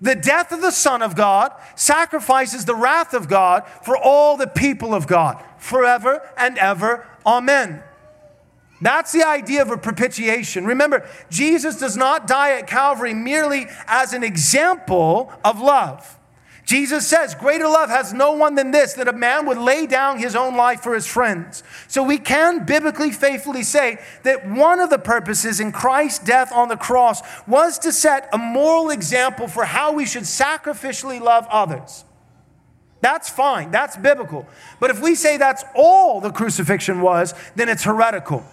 The 0.00 0.14
death 0.14 0.52
of 0.52 0.60
the 0.60 0.70
Son 0.70 1.02
of 1.02 1.16
God 1.16 1.52
sacrifices 1.74 2.64
the 2.64 2.74
wrath 2.74 3.14
of 3.14 3.28
God 3.28 3.64
for 3.82 3.96
all 3.96 4.36
the 4.36 4.46
people 4.46 4.94
of 4.94 5.06
God 5.06 5.42
forever 5.58 6.22
and 6.36 6.56
ever. 6.58 7.06
Amen. 7.26 7.82
That's 8.80 9.12
the 9.12 9.26
idea 9.26 9.62
of 9.62 9.70
a 9.70 9.78
propitiation. 9.78 10.64
Remember, 10.64 11.06
Jesus 11.30 11.80
does 11.80 11.96
not 11.96 12.28
die 12.28 12.52
at 12.52 12.68
Calvary 12.68 13.12
merely 13.12 13.66
as 13.86 14.12
an 14.12 14.22
example 14.22 15.32
of 15.44 15.60
love. 15.60 16.17
Jesus 16.68 17.06
says, 17.06 17.34
Greater 17.34 17.66
love 17.66 17.88
has 17.88 18.12
no 18.12 18.32
one 18.32 18.54
than 18.54 18.72
this, 18.72 18.92
that 18.92 19.08
a 19.08 19.12
man 19.14 19.46
would 19.46 19.56
lay 19.56 19.86
down 19.86 20.18
his 20.18 20.36
own 20.36 20.54
life 20.54 20.82
for 20.82 20.94
his 20.94 21.06
friends. 21.06 21.62
So 21.86 22.02
we 22.02 22.18
can 22.18 22.66
biblically 22.66 23.10
faithfully 23.10 23.62
say 23.62 23.98
that 24.24 24.46
one 24.46 24.78
of 24.78 24.90
the 24.90 24.98
purposes 24.98 25.60
in 25.60 25.72
Christ's 25.72 26.22
death 26.22 26.52
on 26.52 26.68
the 26.68 26.76
cross 26.76 27.22
was 27.46 27.78
to 27.78 27.90
set 27.90 28.28
a 28.34 28.36
moral 28.36 28.90
example 28.90 29.48
for 29.48 29.64
how 29.64 29.94
we 29.94 30.04
should 30.04 30.24
sacrificially 30.24 31.22
love 31.22 31.46
others. 31.48 32.04
That's 33.00 33.30
fine, 33.30 33.70
that's 33.70 33.96
biblical. 33.96 34.46
But 34.78 34.90
if 34.90 35.00
we 35.00 35.14
say 35.14 35.38
that's 35.38 35.64
all 35.74 36.20
the 36.20 36.32
crucifixion 36.32 37.00
was, 37.00 37.32
then 37.56 37.70
it's 37.70 37.84
heretical. 37.84 38.44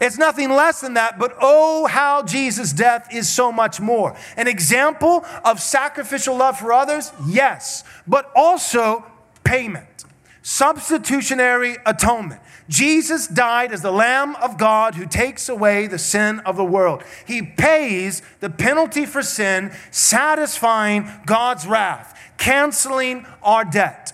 It's 0.00 0.18
nothing 0.18 0.50
less 0.50 0.80
than 0.80 0.94
that, 0.94 1.18
but 1.18 1.36
oh, 1.40 1.86
how 1.86 2.22
Jesus' 2.22 2.72
death 2.72 3.12
is 3.12 3.28
so 3.28 3.50
much 3.50 3.80
more. 3.80 4.16
An 4.36 4.46
example 4.46 5.24
of 5.44 5.60
sacrificial 5.60 6.36
love 6.36 6.58
for 6.58 6.72
others, 6.72 7.12
yes, 7.26 7.84
but 8.06 8.30
also 8.34 9.04
payment, 9.44 10.04
substitutionary 10.42 11.76
atonement. 11.84 12.40
Jesus 12.68 13.26
died 13.26 13.72
as 13.72 13.82
the 13.82 13.90
Lamb 13.90 14.36
of 14.36 14.58
God 14.58 14.94
who 14.94 15.06
takes 15.06 15.48
away 15.48 15.86
the 15.86 15.98
sin 15.98 16.40
of 16.40 16.56
the 16.56 16.64
world. 16.64 17.02
He 17.26 17.42
pays 17.42 18.20
the 18.40 18.50
penalty 18.50 19.06
for 19.06 19.22
sin, 19.22 19.72
satisfying 19.90 21.10
God's 21.24 21.66
wrath, 21.66 22.18
canceling 22.36 23.26
our 23.42 23.64
debt. 23.64 24.12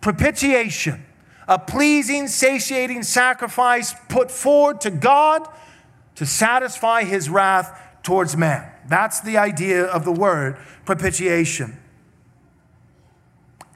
Propitiation 0.00 1.05
a 1.48 1.58
pleasing, 1.58 2.28
satiating 2.28 3.02
sacrifice 3.02 3.94
put 4.08 4.30
forward 4.30 4.80
to 4.82 4.90
God 4.90 5.48
to 6.16 6.26
satisfy 6.26 7.04
his 7.04 7.28
wrath 7.28 7.80
towards 8.02 8.36
man. 8.36 8.70
That's 8.88 9.20
the 9.20 9.36
idea 9.36 9.84
of 9.84 10.04
the 10.04 10.12
word 10.12 10.56
propitiation. 10.84 11.78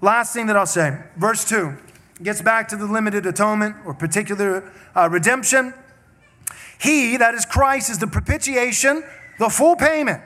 Last 0.00 0.32
thing 0.32 0.46
that 0.46 0.56
I'll 0.56 0.66
say, 0.66 0.98
verse 1.16 1.44
2 1.44 1.76
gets 2.22 2.42
back 2.42 2.68
to 2.68 2.76
the 2.76 2.86
limited 2.86 3.26
atonement 3.26 3.76
or 3.84 3.94
particular 3.94 4.70
uh, 4.94 5.08
redemption. 5.10 5.74
He, 6.80 7.16
that 7.18 7.34
is 7.34 7.44
Christ, 7.44 7.90
is 7.90 7.98
the 7.98 8.06
propitiation, 8.06 9.04
the 9.38 9.48
full 9.48 9.76
payment. 9.76 10.22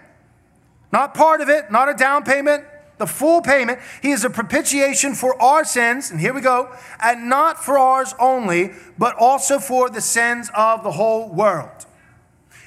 Not 0.92 1.14
part 1.14 1.40
of 1.40 1.49
it, 1.49 1.72
not 1.72 1.88
a 1.88 1.95
down 1.95 2.22
payment, 2.22 2.64
the 2.99 3.07
full 3.07 3.40
payment. 3.40 3.78
He 4.03 4.11
is 4.11 4.24
a 4.24 4.30
propitiation 4.30 5.14
for 5.14 5.40
our 5.42 5.64
sins, 5.64 6.11
and 6.11 6.20
here 6.20 6.32
we 6.32 6.40
go, 6.40 6.74
and 7.03 7.28
not 7.28 7.64
for 7.64 7.78
ours 7.78 8.14
only, 8.18 8.72
but 8.99 9.14
also 9.16 9.59
for 9.59 9.90
the 9.90 10.01
sins 10.01 10.51
of 10.55 10.82
the 10.82 10.92
whole 10.92 11.32
world. 11.32 11.86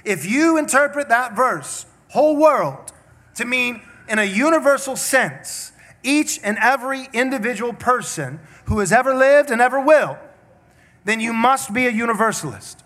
If 0.03 0.25
you 0.25 0.57
interpret 0.57 1.09
that 1.09 1.35
verse, 1.35 1.85
whole 2.09 2.35
world, 2.35 2.91
to 3.35 3.45
mean 3.45 3.81
in 4.07 4.19
a 4.19 4.23
universal 4.23 4.95
sense, 4.95 5.71
each 6.03 6.39
and 6.43 6.57
every 6.61 7.09
individual 7.13 7.73
person 7.73 8.39
who 8.65 8.79
has 8.79 8.91
ever 8.91 9.13
lived 9.13 9.51
and 9.51 9.61
ever 9.61 9.79
will, 9.79 10.17
then 11.05 11.19
you 11.19 11.33
must 11.33 11.73
be 11.73 11.87
a 11.87 11.91
universalist. 11.91 12.83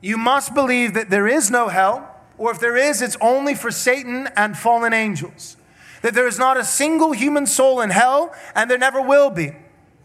You 0.00 0.16
must 0.16 0.54
believe 0.54 0.94
that 0.94 1.10
there 1.10 1.26
is 1.26 1.50
no 1.50 1.68
hell, 1.68 2.10
or 2.36 2.50
if 2.50 2.58
there 2.58 2.76
is, 2.76 3.00
it's 3.00 3.16
only 3.20 3.54
for 3.54 3.70
Satan 3.70 4.28
and 4.36 4.56
fallen 4.56 4.92
angels 4.92 5.56
that 6.04 6.12
there 6.12 6.26
is 6.26 6.38
not 6.38 6.58
a 6.58 6.64
single 6.64 7.12
human 7.12 7.46
soul 7.46 7.80
in 7.80 7.88
hell, 7.88 8.30
and 8.54 8.70
there 8.70 8.76
never 8.76 9.00
will 9.00 9.30
be. 9.30 9.52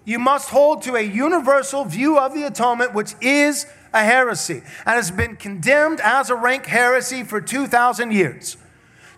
You 0.05 0.17
must 0.17 0.49
hold 0.49 0.81
to 0.83 0.95
a 0.95 1.01
universal 1.01 1.83
view 1.83 2.17
of 2.17 2.33
the 2.33 2.43
atonement, 2.43 2.93
which 2.93 3.15
is 3.19 3.65
a 3.93 4.01
heresy 4.01 4.63
and 4.85 4.95
has 4.95 5.11
been 5.11 5.35
condemned 5.35 5.99
as 5.99 6.29
a 6.29 6.35
rank 6.35 6.67
heresy 6.67 7.23
for 7.23 7.41
2,000 7.41 8.13
years. 8.13 8.55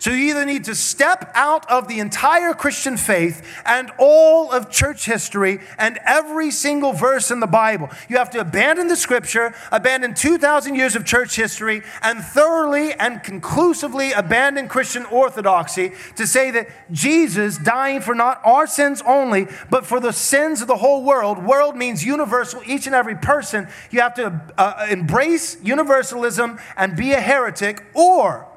So 0.02 0.10
you 0.10 0.30
either 0.30 0.44
need 0.44 0.64
to 0.64 0.74
step 0.74 1.30
out 1.32 1.70
of 1.70 1.86
the 1.86 2.00
entire 2.00 2.54
Christian 2.54 2.96
faith 2.96 3.40
and 3.64 3.88
all 3.98 4.50
of 4.50 4.68
church 4.68 5.06
history 5.06 5.60
and 5.78 5.96
every 6.04 6.50
single 6.50 6.92
verse 6.92 7.30
in 7.30 7.38
the 7.38 7.46
Bible. 7.46 7.88
You 8.08 8.16
have 8.16 8.28
to 8.30 8.40
abandon 8.40 8.88
the 8.88 8.96
scripture, 8.96 9.54
abandon 9.70 10.14
2,000 10.14 10.74
years 10.74 10.96
of 10.96 11.04
church 11.04 11.36
history, 11.36 11.82
and 12.02 12.18
thoroughly 12.18 12.94
and 12.94 13.22
conclusively 13.22 14.10
abandon 14.10 14.66
Christian 14.66 15.04
orthodoxy 15.04 15.92
to 16.16 16.26
say 16.26 16.50
that 16.50 16.68
Jesus 16.90 17.56
dying 17.56 18.00
for 18.00 18.16
not 18.16 18.40
our 18.44 18.66
sins 18.66 19.04
only, 19.06 19.46
but 19.70 19.86
for 19.86 20.00
the 20.00 20.12
sins 20.12 20.60
of 20.60 20.66
the 20.66 20.78
whole 20.78 21.04
world. 21.04 21.44
World 21.44 21.76
means 21.76 22.04
universal, 22.04 22.60
each 22.66 22.86
and 22.86 22.94
every 22.96 23.14
person. 23.14 23.68
You 23.92 24.00
have 24.00 24.14
to 24.14 24.40
uh, 24.58 24.88
embrace 24.90 25.62
universalism 25.62 26.58
and 26.76 26.96
be 26.96 27.12
a 27.12 27.20
heretic, 27.20 27.84
or 27.94 28.48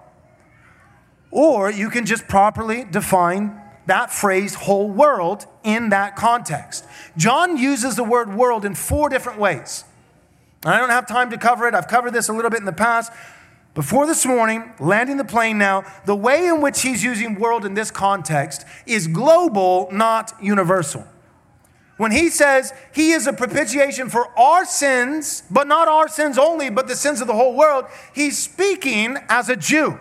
or 1.36 1.69
you 1.69 1.89
can 1.89 2.05
just 2.05 2.29
properly 2.29 2.86
define 2.86 3.61
that 3.88 4.09
phrase, 4.09 4.53
whole 4.55 4.89
world, 4.89 5.45
in 5.63 5.89
that 5.89 6.15
context. 6.15 6.86
John 7.17 7.57
uses 7.57 7.97
the 7.97 8.05
word 8.05 8.33
world 8.33 8.63
in 8.63 8.73
four 8.73 9.09
different 9.09 9.38
ways. 9.38 9.83
I 10.63 10.77
don't 10.77 10.89
have 10.89 11.05
time 11.05 11.29
to 11.31 11.38
cover 11.38 11.67
it. 11.67 11.75
I've 11.75 11.89
covered 11.89 12.13
this 12.13 12.29
a 12.29 12.33
little 12.33 12.49
bit 12.49 12.61
in 12.61 12.65
the 12.65 12.71
past. 12.71 13.11
Before 13.73 14.07
this 14.07 14.25
morning, 14.25 14.71
landing 14.79 15.17
the 15.17 15.25
plane 15.25 15.57
now, 15.57 15.83
the 16.05 16.15
way 16.15 16.47
in 16.47 16.61
which 16.61 16.81
he's 16.81 17.03
using 17.03 17.36
world 17.36 17.65
in 17.65 17.73
this 17.73 17.91
context 17.91 18.65
is 18.86 19.05
global, 19.05 19.89
not 19.91 20.31
universal. 20.41 21.05
When 21.97 22.11
he 22.11 22.29
says 22.29 22.73
he 22.93 23.11
is 23.11 23.27
a 23.27 23.33
propitiation 23.33 24.09
for 24.09 24.27
our 24.39 24.63
sins, 24.63 25.43
but 25.51 25.67
not 25.67 25.89
our 25.89 26.07
sins 26.07 26.38
only, 26.38 26.69
but 26.69 26.88
the 26.88 26.95
sins 26.95 27.19
of 27.19 27.27
the 27.27 27.33
whole 27.33 27.55
world, 27.55 27.86
he's 28.13 28.38
speaking 28.38 29.17
as 29.27 29.49
a 29.49 29.57
Jew. 29.57 29.99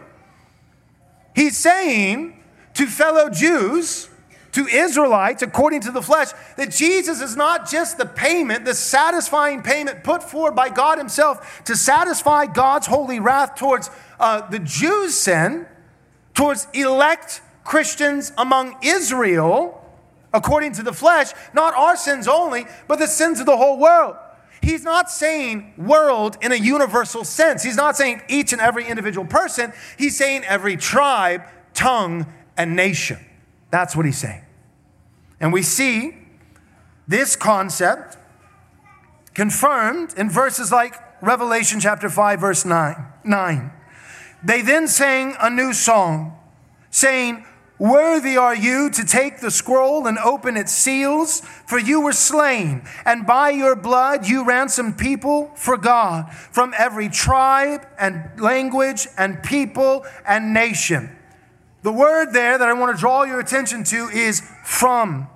He's 1.34 1.56
saying 1.56 2.40
to 2.74 2.86
fellow 2.86 3.28
Jews 3.28 4.08
to 4.52 4.66
Israelites, 4.68 5.42
according 5.42 5.80
to 5.80 5.90
the 5.90 6.00
flesh, 6.00 6.28
that 6.56 6.70
Jesus 6.70 7.20
is 7.20 7.36
not 7.36 7.68
just 7.68 7.98
the 7.98 8.06
payment, 8.06 8.64
the 8.64 8.74
satisfying 8.74 9.62
payment 9.62 10.04
put 10.04 10.22
forward 10.22 10.54
by 10.54 10.68
God 10.68 10.96
Himself 10.96 11.64
to 11.64 11.74
satisfy 11.74 12.46
God's 12.46 12.86
holy 12.86 13.18
wrath 13.18 13.56
towards 13.56 13.90
uh, 14.20 14.48
the 14.48 14.60
Jews' 14.60 15.18
sin, 15.18 15.66
towards 16.34 16.68
elect 16.72 17.42
Christians 17.64 18.32
among 18.38 18.76
Israel, 18.82 19.84
according 20.32 20.72
to 20.74 20.84
the 20.84 20.92
flesh, 20.92 21.32
not 21.52 21.74
our 21.74 21.96
sins 21.96 22.28
only, 22.28 22.66
but 22.86 23.00
the 23.00 23.08
sins 23.08 23.40
of 23.40 23.46
the 23.46 23.56
whole 23.56 23.78
world. 23.78 24.14
He's 24.64 24.82
not 24.82 25.10
saying 25.10 25.74
world 25.76 26.38
in 26.40 26.50
a 26.50 26.56
universal 26.56 27.22
sense. 27.22 27.62
He's 27.62 27.76
not 27.76 27.96
saying 27.96 28.22
each 28.28 28.52
and 28.52 28.62
every 28.62 28.86
individual 28.86 29.26
person. 29.26 29.74
He's 29.98 30.16
saying 30.16 30.44
every 30.44 30.78
tribe, 30.78 31.42
tongue, 31.74 32.26
and 32.56 32.74
nation. 32.74 33.18
That's 33.70 33.94
what 33.94 34.06
he's 34.06 34.16
saying. 34.16 34.42
And 35.38 35.52
we 35.52 35.60
see 35.60 36.16
this 37.06 37.36
concept 37.36 38.16
confirmed 39.34 40.14
in 40.16 40.30
verses 40.30 40.72
like 40.72 40.94
Revelation 41.20 41.78
chapter 41.78 42.08
5, 42.08 42.40
verse 42.40 42.64
9. 42.64 43.04
9. 43.22 43.72
They 44.42 44.62
then 44.62 44.88
sang 44.88 45.36
a 45.40 45.50
new 45.50 45.74
song, 45.74 46.38
saying, 46.90 47.44
Worthy 47.78 48.36
are 48.36 48.54
you 48.54 48.88
to 48.90 49.04
take 49.04 49.40
the 49.40 49.50
scroll 49.50 50.06
and 50.06 50.16
open 50.18 50.56
its 50.56 50.70
seals, 50.70 51.40
for 51.40 51.78
you 51.78 52.00
were 52.00 52.12
slain, 52.12 52.84
and 53.04 53.26
by 53.26 53.50
your 53.50 53.74
blood 53.74 54.28
you 54.28 54.44
ransomed 54.44 54.96
people 54.96 55.50
for 55.56 55.76
God 55.76 56.32
from 56.32 56.72
every 56.78 57.08
tribe 57.08 57.84
and 57.98 58.40
language 58.40 59.08
and 59.18 59.42
people 59.42 60.06
and 60.24 60.54
nation. 60.54 61.16
The 61.82 61.92
word 61.92 62.32
there 62.32 62.56
that 62.56 62.68
I 62.68 62.72
want 62.74 62.96
to 62.96 63.00
draw 63.00 63.24
your 63.24 63.40
attention 63.40 63.82
to 63.84 64.08
is 64.08 64.40
from. 64.64 65.26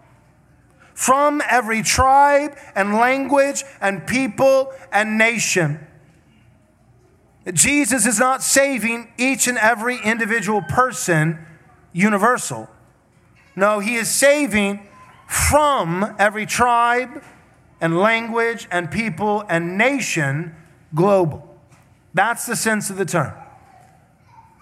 From 0.95 1.43
every 1.51 1.83
tribe 1.83 2.57
and 2.77 2.95
language 2.95 3.65
and 3.81 4.07
people 4.07 4.73
and 4.93 5.19
nation. 5.19 5.85
Jesus 7.53 8.07
is 8.07 8.21
not 8.21 8.43
saving 8.43 9.13
each 9.19 9.49
and 9.49 9.59
every 9.59 9.99
individual 10.05 10.63
person 10.63 11.45
universal. 11.99 12.69
No, 13.57 13.81
he 13.81 13.97
is 13.97 14.09
saving 14.09 14.89
from 15.27 16.15
every 16.19 16.47
tribe 16.47 17.23
and 17.81 17.99
language 17.99 18.69
and 18.71 18.91
people 18.91 19.45
and 19.49 19.77
nation 19.77 20.55
global. 20.95 21.45
That's 22.15 22.47
the 22.47 22.57
sense 22.57 22.89
of 22.89 22.97
the 22.97 23.05
term. 23.05 23.33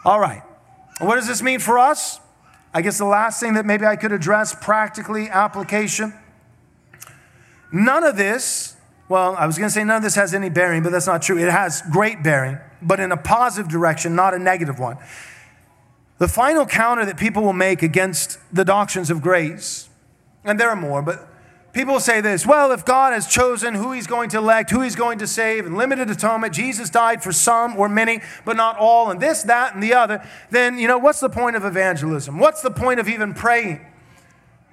All 0.05 0.19
right. 0.19 0.43
What 0.99 1.17
does 1.17 1.27
this 1.27 1.43
mean 1.43 1.61
for 1.61 1.79
us? 1.79 2.21
I 2.73 2.83
guess 2.83 2.99
the 2.99 3.05
last 3.05 3.39
thing 3.39 3.55
that 3.55 3.67
maybe 3.67 3.85
I 3.85 3.97
could 3.97 4.13
address 4.13 4.55
practically 4.55 5.29
application. 5.29 6.15
None 7.73 8.05
of 8.05 8.17
this, 8.17 8.77
well, 9.09 9.37
I 9.37 9.47
was 9.47 9.59
going 9.59 9.69
to 9.69 9.75
say 9.75 9.85
none 9.85 9.99
of 9.99 10.03
this 10.03 10.15
has 10.15 10.33
any 10.35 10.49
bearing, 10.49 10.83
but 10.83 10.91
that's 10.93 11.07
not 11.07 11.23
true. 11.23 11.39
It 11.39 11.51
has 11.51 11.83
great 11.91 12.23
bearing, 12.23 12.59
but 12.81 12.99
in 13.01 13.13
a 13.13 13.17
positive 13.17 13.71
direction, 13.71 14.15
not 14.15 14.35
a 14.35 14.39
negative 14.39 14.79
one. 14.79 14.99
The 16.19 16.29
final 16.29 16.65
counter 16.65 17.05
that 17.05 17.19
people 17.19 17.43
will 17.43 17.53
make 17.53 17.83
against 17.83 18.39
the 18.53 18.65
doctrines 18.65 19.11
of 19.11 19.21
grace, 19.21 19.89
and 20.45 20.59
there 20.59 20.71
are 20.71 20.77
more, 20.77 21.03
but 21.03 21.29
people 21.73 22.01
say 22.01 22.23
this 22.23 22.47
well, 22.47 22.73
if 22.73 22.85
God 22.87 23.13
has 23.13 23.27
chosen 23.27 23.75
who 23.75 23.93
he's 23.93 24.07
going 24.07 24.31
to 24.31 24.39
elect, 24.39 24.71
who 24.71 24.81
he's 24.81 24.97
going 24.97 25.19
to 25.19 25.27
save, 25.27 25.67
and 25.67 25.77
limited 25.77 26.09
atonement, 26.11 26.55
Jesus 26.55 26.89
died 26.89 27.23
for 27.23 27.33
some 27.33 27.77
or 27.77 27.89
many, 27.89 28.23
but 28.47 28.57
not 28.57 28.79
all, 28.79 29.11
and 29.11 29.21
this, 29.21 29.43
that, 29.43 29.75
and 29.75 29.83
the 29.83 29.93
other, 29.93 30.27
then, 30.51 30.79
you 30.79 30.89
know, 30.89 30.99
what's 30.99 31.21
the 31.21 31.29
point 31.29 31.55
of 31.55 31.65
evangelism? 31.65 32.39
What's 32.39 32.63
the 32.63 32.71
point 32.71 32.99
of 32.99 33.09
even 33.09 33.35
praying? 33.35 33.85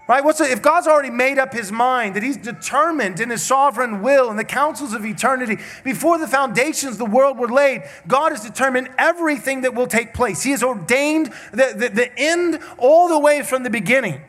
Right? 0.05 0.21
What's 0.21 0.39
the, 0.39 0.51
if 0.51 0.61
God's 0.61 0.85
already 0.85 1.09
made 1.09 1.37
up 1.37 1.53
his 1.53 1.71
mind 1.71 2.15
that 2.15 2.23
he's 2.23 2.35
determined 2.35 3.21
in 3.21 3.29
his 3.29 3.41
sovereign 3.41 4.01
will 4.01 4.29
and 4.29 4.37
the 4.37 4.43
counsels 4.43 4.93
of 4.93 5.05
eternity 5.05 5.59
before 5.85 6.17
the 6.17 6.27
foundations 6.27 6.97
the 6.97 7.05
world 7.05 7.37
were 7.37 7.47
laid, 7.47 7.83
God 8.05 8.33
has 8.33 8.43
determined 8.43 8.89
everything 8.97 9.61
that 9.61 9.73
will 9.73 9.87
take 9.87 10.13
place. 10.13 10.43
He 10.43 10.51
has 10.51 10.61
ordained 10.61 11.27
the, 11.51 11.73
the, 11.75 11.89
the 11.89 12.19
end 12.19 12.59
all 12.77 13.07
the 13.07 13.19
way 13.19 13.43
from 13.43 13.63
the 13.63 13.69
beginning. 13.69 14.21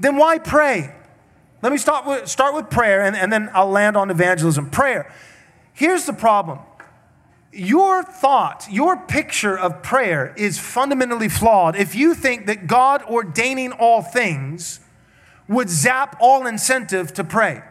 Then 0.00 0.16
why 0.16 0.38
pray? 0.38 0.92
Let 1.62 1.70
me 1.70 1.78
start 1.78 2.04
with, 2.04 2.28
start 2.28 2.56
with 2.56 2.68
prayer 2.68 3.02
and, 3.02 3.14
and 3.14 3.32
then 3.32 3.50
I'll 3.54 3.70
land 3.70 3.96
on 3.96 4.10
evangelism. 4.10 4.68
Prayer. 4.70 5.12
Here's 5.74 6.06
the 6.06 6.12
problem 6.12 6.58
your 7.52 8.02
thought, 8.02 8.66
your 8.70 8.96
picture 8.96 9.58
of 9.58 9.82
prayer 9.82 10.34
is 10.36 10.58
fundamentally 10.58 11.28
flawed 11.28 11.76
if 11.76 11.94
you 11.94 12.14
think 12.14 12.46
that 12.46 12.66
God 12.66 13.02
ordaining 13.04 13.72
all 13.72 14.02
things 14.02 14.80
would 15.48 15.68
zap 15.68 16.16
all 16.18 16.46
incentive 16.46 17.12
to 17.14 17.24
pray. 17.24 17.62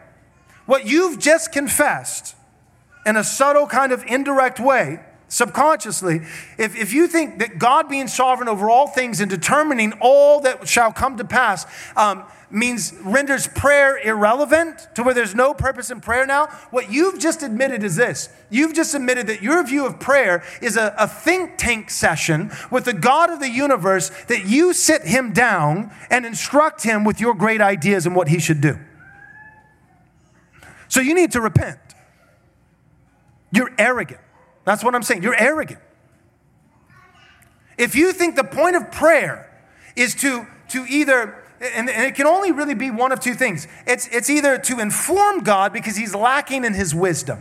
What 0.66 0.86
you've 0.86 1.18
just 1.18 1.50
confessed 1.52 2.36
in 3.04 3.16
a 3.16 3.24
subtle, 3.24 3.66
kind 3.66 3.90
of 3.90 4.04
indirect 4.06 4.60
way, 4.60 5.00
subconsciously, 5.32 6.20
if, 6.58 6.76
if 6.76 6.92
you 6.92 7.08
think 7.08 7.38
that 7.38 7.58
God 7.58 7.88
being 7.88 8.06
sovereign 8.06 8.50
over 8.50 8.68
all 8.68 8.86
things 8.86 9.18
and 9.18 9.30
determining 9.30 9.94
all 9.98 10.40
that 10.42 10.68
shall 10.68 10.92
come 10.92 11.16
to 11.16 11.24
pass, 11.24 11.64
um, 11.96 12.24
means 12.50 12.92
renders 13.00 13.46
prayer 13.46 13.96
irrelevant 13.96 14.88
to 14.94 15.02
where 15.02 15.14
there's 15.14 15.34
no 15.34 15.54
purpose 15.54 15.90
in 15.90 16.02
prayer 16.02 16.26
now, 16.26 16.48
what 16.70 16.92
you've 16.92 17.18
just 17.18 17.42
admitted 17.42 17.82
is 17.82 17.96
this. 17.96 18.28
You've 18.50 18.74
just 18.74 18.94
admitted 18.94 19.26
that 19.28 19.42
your 19.42 19.64
view 19.64 19.86
of 19.86 19.98
prayer 19.98 20.44
is 20.60 20.76
a, 20.76 20.94
a 20.98 21.08
think 21.08 21.56
tank 21.56 21.88
session 21.88 22.52
with 22.70 22.84
the 22.84 22.92
God 22.92 23.30
of 23.30 23.40
the 23.40 23.48
universe 23.48 24.10
that 24.28 24.44
you 24.44 24.74
sit 24.74 25.00
him 25.02 25.32
down 25.32 25.90
and 26.10 26.26
instruct 26.26 26.82
him 26.82 27.04
with 27.04 27.20
your 27.20 27.32
great 27.32 27.62
ideas 27.62 28.04
and 28.04 28.14
what 28.14 28.28
he 28.28 28.38
should 28.38 28.60
do. 28.60 28.78
So 30.88 31.00
you 31.00 31.14
need 31.14 31.32
to 31.32 31.40
repent. 31.40 31.78
You're 33.50 33.72
arrogant. 33.78 34.20
That's 34.64 34.84
what 34.84 34.94
I'm 34.94 35.02
saying. 35.02 35.22
You're 35.22 35.40
arrogant. 35.40 35.80
If 37.78 37.94
you 37.94 38.12
think 38.12 38.36
the 38.36 38.44
point 38.44 38.76
of 38.76 38.92
prayer 38.92 39.50
is 39.96 40.14
to, 40.16 40.46
to 40.68 40.84
either 40.88 41.38
and, 41.60 41.88
and, 41.88 42.04
it 42.06 42.16
can 42.16 42.26
only 42.26 42.50
really 42.50 42.74
be 42.74 42.90
one 42.90 43.12
of 43.12 43.20
two 43.20 43.34
things. 43.34 43.68
It's, 43.86 44.08
it's 44.08 44.28
either 44.28 44.58
to 44.58 44.80
inform 44.80 45.44
God 45.44 45.72
because 45.72 45.96
he's 45.96 46.12
lacking 46.12 46.64
in 46.64 46.74
his 46.74 46.92
wisdom. 46.92 47.40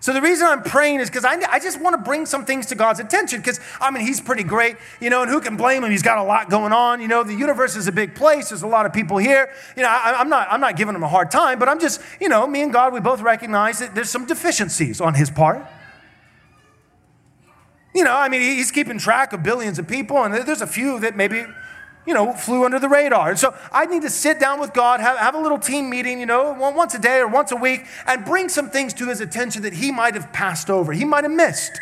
So 0.00 0.12
the 0.12 0.20
reason 0.20 0.46
I'm 0.46 0.62
praying 0.62 1.00
is 1.00 1.08
because 1.08 1.24
I, 1.24 1.34
I 1.50 1.58
just 1.58 1.80
want 1.80 1.94
to 1.94 2.02
bring 2.02 2.26
some 2.26 2.44
things 2.44 2.66
to 2.66 2.74
God's 2.74 3.00
attention 3.00 3.40
because, 3.40 3.60
I 3.80 3.90
mean, 3.90 4.06
he's 4.06 4.20
pretty 4.20 4.44
great, 4.44 4.76
you 5.00 5.10
know, 5.10 5.22
and 5.22 5.30
who 5.30 5.40
can 5.40 5.56
blame 5.56 5.82
him? 5.82 5.90
He's 5.90 6.02
got 6.02 6.18
a 6.18 6.22
lot 6.22 6.50
going 6.50 6.72
on. 6.72 7.00
You 7.00 7.08
know, 7.08 7.22
the 7.22 7.34
universe 7.34 7.76
is 7.76 7.88
a 7.88 7.92
big 7.92 8.14
place. 8.14 8.50
There's 8.50 8.62
a 8.62 8.68
lot 8.68 8.86
of 8.86 8.92
people 8.92 9.16
here. 9.16 9.52
You 9.76 9.82
know, 9.82 9.88
I, 9.88 10.16
I'm, 10.18 10.28
not, 10.28 10.48
I'm 10.50 10.60
not 10.60 10.76
giving 10.76 10.94
him 10.94 11.02
a 11.02 11.08
hard 11.08 11.30
time, 11.30 11.58
but 11.58 11.68
I'm 11.68 11.80
just, 11.80 12.00
you 12.20 12.28
know, 12.28 12.46
me 12.46 12.62
and 12.62 12.72
God, 12.72 12.92
we 12.92 13.00
both 13.00 13.20
recognize 13.20 13.78
that 13.78 13.94
there's 13.94 14.10
some 14.10 14.26
deficiencies 14.26 15.00
on 15.00 15.14
his 15.14 15.30
part. 15.30 15.66
You 17.96 18.04
know, 18.04 18.14
I 18.14 18.28
mean, 18.28 18.42
he's 18.42 18.70
keeping 18.70 18.98
track 18.98 19.32
of 19.32 19.42
billions 19.42 19.78
of 19.78 19.88
people, 19.88 20.22
and 20.22 20.34
there's 20.34 20.60
a 20.60 20.66
few 20.66 21.00
that 21.00 21.16
maybe 21.16 21.46
you 22.06 22.14
know, 22.14 22.32
flew 22.32 22.64
under 22.64 22.78
the 22.78 22.88
radar. 22.88 23.30
And 23.30 23.38
so 23.38 23.54
I 23.72 23.86
need 23.86 24.02
to 24.02 24.10
sit 24.10 24.38
down 24.38 24.60
with 24.60 24.72
God, 24.72 25.00
have, 25.00 25.18
have 25.18 25.34
a 25.34 25.40
little 25.40 25.58
team 25.58 25.90
meeting, 25.90 26.20
you 26.20 26.26
know, 26.26 26.52
once 26.52 26.94
a 26.94 27.00
day 27.00 27.18
or 27.18 27.26
once 27.26 27.50
a 27.52 27.56
week, 27.56 27.84
and 28.06 28.24
bring 28.24 28.48
some 28.48 28.70
things 28.70 28.94
to 28.94 29.08
his 29.08 29.20
attention 29.20 29.62
that 29.62 29.72
he 29.72 29.90
might 29.90 30.14
have 30.14 30.32
passed 30.32 30.70
over, 30.70 30.92
he 30.92 31.04
might 31.04 31.24
have 31.24 31.32
missed. 31.32 31.80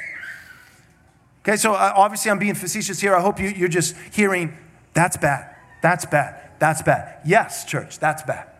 Okay, 1.42 1.56
so 1.56 1.74
uh, 1.74 1.92
obviously 1.94 2.30
I'm 2.30 2.38
being 2.38 2.54
facetious 2.54 3.00
here. 3.00 3.14
I 3.14 3.20
hope 3.20 3.38
you, 3.38 3.48
you're 3.48 3.68
just 3.68 3.94
hearing, 4.12 4.56
that's 4.94 5.18
bad, 5.18 5.54
that's 5.82 6.06
bad, 6.06 6.40
that's 6.58 6.80
bad. 6.80 7.18
Yes, 7.26 7.66
church, 7.66 7.98
that's 7.98 8.22
bad. 8.22 8.53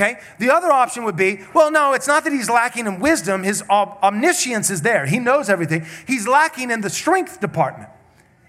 Okay? 0.00 0.18
The 0.38 0.50
other 0.50 0.72
option 0.72 1.04
would 1.04 1.16
be 1.16 1.40
well, 1.52 1.70
no, 1.70 1.92
it's 1.92 2.06
not 2.06 2.24
that 2.24 2.32
he's 2.32 2.48
lacking 2.48 2.86
in 2.86 3.00
wisdom. 3.00 3.42
His 3.42 3.62
omniscience 3.68 4.70
is 4.70 4.82
there, 4.82 5.06
he 5.06 5.18
knows 5.18 5.50
everything. 5.50 5.84
He's 6.06 6.26
lacking 6.26 6.70
in 6.70 6.80
the 6.80 6.90
strength 6.90 7.40
department. 7.40 7.90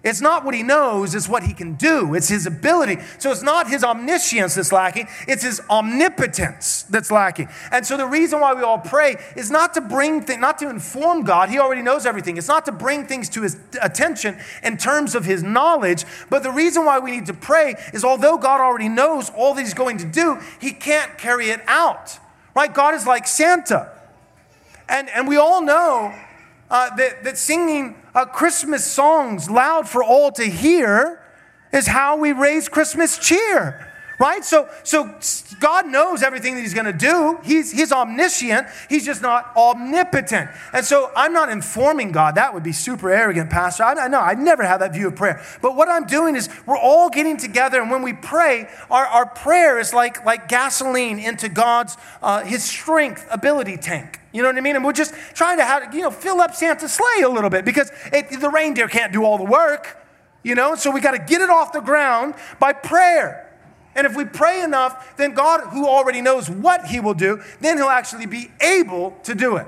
It's 0.04 0.20
not 0.20 0.44
what 0.44 0.56
he 0.56 0.64
knows, 0.64 1.14
it's 1.14 1.30
what 1.30 1.44
he 1.44 1.54
can 1.54 1.76
do. 1.76 2.16
It's 2.16 2.28
his 2.28 2.48
ability. 2.48 2.98
So 3.20 3.32
it's 3.32 3.44
not 3.44 3.70
his 3.70 3.84
omniscience 3.84 4.56
that's 4.56 4.72
lacking, 4.72 5.08
it's 5.28 5.44
his 5.44 5.62
omnipotence 5.70 6.84
that's 6.84 7.12
lacking. 7.12 7.50
And 7.72 7.86
so 7.86 7.98
the 7.98 8.08
reason 8.08 8.40
why 8.40 8.56
we 8.56 8.64
all 8.64 8.80
pray 8.80 9.18
is 9.36 9.52
not 9.52 9.76
to 9.76 9.82
bring 9.82 10.24
th- 10.24 10.40
not 10.40 10.58
to 10.60 10.70
inform 10.70 11.24
God, 11.24 11.50
he 11.50 11.60
already 11.60 11.84
knows 11.84 12.08
everything. 12.08 12.38
It's 12.38 12.48
not 12.48 12.66
to 12.66 12.72
bring 12.72 13.06
things 13.06 13.30
to 13.30 13.44
his 13.44 13.58
attention 13.80 14.40
in 14.64 14.78
terms 14.78 15.14
of 15.14 15.24
his 15.24 15.44
knowledge, 15.44 16.06
but 16.32 16.42
the 16.42 16.52
reason 16.52 16.84
why 16.84 16.98
we 16.98 17.12
need 17.12 17.28
to 17.28 17.36
pray 17.36 17.76
is 17.94 18.04
although 18.04 18.40
God 18.40 18.60
already 18.60 18.90
knows 18.90 19.30
all 19.30 19.54
that 19.54 19.62
he's 19.62 19.76
going 19.76 20.00
to 20.00 20.06
do, 20.06 20.40
he 20.60 20.72
can't 20.72 21.16
carry 21.20 21.52
it 21.52 21.62
out. 21.68 22.18
Right? 22.56 22.74
God 22.74 22.96
is 22.96 23.06
like 23.06 23.28
Santa. 23.28 23.92
And 24.90 25.10
and 25.10 25.28
we 25.28 25.38
all 25.38 25.62
know 25.62 26.12
uh, 26.72 26.96
that, 26.96 27.24
that 27.26 27.38
singing 27.38 28.02
uh, 28.16 28.26
Christmas 28.26 28.86
songs 28.86 29.50
loud 29.50 29.88
for 29.88 30.04
all 30.04 30.32
to 30.32 30.46
hear 30.46 31.22
is 31.74 31.88
how 31.88 32.18
we 32.18 32.32
raise 32.32 32.70
Christmas 32.70 33.18
cheer. 33.18 33.91
Right? 34.22 34.46
So, 34.46 34.70
so 34.84 35.12
God 35.60 35.88
knows 35.88 36.22
everything 36.22 36.54
that 36.54 36.62
He's 36.62 36.76
going 36.76 36.86
to 36.86 36.94
do. 36.94 37.40
He's, 37.44 37.72
he's 37.72 37.92
omniscient. 37.92 38.68
He's 38.88 39.04
just 39.04 39.24
not 39.24 39.52
omnipotent. 39.58 40.52
And 40.72 40.86
so 40.86 41.12
I'm 41.16 41.34
not 41.34 41.50
informing 41.50 42.12
God. 42.12 42.36
That 42.36 42.54
would 42.54 42.62
be 42.62 42.72
super 42.72 43.10
arrogant, 43.10 43.50
Pastor. 43.50 43.84
I 43.84 44.08
know 44.08 44.20
I 44.20 44.36
never 44.36 44.62
have 44.62 44.80
that 44.82 44.94
view 44.94 45.08
of 45.08 45.16
prayer. 45.16 45.44
But 45.64 45.76
what 45.76 45.90
I'm 45.90 46.06
doing 46.06 46.36
is 46.36 46.50
we're 46.68 46.78
all 46.78 47.10
getting 47.10 47.36
together, 47.36 47.82
and 47.82 47.90
when 47.90 48.04
we 48.04 48.14
pray, 48.14 48.70
our, 48.92 49.08
our 49.08 49.26
prayer 49.26 49.80
is 49.80 49.92
like, 49.92 50.24
like 50.24 50.48
gasoline 50.48 51.18
into 51.18 51.50
God's 51.50 51.98
uh, 52.22 52.44
His 52.44 52.64
strength 52.64 53.28
ability 53.32 53.78
tank. 53.78 54.20
You 54.32 54.44
know 54.44 54.50
what 54.50 54.58
I 54.58 54.62
mean? 54.62 54.76
And 54.76 54.86
we're 54.86 54.94
just 54.94 55.16
trying 55.34 55.58
to 55.58 55.66
have, 55.66 55.96
you 55.96 56.02
know, 56.02 56.12
fill 56.12 56.42
up 56.42 56.54
Santa's 56.54 56.94
sleigh 56.94 57.24
a 57.24 57.30
little 57.30 57.50
bit 57.50 57.66
because 57.66 57.92
it, 58.14 58.40
the 58.40 58.52
reindeer 58.52 58.88
can't 58.88 59.12
do 59.12 59.26
all 59.26 59.40
the 59.40 59.44
work, 59.44 59.98
you 60.44 60.54
know? 60.54 60.76
So 60.76 60.92
we 60.92 61.02
got 61.02 61.12
to 61.12 61.20
get 61.20 61.42
it 61.42 61.50
off 61.50 61.74
the 61.74 61.82
ground 61.82 62.36
by 62.60 62.72
prayer. 62.72 63.51
And 63.96 64.08
if 64.08 64.16
we 64.16 64.26
pray 64.26 64.62
enough, 64.62 65.18
then 65.18 65.34
God, 65.34 65.70
who 65.72 65.88
already 65.88 66.22
knows 66.22 66.50
what 66.50 66.86
He 66.86 67.00
will 67.00 67.14
do, 67.14 67.42
then 67.60 67.78
He'll 67.78 67.88
actually 67.88 68.26
be 68.26 68.52
able 68.62 69.12
to 69.24 69.36
do 69.36 69.58
it. 69.58 69.68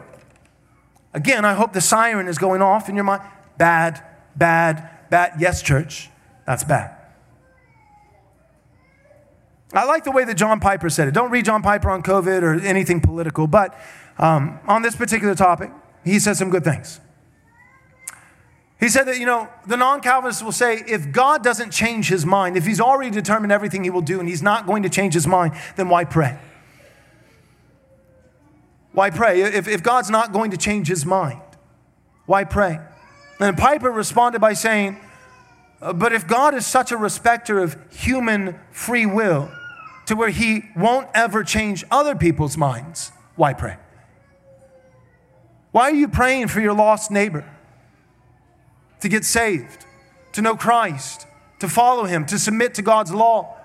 Again, 1.13 1.45
I 1.45 1.53
hope 1.53 1.73
the 1.73 1.81
siren 1.81 2.27
is 2.27 2.37
going 2.37 2.61
off 2.61 2.89
in 2.89 2.95
your 2.95 3.03
mind. 3.03 3.21
Bad, 3.57 4.03
bad, 4.35 4.89
bad. 5.09 5.33
Yes, 5.39 5.61
church, 5.61 6.09
that's 6.45 6.63
bad. 6.63 6.97
I 9.73 9.85
like 9.85 10.03
the 10.03 10.11
way 10.11 10.23
that 10.23 10.35
John 10.35 10.59
Piper 10.59 10.89
said 10.89 11.07
it. 11.07 11.13
Don't 11.13 11.31
read 11.31 11.45
John 11.45 11.63
Piper 11.63 11.89
on 11.89 12.03
COVID 12.03 12.43
or 12.43 12.59
anything 12.61 13.01
political, 13.01 13.47
but 13.47 13.77
um, 14.19 14.59
on 14.67 14.83
this 14.83 14.95
particular 14.95 15.33
topic, 15.33 15.71
he 16.03 16.19
said 16.19 16.37
some 16.37 16.49
good 16.49 16.63
things. 16.63 16.99
He 18.83 18.89
said 18.89 19.05
that, 19.05 19.17
you 19.17 19.25
know, 19.25 19.47
the 19.65 19.77
non 19.77 20.01
Calvinists 20.01 20.43
will 20.43 20.51
say 20.51 20.83
if 20.85 21.09
God 21.09 21.41
doesn't 21.41 21.71
change 21.71 22.09
his 22.09 22.25
mind, 22.25 22.57
if 22.57 22.65
he's 22.65 22.81
already 22.81 23.11
determined 23.11 23.53
everything 23.53 23.85
he 23.85 23.89
will 23.89 24.01
do 24.01 24.19
and 24.19 24.27
he's 24.27 24.43
not 24.43 24.67
going 24.67 24.83
to 24.83 24.89
change 24.89 25.13
his 25.13 25.25
mind, 25.25 25.53
then 25.77 25.87
why 25.87 26.03
pray? 26.03 26.37
Why 28.91 29.09
pray? 29.09 29.41
If, 29.41 29.69
if 29.69 29.83
God's 29.83 30.09
not 30.09 30.33
going 30.33 30.51
to 30.51 30.57
change 30.57 30.89
his 30.89 31.05
mind, 31.05 31.39
why 32.25 32.43
pray? 32.43 32.77
And 33.39 33.57
Piper 33.57 33.89
responded 33.89 34.39
by 34.39 34.51
saying, 34.51 34.99
uh, 35.81 35.93
But 35.93 36.11
if 36.11 36.27
God 36.27 36.53
is 36.53 36.65
such 36.65 36.91
a 36.91 36.97
respecter 36.97 37.59
of 37.59 37.77
human 37.89 38.59
free 38.69 39.05
will 39.05 39.49
to 40.07 40.15
where 40.17 40.27
he 40.27 40.65
won't 40.75 41.07
ever 41.13 41.45
change 41.45 41.85
other 41.89 42.15
people's 42.15 42.57
minds, 42.57 43.13
why 43.37 43.53
pray? 43.53 43.77
Why 45.71 45.83
are 45.83 45.95
you 45.95 46.09
praying 46.09 46.49
for 46.49 46.59
your 46.59 46.73
lost 46.73 47.11
neighbor? 47.11 47.49
To 49.03 49.09
get 49.09 49.25
saved, 49.25 49.85
to 50.31 50.41
know 50.41 50.55
Christ, 50.55 51.27
to 51.59 51.67
follow 51.67 52.05
Him, 52.05 52.25
to 52.27 52.39
submit 52.39 52.73
to 52.75 52.81
God's 52.81 53.13
law. 53.13 53.57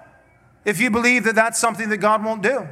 If 0.64 0.80
you 0.80 0.90
believe 0.90 1.22
that 1.24 1.36
that's 1.36 1.60
something 1.60 1.88
that 1.90 1.98
God 1.98 2.24
won't 2.24 2.42
do, 2.42 2.66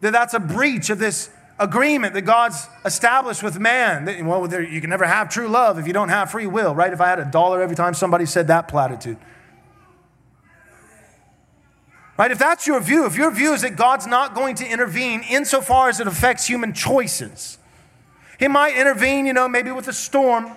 that 0.00 0.10
that's 0.10 0.32
a 0.32 0.40
breach 0.40 0.88
of 0.88 0.98
this 0.98 1.28
agreement 1.58 2.14
that 2.14 2.22
God's 2.22 2.66
established 2.86 3.42
with 3.42 3.58
man. 3.58 4.06
That, 4.06 4.24
well, 4.24 4.48
there, 4.48 4.62
you 4.62 4.80
can 4.80 4.88
never 4.88 5.04
have 5.04 5.28
true 5.28 5.46
love 5.46 5.78
if 5.78 5.86
you 5.86 5.92
don't 5.92 6.08
have 6.08 6.30
free 6.30 6.46
will, 6.46 6.74
right? 6.74 6.90
If 6.90 7.02
I 7.02 7.08
had 7.08 7.18
a 7.18 7.26
dollar 7.26 7.60
every 7.60 7.76
time 7.76 7.92
somebody 7.92 8.24
said 8.24 8.46
that 8.46 8.66
platitude. 8.66 9.18
Right? 12.16 12.30
If 12.30 12.38
that's 12.38 12.66
your 12.66 12.80
view, 12.80 13.04
if 13.04 13.14
your 13.14 13.30
view 13.30 13.52
is 13.52 13.60
that 13.60 13.76
God's 13.76 14.06
not 14.06 14.34
going 14.34 14.54
to 14.56 14.66
intervene 14.66 15.22
insofar 15.28 15.90
as 15.90 16.00
it 16.00 16.06
affects 16.06 16.46
human 16.46 16.72
choices, 16.72 17.58
He 18.38 18.48
might 18.48 18.74
intervene, 18.74 19.26
you 19.26 19.34
know, 19.34 19.48
maybe 19.48 19.70
with 19.70 19.86
a 19.86 19.92
storm. 19.92 20.56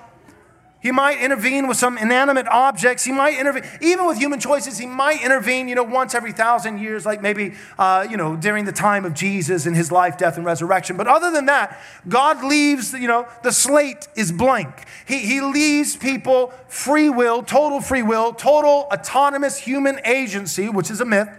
He 0.80 0.92
might 0.92 1.20
intervene 1.20 1.68
with 1.68 1.78
some 1.78 1.98
inanimate 1.98 2.48
objects. 2.48 3.04
He 3.04 3.12
might 3.12 3.40
intervene, 3.40 3.68
even 3.82 4.06
with 4.06 4.18
human 4.18 4.40
choices, 4.40 4.78
he 4.78 4.86
might 4.86 5.24
intervene, 5.24 5.68
you 5.68 5.74
know, 5.74 5.84
once 5.84 6.14
every 6.14 6.32
thousand 6.32 6.80
years, 6.80 7.04
like 7.04 7.20
maybe, 7.20 7.56
uh, 7.80 8.06
you 8.08 8.16
know, 8.16 8.36
during 8.36 8.66
the 8.66 8.72
time 8.72 9.04
of 9.04 9.16
Jesus 9.16 9.66
and 9.66 9.76
his 9.76 9.92
life, 9.92 10.18
death, 10.18 10.38
and 10.38 10.46
resurrection. 10.46 10.96
But 10.96 11.08
other 11.08 11.32
than 11.32 11.48
that, 11.48 11.80
God 12.08 12.44
leaves, 12.44 12.94
you 12.94 13.08
know, 13.08 13.28
the 13.42 13.52
slate 13.52 14.08
is 14.16 14.32
blank. 14.32 14.86
He, 15.08 15.18
he 15.20 15.42
leaves 15.42 15.96
people 15.96 16.54
free 16.68 17.10
will, 17.10 17.42
total 17.42 17.82
free 17.82 18.04
will, 18.04 18.32
total 18.34 18.88
autonomous 18.92 19.58
human 19.58 20.00
agency, 20.06 20.70
which 20.70 20.92
is 20.92 21.02
a 21.02 21.06
myth, 21.06 21.30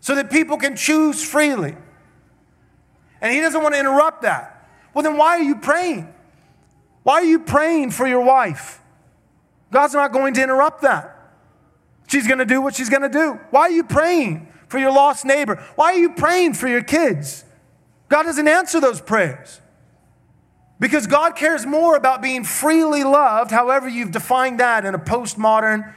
so 0.00 0.16
that 0.16 0.28
people 0.28 0.56
can 0.56 0.74
choose 0.74 1.24
freely. 1.24 1.76
And 3.20 3.32
he 3.32 3.40
doesn't 3.40 3.62
want 3.62 3.74
to 3.74 3.80
interrupt 3.80 4.22
that. 4.22 4.68
Well, 4.92 5.04
then 5.04 5.16
why 5.16 5.38
are 5.38 5.42
you 5.42 5.56
praying? 5.56 6.14
Why 7.08 7.22
are 7.22 7.24
you 7.24 7.38
praying 7.38 7.92
for 7.92 8.06
your 8.06 8.20
wife? 8.20 8.82
God's 9.72 9.94
not 9.94 10.12
going 10.12 10.34
to 10.34 10.42
interrupt 10.42 10.82
that. 10.82 11.16
She's 12.06 12.26
going 12.26 12.40
to 12.40 12.44
do 12.44 12.60
what 12.60 12.74
she's 12.74 12.90
going 12.90 13.00
to 13.00 13.08
do. 13.08 13.40
Why 13.48 13.62
are 13.62 13.70
you 13.70 13.84
praying 13.84 14.52
for 14.66 14.78
your 14.78 14.92
lost 14.92 15.24
neighbor? 15.24 15.56
Why 15.74 15.94
are 15.94 15.96
you 15.96 16.10
praying 16.10 16.52
for 16.52 16.68
your 16.68 16.82
kids? 16.82 17.46
God 18.10 18.24
doesn't 18.24 18.46
answer 18.46 18.78
those 18.78 19.00
prayers. 19.00 19.62
Because 20.78 21.06
God 21.06 21.34
cares 21.34 21.64
more 21.64 21.96
about 21.96 22.20
being 22.20 22.44
freely 22.44 23.04
loved, 23.04 23.52
however 23.52 23.88
you've 23.88 24.12
defined 24.12 24.60
that 24.60 24.84
in 24.84 24.94
a 24.94 24.98
postmodern, 24.98 25.94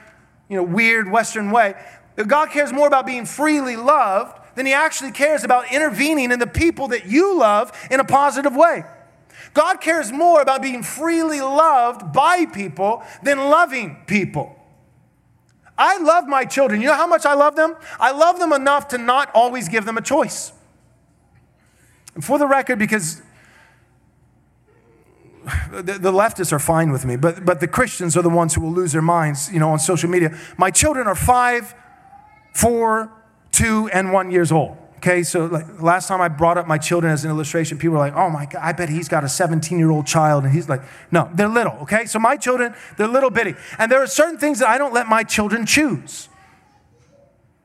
you 0.48 0.56
know, 0.56 0.64
weird 0.64 1.12
Western 1.12 1.52
way. 1.52 1.74
God 2.26 2.52
cares 2.52 2.72
more 2.72 2.88
about 2.88 3.06
being 3.06 3.26
freely 3.26 3.76
loved 3.76 4.40
than 4.56 4.66
he 4.66 4.72
actually 4.72 5.12
cares 5.12 5.44
about 5.44 5.74
intervening 5.74 6.32
in 6.32 6.40
the 6.40 6.48
people 6.48 6.88
that 6.88 7.06
you 7.06 7.38
love 7.38 7.78
in 7.92 8.00
a 8.00 8.06
positive 8.06 8.56
way. 8.56 8.86
God 9.54 9.82
cares 9.82 10.12
more 10.12 10.42
about 10.42 10.62
being 10.62 10.84
freely 10.84 11.42
loved 11.42 12.14
by 12.14 12.46
people 12.46 13.04
than 13.24 13.38
loving 13.38 13.98
people. 14.08 14.56
I 15.78 15.98
love 15.98 16.28
my 16.28 16.46
children. 16.46 16.82
You 16.82 16.88
know 16.88 16.96
how 16.96 17.08
much 17.08 17.26
I 17.26 17.34
love 17.34 17.56
them? 17.56 17.76
I 18.00 18.12
love 18.12 18.40
them 18.40 18.54
enough 18.54 18.90
to 18.90 18.98
not 18.98 19.32
always 19.34 19.68
give 19.68 19.86
them 19.86 19.98
a 19.98 20.02
choice. 20.02 20.54
And 22.14 22.24
for 22.24 22.38
the 22.38 22.46
record, 22.46 22.78
because 22.78 23.22
the, 25.72 25.82
the, 25.82 26.12
leftists 26.12 26.52
are 26.52 26.60
fine 26.60 26.92
with 26.92 27.06
me, 27.06 27.16
but, 27.16 27.46
but 27.46 27.60
the 27.60 27.68
Christians 27.68 28.16
are 28.16 28.22
the 28.22 28.30
ones 28.30 28.54
who 28.54 28.62
will 28.62 28.72
lose 28.72 28.92
their 28.92 29.02
minds, 29.02 29.52
you 29.52 29.60
know, 29.60 29.70
on 29.70 29.80
social 29.80 30.10
media. 30.10 30.38
My 30.58 30.70
children 30.70 31.08
are 31.08 31.16
five, 31.16 31.74
four, 32.54 33.12
two, 33.52 33.90
and 33.92 34.14
one 34.14 34.30
years 34.30 34.52
old. 34.52 34.78
Okay, 35.02 35.24
so 35.24 35.48
like 35.48 35.82
last 35.82 36.08
time 36.08 36.22
I 36.22 36.28
brought 36.28 36.60
up 36.60 36.68
my 36.68 36.78
children 36.78 37.12
as 37.12 37.26
an 37.26 37.32
illustration, 37.32 37.80
people 37.80 37.94
were 37.94 37.98
like, 37.98 38.14
oh 38.14 38.30
my 38.30 38.46
God, 38.46 38.62
I 38.62 38.72
bet 38.72 38.88
he's 38.88 39.10
got 39.10 39.24
a 39.24 39.30
17 39.30 39.80
year 39.80 39.90
old 39.90 40.06
child. 40.06 40.44
And 40.44 40.54
he's 40.54 40.70
like, 40.70 40.84
no, 41.10 41.28
they're 41.34 41.48
little, 41.48 41.74
okay? 41.82 42.06
So 42.06 42.20
my 42.20 42.38
children, 42.38 42.76
they're 42.98 43.08
little 43.08 43.32
bitty. 43.32 43.56
And 43.80 43.92
there 43.92 44.04
are 44.04 44.06
certain 44.06 44.38
things 44.38 44.60
that 44.60 44.70
I 44.70 44.78
don't 44.78 44.94
let 44.94 45.08
my 45.08 45.24
children 45.24 45.66
choose. 45.66 46.30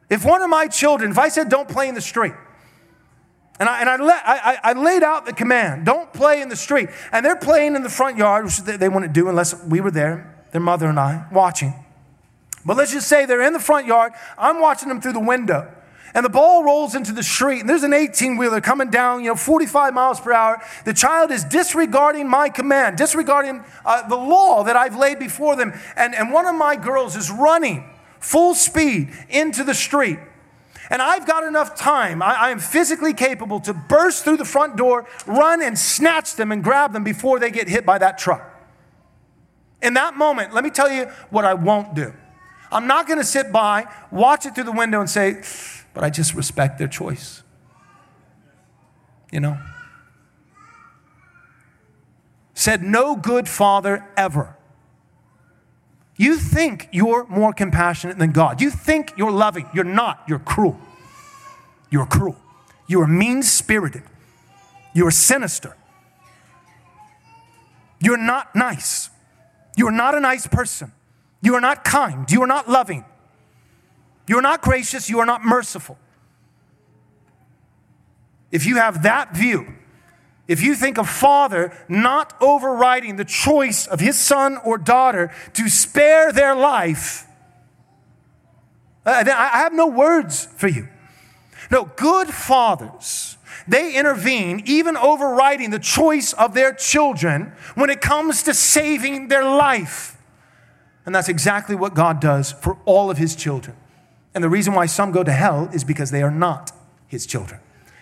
If 0.08 0.24
one 0.24 0.40
of 0.40 0.48
my 0.48 0.66
children, 0.66 1.10
if 1.10 1.18
I 1.18 1.28
said 1.28 1.50
don't 1.50 1.68
play 1.68 1.90
in 1.90 1.94
the 1.94 2.00
street, 2.00 2.32
and 3.60 3.68
I, 3.68 3.80
and 3.80 3.90
I, 3.90 3.96
let, 3.96 4.22
I, 4.24 4.58
I 4.64 4.72
laid 4.72 5.02
out 5.02 5.26
the 5.26 5.34
command, 5.34 5.84
don't 5.84 6.10
play 6.14 6.40
in 6.40 6.48
the 6.48 6.56
street. 6.56 6.88
And 7.12 7.24
they're 7.24 7.36
playing 7.36 7.76
in 7.76 7.82
the 7.82 7.90
front 7.90 8.16
yard, 8.16 8.46
which 8.46 8.60
they, 8.60 8.78
they 8.78 8.88
wouldn't 8.88 9.12
do 9.12 9.28
unless 9.28 9.62
we 9.62 9.82
were 9.82 9.90
there, 9.90 10.42
their 10.52 10.62
mother 10.62 10.86
and 10.86 10.98
I, 10.98 11.26
watching. 11.30 11.74
But 12.64 12.78
let's 12.78 12.92
just 12.92 13.08
say 13.08 13.26
they're 13.26 13.42
in 13.42 13.52
the 13.52 13.60
front 13.60 13.86
yard. 13.86 14.14
I'm 14.38 14.58
watching 14.58 14.88
them 14.88 15.02
through 15.02 15.12
the 15.12 15.20
window 15.20 15.70
and 16.16 16.24
the 16.24 16.30
ball 16.30 16.64
rolls 16.64 16.94
into 16.94 17.12
the 17.12 17.22
street, 17.22 17.60
and 17.60 17.68
there's 17.68 17.82
an 17.82 17.92
18 17.92 18.38
wheeler 18.38 18.62
coming 18.62 18.88
down, 18.88 19.22
you 19.22 19.28
know, 19.28 19.36
45 19.36 19.92
miles 19.92 20.18
per 20.18 20.32
hour. 20.32 20.62
The 20.86 20.94
child 20.94 21.30
is 21.30 21.44
disregarding 21.44 22.26
my 22.26 22.48
command, 22.48 22.96
disregarding 22.96 23.62
uh, 23.84 24.08
the 24.08 24.16
law 24.16 24.64
that 24.64 24.76
I've 24.76 24.96
laid 24.96 25.18
before 25.18 25.56
them. 25.56 25.78
And, 25.94 26.14
and 26.14 26.32
one 26.32 26.46
of 26.46 26.54
my 26.54 26.74
girls 26.74 27.16
is 27.16 27.30
running 27.30 27.84
full 28.18 28.54
speed 28.54 29.10
into 29.28 29.62
the 29.62 29.74
street. 29.74 30.18
And 30.88 31.02
I've 31.02 31.26
got 31.26 31.44
enough 31.44 31.76
time, 31.76 32.22
I, 32.22 32.46
I 32.46 32.50
am 32.50 32.60
physically 32.60 33.12
capable 33.12 33.60
to 33.60 33.74
burst 33.74 34.24
through 34.24 34.38
the 34.38 34.46
front 34.46 34.76
door, 34.76 35.06
run 35.26 35.62
and 35.62 35.78
snatch 35.78 36.36
them 36.36 36.50
and 36.50 36.64
grab 36.64 36.94
them 36.94 37.04
before 37.04 37.38
they 37.38 37.50
get 37.50 37.68
hit 37.68 37.84
by 37.84 37.98
that 37.98 38.16
truck. 38.16 38.42
In 39.82 39.92
that 39.94 40.16
moment, 40.16 40.54
let 40.54 40.64
me 40.64 40.70
tell 40.70 40.90
you 40.90 41.08
what 41.28 41.44
I 41.44 41.52
won't 41.52 41.94
do. 41.94 42.14
I'm 42.72 42.86
not 42.86 43.06
going 43.06 43.18
to 43.18 43.24
sit 43.24 43.52
by, 43.52 43.86
watch 44.10 44.46
it 44.46 44.54
through 44.54 44.64
the 44.64 44.72
window, 44.72 45.00
and 45.00 45.10
say, 45.10 45.42
but 45.96 46.04
I 46.04 46.10
just 46.10 46.34
respect 46.34 46.76
their 46.76 46.88
choice. 46.88 47.42
You 49.32 49.40
know? 49.40 49.58
Said, 52.52 52.82
No 52.82 53.16
good 53.16 53.48
father 53.48 54.06
ever. 54.14 54.58
You 56.18 56.36
think 56.36 56.90
you're 56.92 57.26
more 57.28 57.54
compassionate 57.54 58.18
than 58.18 58.32
God. 58.32 58.60
You 58.60 58.68
think 58.68 59.14
you're 59.16 59.30
loving. 59.30 59.70
You're 59.72 59.84
not. 59.84 60.22
You're 60.28 60.38
cruel. 60.38 60.78
You're 61.90 62.04
cruel. 62.04 62.36
You 62.86 63.00
are 63.00 63.06
mean 63.06 63.42
spirited. 63.42 64.02
You 64.92 65.06
are 65.06 65.10
sinister. 65.10 65.78
You're 68.00 68.18
not 68.18 68.54
nice. 68.54 69.08
You 69.78 69.88
are 69.88 69.92
not 69.92 70.14
a 70.14 70.20
nice 70.20 70.46
person. 70.46 70.92
You 71.40 71.54
are 71.54 71.60
not 71.62 71.84
kind. 71.84 72.30
You 72.30 72.42
are 72.42 72.46
not 72.46 72.68
loving. 72.68 73.06
You 74.26 74.38
are 74.38 74.42
not 74.42 74.62
gracious, 74.62 75.08
you 75.08 75.20
are 75.20 75.26
not 75.26 75.44
merciful. 75.44 75.98
If 78.50 78.66
you 78.66 78.76
have 78.76 79.02
that 79.02 79.34
view, 79.34 79.74
if 80.48 80.62
you 80.62 80.74
think 80.74 80.98
a 80.98 81.04
father 81.04 81.72
not 81.88 82.34
overriding 82.40 83.16
the 83.16 83.24
choice 83.24 83.86
of 83.86 84.00
his 84.00 84.18
son 84.18 84.58
or 84.64 84.78
daughter 84.78 85.32
to 85.54 85.68
spare 85.68 86.32
their 86.32 86.54
life, 86.54 87.26
uh, 89.04 89.24
I 89.26 89.58
have 89.58 89.72
no 89.72 89.86
words 89.86 90.46
for 90.56 90.68
you. 90.68 90.88
No, 91.70 91.90
good 91.96 92.28
fathers, 92.28 93.38
they 93.66 93.96
intervene, 93.96 94.62
even 94.66 94.96
overriding 94.96 95.70
the 95.70 95.78
choice 95.78 96.32
of 96.32 96.54
their 96.54 96.72
children 96.72 97.52
when 97.74 97.90
it 97.90 98.00
comes 98.00 98.44
to 98.44 98.54
saving 98.54 99.28
their 99.28 99.44
life. 99.44 100.16
And 101.04 101.14
that's 101.14 101.28
exactly 101.28 101.74
what 101.74 101.94
God 101.94 102.20
does 102.20 102.52
for 102.52 102.78
all 102.84 103.10
of 103.10 103.18
his 103.18 103.34
children. 103.34 103.76
And 104.36 104.44
the 104.44 104.50
reason 104.50 104.74
why 104.74 104.84
some 104.84 105.12
go 105.12 105.24
to 105.24 105.32
hell 105.32 105.70
is 105.72 105.82
because 105.82 106.10
they 106.10 106.22
are 106.22 106.30
not 106.30 106.70
his 107.08 107.24
children. 107.24 107.58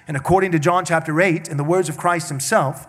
And 0.09 0.17
according 0.17 0.51
to 0.51 0.59
John 0.59 0.85
chapter 0.85 1.21
8, 1.21 1.49
in 1.49 1.57
the 1.59 1.63
words 1.63 1.89
of 1.89 1.97
Christ 1.97 2.29
himself, 2.29 2.89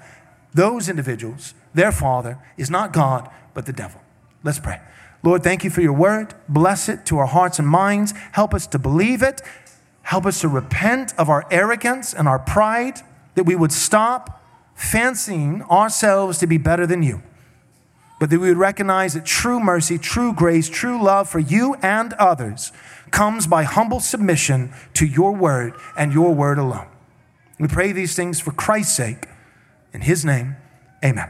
those 0.56 0.90
individuals, 0.90 1.54
their 1.72 1.92
father, 1.92 2.40
is 2.58 2.72
not 2.72 2.92
God, 2.92 3.30
but 3.54 3.68
the 3.68 3.72
devil. 3.72 4.02
Let's 4.44 4.58
pray. 4.58 4.82
Lord, 5.22 5.44
thank 5.44 5.64
you 5.64 5.70
for 5.70 5.82
your 5.82 5.94
word. 5.94 6.34
Bless 6.50 6.90
it 6.90 7.06
to 7.06 7.20
our 7.20 7.28
hearts 7.28 7.60
and 7.60 7.68
minds. 7.68 8.16
Help 8.32 8.56
us 8.56 8.66
to 8.66 8.80
believe 8.80 9.22
it. 9.22 9.44
Help 10.02 10.26
us 10.26 10.42
to 10.42 10.48
repent 10.48 11.14
of 11.16 11.30
our 11.30 11.46
arrogance 11.52 12.16
and 12.16 12.28
our 12.28 12.40
pride, 12.40 13.02
that 13.36 13.44
we 13.44 13.56
would 13.56 13.72
stop 13.72 14.44
fancying 14.74 15.62
ourselves 15.64 16.40
to 16.40 16.48
be 16.48 16.58
better 16.58 16.88
than 16.88 17.04
you, 17.04 17.22
but 18.20 18.32
that 18.32 18.40
we 18.40 18.48
would 18.48 18.58
recognize 18.58 19.14
that 19.14 19.24
true 19.24 19.60
mercy, 19.60 20.00
true 20.00 20.34
grace, 20.34 20.68
true 20.68 21.00
love 21.00 21.30
for 21.30 21.40
you 21.40 21.76
and 21.84 22.14
others 22.14 22.72
comes 23.12 23.48
by 23.48 23.64
humble 23.64 24.00
submission 24.00 24.74
to 24.94 25.06
your 25.06 25.34
word 25.34 25.74
and 25.98 26.14
your 26.14 26.34
word 26.34 26.58
alone. 26.58 26.88
We 27.60 27.68
pray 27.68 27.92
these 27.92 28.16
things 28.16 28.40
for 28.40 28.52
Christ's 28.52 28.96
sake. 28.96 29.28
In 29.94 30.02
his 30.02 30.26
name, 30.26 30.58
amen. 31.04 31.30